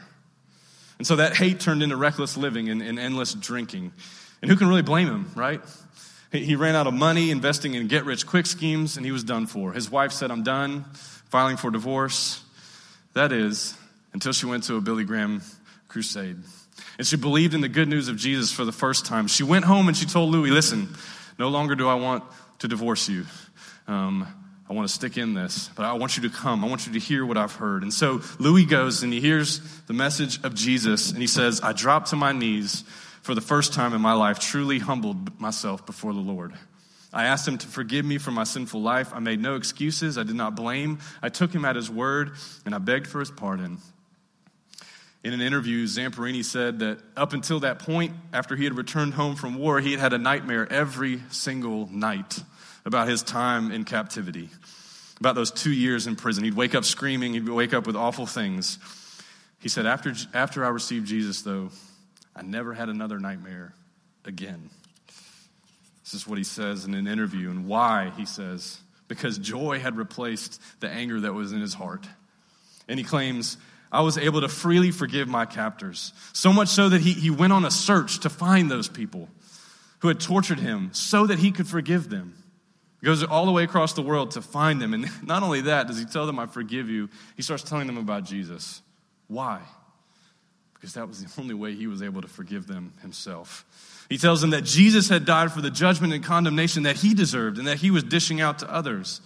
And 0.97 1.05
so 1.05 1.17
that 1.17 1.36
hate 1.36 1.60
turned 1.60 1.83
into 1.83 1.97
reckless 1.97 2.38
living 2.38 2.69
and, 2.69 2.81
and 2.81 2.97
endless 2.97 3.33
drinking. 3.33 3.91
And 4.41 4.49
who 4.49 4.55
can 4.55 4.67
really 4.67 4.83
blame 4.83 5.07
him, 5.07 5.31
right? 5.36 5.62
He 6.32 6.56
ran 6.56 6.76
out 6.76 6.88
of 6.88 6.94
money 6.94 7.32
investing 7.32 7.74
in 7.74 7.88
get 7.88 8.04
rich 8.06 8.28
quick 8.28 8.46
schemes 8.46 8.98
and 8.98 9.06
he 9.06 9.12
was 9.12 9.24
done 9.24 9.48
for. 9.48 9.72
His 9.72 9.90
wife 9.90 10.12
said, 10.12 10.30
I'm 10.30 10.44
done 10.44 10.86
filing 11.30 11.58
for 11.58 11.72
divorce. 11.72 12.44
That 13.13 13.32
is, 13.32 13.76
until 14.13 14.34
she 14.34 14.46
went 14.46 14.63
to 14.66 14.76
a 14.76 14.82
Billy 14.82 15.04
Graham 15.04 15.42
crusade. 15.88 16.38
And 16.98 17.08
she 17.08 17.16
believed 17.16 17.54
in 17.54 17.62
the 17.62 17.70
good 17.70 17.88
news 17.88 18.08
of 18.08 18.18
Jesus 18.18 18.52
for 18.52 18.66
the 18.66 18.72
first 18.72 19.06
time. 19.06 19.28
She 19.28 19.44
went 19.44 19.66
home 19.66 19.88
and 19.88 19.96
she 19.96 20.06
told 20.06 20.32
Louis, 20.32 20.52
Listen, 20.52 20.90
no 21.40 21.50
longer 21.50 21.76
do 21.76 21.88
I 21.88 21.96
want 21.96 22.24
to 22.60 22.68
divorce 22.68 23.08
you. 23.08 23.26
Um, 23.88 24.28
I 24.70 24.74
want 24.74 24.88
to 24.88 24.94
stick 24.94 25.18
in 25.18 25.34
this, 25.34 25.70
but 25.76 25.86
I 25.86 25.94
want 25.94 26.18
you 26.18 26.24
to 26.24 26.30
come. 26.30 26.63
I 26.66 26.68
want 26.68 26.88
you 26.88 26.94
to 26.94 27.00
hear 27.00 27.26
what 27.26 27.38
I've 27.38 27.54
heard. 27.54 27.84
And 27.84 27.94
so 27.94 28.22
Louis 28.38 28.66
goes 28.66 29.02
and 29.02 29.13
he 29.13 29.22
hears 29.22 29.60
the 29.86 29.94
message 29.94 30.44
of 30.44 30.56
Jesus 30.56 31.12
and 31.12 31.20
he 31.20 31.28
says, 31.28 31.62
I 31.62 31.72
drop 31.72 32.08
to 32.08 32.18
my 32.18 32.34
knees 32.34 32.84
for 33.28 33.36
the 33.36 33.42
first 33.42 33.74
time 33.74 33.94
in 33.94 34.00
my 34.00 34.13
life, 34.13 34.40
truly 34.40 34.80
humbled 34.80 35.38
myself 35.38 35.86
before 35.86 36.13
the 36.13 36.20
Lord. 36.22 36.54
I 37.12 37.26
asked 37.26 37.46
him 37.46 37.58
to 37.58 37.68
forgive 37.68 38.06
me 38.06 38.20
for 38.20 38.32
my 38.32 38.46
sinful 38.46 38.82
life. 38.82 39.13
I 39.13 39.20
made 39.20 39.42
no 39.42 39.56
excuses. 39.56 40.18
I 40.18 40.24
did 40.24 40.38
not 40.38 40.56
blame. 40.56 41.00
I 41.22 41.28
took 41.28 41.54
him 41.54 41.66
at 41.66 41.76
his 41.76 41.90
word 41.90 42.32
and 42.66 42.74
I 42.74 42.78
begged 42.78 43.06
for 43.06 43.20
his 43.20 43.30
pardon. 43.30 43.80
In 45.26 45.34
an 45.34 45.42
interview, 45.42 45.86
Zamperini 45.88 46.46
said 46.46 46.80
that 46.80 47.00
up 47.18 47.34
until 47.34 47.60
that 47.60 47.80
point, 47.80 48.13
after 48.32 48.56
he 48.56 48.63
had 48.63 48.78
returned 48.78 49.16
home 49.16 49.36
from 49.36 49.56
war, 49.56 49.82
he 49.82 49.92
had 49.92 50.00
had 50.00 50.13
a 50.13 50.18
nightmare 50.18 50.66
every 50.72 51.22
single 51.30 51.90
night 51.92 52.42
about 52.86 53.10
his 53.10 53.24
time 53.24 53.74
in 53.74 53.84
captivity, 53.84 54.50
about 55.20 55.36
those 55.36 55.52
two 55.52 55.74
years 55.74 56.08
in 56.08 56.16
prison. 56.16 56.46
He'd 56.46 56.54
wake 56.54 56.76
up 56.76 56.86
screaming, 56.86 57.34
he'd 57.34 57.50
wake 57.50 57.74
up 57.74 57.86
with 57.86 57.98
awful 57.98 58.26
things. 58.26 58.80
He 59.60 59.68
said, 59.68 59.86
After, 59.86 60.13
after 60.34 60.63
I 60.63 60.70
received 60.70 61.08
Jesus, 61.08 61.42
though, 61.42 61.72
I 62.38 62.43
never 62.43 62.73
had 62.73 62.88
another 62.88 63.19
nightmare 63.19 63.73
again. 64.23 64.69
This 66.04 66.13
is 66.13 66.28
what 66.28 66.38
he 66.38 66.43
says 66.43 66.86
in 66.86 66.93
an 66.93 67.08
interview, 67.08 67.50
and 67.50 67.65
why 67.65 68.13
he 68.15 68.26
says, 68.26 68.80
because 69.08 69.38
joy 69.39 69.80
had 69.80 69.97
replaced 69.97 70.62
the 70.80 70.88
anger 70.88 71.19
that 71.21 71.34
was 71.34 71.52
in 71.52 71.60
his 71.60 71.73
heart. 71.73 72.06
And 72.88 73.00
he 73.00 73.04
claims, 73.04 73.58
I 73.91 74.02
was 74.02 74.17
able 74.17 74.41
to 74.41 74.50
freely 74.50 74.91
forgive 74.91 75.28
my 75.28 75.45
captors, 75.45 76.13
so 76.32 76.54
much 76.54 76.69
so 76.69 76.89
that 76.89 77.02
he, 77.02 77.13
he 77.13 77.30
went 77.30 77.54
on 77.54 77.65
a 77.65 77.71
search 77.71 78.19
to 78.19 78.30
find 78.30 78.69
those 78.69 78.88
people 78.88 79.30
who 80.00 80.08
had 80.08 80.19
tortured 80.19 80.60
him 80.60 80.89
so 80.93 81.26
that 81.26 81.39
he 81.39 81.52
could 81.52 81.67
forgive 81.67 82.10
them. 82.10 82.36
He 83.02 83.06
goes 83.06 83.23
all 83.23 83.45
the 83.45 83.52
way 83.52 83.63
across 83.63 83.93
the 83.93 84.02
world 84.02 84.32
to 84.32 84.41
find 84.41 84.80
them. 84.80 84.93
And 84.93 85.10
not 85.28 85.41
only 85.41 85.62
that, 85.62 85.88
does 85.88 85.97
he 85.97 86.06
tell 86.06 86.28
them, 86.28 86.38
I 86.38 86.45
forgive 86.45 86.88
you, 86.89 87.10
he 87.36 87.41
starts 87.41 87.63
telling 87.63 87.88
them 87.88 87.97
about 87.97 88.26
Jesus. 88.26 88.82
Why? 89.28 89.62
Because 90.80 90.94
that 90.94 91.08
was 91.08 91.24
the 91.24 91.42
only 91.42 91.54
way 91.54 91.74
he 91.74 91.88
was 91.88 92.02
able 92.02 92.22
to 92.22 92.28
forgive 92.28 92.68
them 92.68 92.94
himself. 93.02 93.66
He 94.10 94.18
tells 94.18 94.42
them 94.42 94.52
that 94.52 94.63
Jesus 94.63 95.10
had 95.10 95.26
died 95.26 95.52
for 95.52 95.62
the 95.62 95.72
judgment 95.72 96.13
and 96.13 96.24
condemnation 96.24 96.84
that 96.84 96.98
he 96.98 97.13
deserved 97.13 97.58
and 97.58 97.68
that 97.68 97.78
he 97.78 97.92
was 97.92 98.04
dishing 98.04 98.40
out 98.40 98.60
to 98.60 98.72
others. 98.72 99.22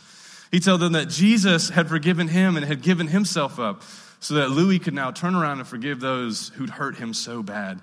He 0.51 0.59
tells 0.59 0.79
them 0.79 0.93
that 0.93 1.09
Jesus 1.09 1.69
had 1.69 1.87
forgiven 1.87 2.27
him 2.27 2.57
and 2.57 2.65
had 2.65 2.81
given 2.81 3.07
himself 3.07 3.59
up 3.59 3.83
so 4.19 4.35
that 4.35 4.49
Louis 4.49 4.79
could 4.79 4.93
now 4.93 5.11
turn 5.11 5.35
around 5.35 5.59
and 5.59 5.67
forgive 5.67 5.99
those 5.99 6.49
who'd 6.55 6.69
hurt 6.69 6.95
him 6.95 7.13
so 7.13 7.43
bad. 7.43 7.81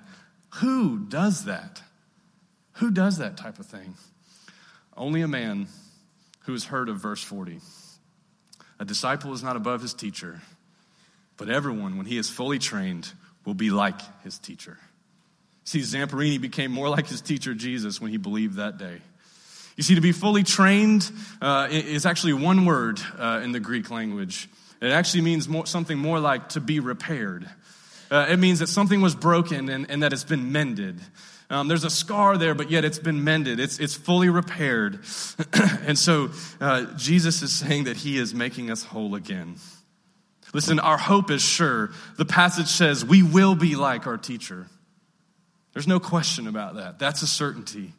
Who 0.55 0.99
does 0.99 1.45
that? 1.45 1.81
Who 2.73 2.91
does 2.91 3.17
that 3.17 3.37
type 3.37 3.59
of 3.59 3.65
thing? 3.65 3.95
Only 4.95 5.21
a 5.21 5.27
man 5.27 5.67
who 6.41 6.53
has 6.53 6.65
heard 6.65 6.89
of 6.89 6.97
verse 6.97 7.23
40. 7.23 7.59
A 8.79 8.85
disciple 8.85 9.33
is 9.33 9.43
not 9.43 9.55
above 9.55 9.81
his 9.81 9.93
teacher, 9.93 10.41
but 11.37 11.49
everyone, 11.49 11.97
when 11.97 12.05
he 12.05 12.17
is 12.17 12.29
fully 12.29 12.59
trained, 12.59 13.11
will 13.49 13.55
be 13.55 13.71
like 13.71 13.99
his 14.23 14.37
teacher. 14.37 14.77
See, 15.63 15.79
Zamperini 15.79 16.39
became 16.39 16.71
more 16.71 16.87
like 16.87 17.07
his 17.07 17.19
teacher 17.19 17.55
Jesus 17.55 17.99
when 17.99 18.11
he 18.11 18.17
believed 18.17 18.57
that 18.57 18.77
day. 18.77 19.01
You 19.75 19.81
see, 19.81 19.95
to 19.95 20.01
be 20.01 20.11
fully 20.11 20.43
trained 20.43 21.11
uh, 21.41 21.67
is 21.71 22.05
actually 22.05 22.33
one 22.33 22.65
word 22.65 23.01
uh, 23.17 23.41
in 23.43 23.51
the 23.51 23.59
Greek 23.59 23.89
language. 23.89 24.47
It 24.81 24.91
actually 24.91 25.21
means 25.21 25.49
more, 25.49 25.65
something 25.65 25.97
more 25.97 26.19
like 26.19 26.49
to 26.49 26.61
be 26.61 26.79
repaired. 26.79 27.49
Uh, 28.11 28.27
it 28.29 28.37
means 28.37 28.59
that 28.59 28.67
something 28.67 29.01
was 29.01 29.15
broken 29.15 29.67
and, 29.67 29.89
and 29.89 30.03
that 30.03 30.13
it's 30.13 30.23
been 30.23 30.51
mended. 30.51 31.01
Um, 31.49 31.67
there's 31.67 31.83
a 31.83 31.89
scar 31.89 32.37
there, 32.37 32.53
but 32.53 32.69
yet 32.69 32.85
it's 32.85 32.99
been 32.99 33.23
mended. 33.23 33.59
It's, 33.59 33.79
it's 33.79 33.95
fully 33.95 34.29
repaired. 34.29 34.99
and 35.87 35.97
so 35.97 36.29
uh, 36.61 36.85
Jesus 36.97 37.41
is 37.41 37.51
saying 37.51 37.85
that 37.85 37.97
he 37.97 38.19
is 38.19 38.31
making 38.31 38.69
us 38.69 38.83
whole 38.83 39.15
again. 39.15 39.55
Listen, 40.53 40.79
our 40.79 40.97
hope 40.97 41.31
is 41.31 41.41
sure. 41.41 41.91
The 42.17 42.25
passage 42.25 42.67
says 42.67 43.05
we 43.05 43.23
will 43.23 43.55
be 43.55 43.75
like 43.75 44.07
our 44.07 44.17
teacher. 44.17 44.67
There's 45.73 45.87
no 45.87 45.99
question 45.99 46.47
about 46.47 46.75
that. 46.75 46.99
That's 46.99 47.21
a 47.21 47.27
certainty. 47.27 47.93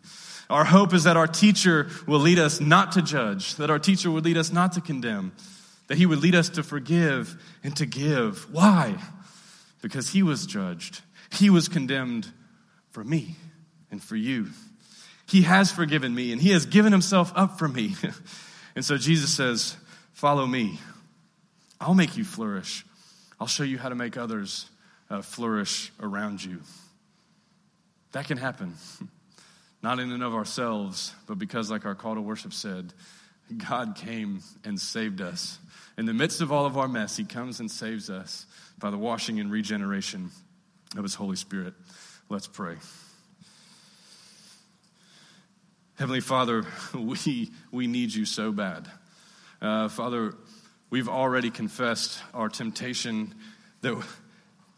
Our 0.48 0.64
hope 0.64 0.92
is 0.92 1.04
that 1.04 1.16
our 1.16 1.28
teacher 1.28 1.88
will 2.08 2.18
lead 2.18 2.40
us 2.40 2.60
not 2.60 2.92
to 2.92 3.02
judge, 3.02 3.54
that 3.56 3.70
our 3.70 3.78
teacher 3.78 4.10
would 4.10 4.24
lead 4.24 4.36
us 4.36 4.52
not 4.52 4.72
to 4.72 4.80
condemn, 4.80 5.32
that 5.86 5.96
he 5.96 6.06
would 6.06 6.18
lead 6.18 6.34
us 6.34 6.48
to 6.50 6.64
forgive 6.64 7.40
and 7.62 7.76
to 7.76 7.86
give. 7.86 8.52
Why? 8.52 8.96
Because 9.80 10.10
he 10.10 10.24
was 10.24 10.46
judged, 10.46 11.02
he 11.30 11.50
was 11.50 11.68
condemned 11.68 12.28
for 12.90 13.04
me 13.04 13.36
and 13.92 14.02
for 14.02 14.16
you. 14.16 14.48
He 15.28 15.42
has 15.42 15.70
forgiven 15.70 16.12
me 16.12 16.32
and 16.32 16.42
he 16.42 16.50
has 16.50 16.66
given 16.66 16.90
himself 16.90 17.32
up 17.36 17.56
for 17.56 17.68
me. 17.68 17.94
and 18.74 18.84
so 18.84 18.96
Jesus 18.98 19.32
says, 19.32 19.76
Follow 20.12 20.46
me. 20.46 20.78
I'll 21.80 21.94
make 21.94 22.16
you 22.16 22.24
flourish. 22.24 22.84
I'll 23.40 23.46
show 23.46 23.62
you 23.62 23.78
how 23.78 23.88
to 23.88 23.94
make 23.94 24.16
others 24.18 24.68
uh, 25.08 25.22
flourish 25.22 25.90
around 26.00 26.44
you. 26.44 26.60
That 28.12 28.26
can 28.26 28.36
happen. 28.36 28.74
Not 29.82 29.98
in 29.98 30.12
and 30.12 30.22
of 30.22 30.34
ourselves, 30.34 31.14
but 31.26 31.38
because, 31.38 31.70
like 31.70 31.86
our 31.86 31.94
call 31.94 32.16
to 32.16 32.20
worship 32.20 32.52
said, 32.52 32.92
God 33.68 33.96
came 33.96 34.42
and 34.62 34.78
saved 34.78 35.22
us. 35.22 35.58
In 35.96 36.04
the 36.04 36.12
midst 36.12 36.42
of 36.42 36.52
all 36.52 36.66
of 36.66 36.76
our 36.76 36.86
mess, 36.86 37.16
He 37.16 37.24
comes 37.24 37.60
and 37.60 37.70
saves 37.70 38.10
us 38.10 38.44
by 38.78 38.90
the 38.90 38.98
washing 38.98 39.40
and 39.40 39.50
regeneration 39.50 40.30
of 40.96 41.02
His 41.02 41.14
Holy 41.14 41.36
Spirit. 41.36 41.72
Let's 42.28 42.46
pray. 42.46 42.76
Heavenly 45.98 46.20
Father, 46.20 46.64
we, 46.94 47.50
we 47.72 47.86
need 47.86 48.14
you 48.14 48.26
so 48.26 48.52
bad. 48.52 48.86
Uh, 49.62 49.88
Father, 49.88 50.34
We've 50.90 51.08
already 51.08 51.52
confessed 51.52 52.20
our 52.34 52.48
temptation 52.48 53.32
that 53.82 53.96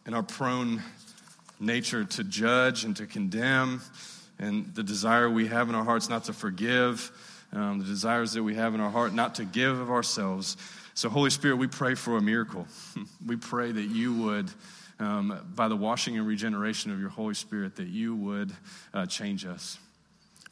in 0.04 0.12
our 0.12 0.22
prone 0.22 0.82
nature 1.58 2.04
to 2.04 2.22
judge 2.22 2.84
and 2.84 2.94
to 2.96 3.06
condemn, 3.06 3.80
and 4.38 4.74
the 4.74 4.82
desire 4.82 5.30
we 5.30 5.46
have 5.46 5.70
in 5.70 5.74
our 5.74 5.84
hearts 5.84 6.10
not 6.10 6.24
to 6.24 6.34
forgive, 6.34 7.10
um, 7.54 7.78
the 7.78 7.86
desires 7.86 8.34
that 8.34 8.42
we 8.42 8.54
have 8.56 8.74
in 8.74 8.80
our 8.80 8.90
heart 8.90 9.14
not 9.14 9.36
to 9.36 9.46
give 9.46 9.80
of 9.80 9.90
ourselves. 9.90 10.58
So, 10.92 11.08
Holy 11.08 11.30
Spirit, 11.30 11.56
we 11.56 11.66
pray 11.66 11.94
for 11.94 12.18
a 12.18 12.20
miracle. 12.20 12.66
we 13.26 13.36
pray 13.36 13.72
that 13.72 13.88
you 13.88 14.12
would, 14.12 14.50
um, 14.98 15.40
by 15.54 15.68
the 15.68 15.76
washing 15.76 16.18
and 16.18 16.26
regeneration 16.26 16.92
of 16.92 17.00
your 17.00 17.08
Holy 17.08 17.34
Spirit, 17.34 17.76
that 17.76 17.88
you 17.88 18.14
would 18.16 18.52
uh, 18.92 19.06
change 19.06 19.46
us. 19.46 19.78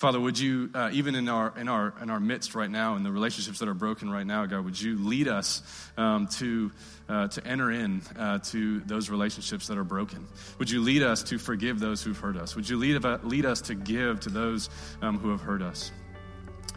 Father, 0.00 0.18
would 0.18 0.38
you, 0.38 0.70
uh, 0.72 0.88
even 0.94 1.14
in 1.14 1.28
our, 1.28 1.52
in, 1.58 1.68
our, 1.68 1.92
in 2.00 2.08
our 2.08 2.18
midst 2.18 2.54
right 2.54 2.70
now, 2.70 2.96
in 2.96 3.02
the 3.02 3.12
relationships 3.12 3.58
that 3.58 3.68
are 3.68 3.74
broken 3.74 4.08
right 4.10 4.26
now, 4.26 4.46
God, 4.46 4.64
would 4.64 4.80
you 4.80 4.96
lead 4.96 5.28
us 5.28 5.62
um, 5.98 6.26
to, 6.38 6.72
uh, 7.06 7.28
to 7.28 7.46
enter 7.46 7.70
in 7.70 8.00
uh, 8.18 8.38
to 8.38 8.80
those 8.80 9.10
relationships 9.10 9.66
that 9.66 9.76
are 9.76 9.84
broken? 9.84 10.26
Would 10.58 10.70
you 10.70 10.80
lead 10.80 11.02
us 11.02 11.22
to 11.24 11.36
forgive 11.36 11.80
those 11.80 12.02
who've 12.02 12.16
hurt 12.16 12.38
us? 12.38 12.56
Would 12.56 12.66
you 12.66 12.78
lead, 12.78 13.04
lead 13.24 13.44
us 13.44 13.60
to 13.60 13.74
give 13.74 14.20
to 14.20 14.30
those 14.30 14.70
um, 15.02 15.18
who 15.18 15.28
have 15.32 15.42
hurt 15.42 15.60
us? 15.60 15.92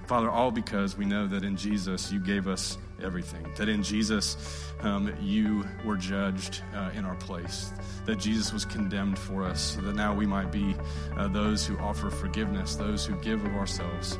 Father, 0.05 0.29
all 0.29 0.51
because 0.51 0.97
we 0.97 1.05
know 1.05 1.25
that 1.25 1.45
in 1.45 1.55
Jesus 1.55 2.11
you 2.11 2.19
gave 2.19 2.49
us 2.49 2.77
everything, 3.03 3.45
that 3.57 3.69
in 3.69 3.83
Jesus 3.83 4.71
um, 4.81 5.13
you 5.21 5.65
were 5.85 5.97
judged 5.97 6.61
uh, 6.75 6.91
in 6.95 7.05
our 7.05 7.15
place, 7.15 7.71
that 8.05 8.19
Jesus 8.19 8.51
was 8.53 8.65
condemned 8.65 9.19
for 9.19 9.43
us, 9.43 9.75
so 9.75 9.81
that 9.81 9.95
now 9.95 10.13
we 10.13 10.25
might 10.25 10.51
be 10.51 10.75
uh, 11.17 11.27
those 11.27 11.65
who 11.65 11.77
offer 11.79 12.09
forgiveness, 12.09 12.75
those 12.75 13.05
who 13.05 13.15
give 13.17 13.43
of 13.45 13.55
ourselves. 13.55 14.17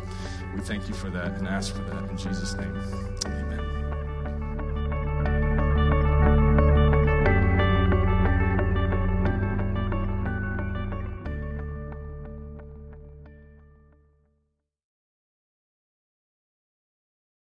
We 0.56 0.62
thank 0.62 0.88
you 0.88 0.94
for 0.94 1.10
that 1.10 1.38
and 1.38 1.48
ask 1.48 1.74
for 1.74 1.84
that 1.84 2.10
in 2.10 2.18
Jesus' 2.18 2.54
name. 2.54 2.76
Amen. 3.26 3.73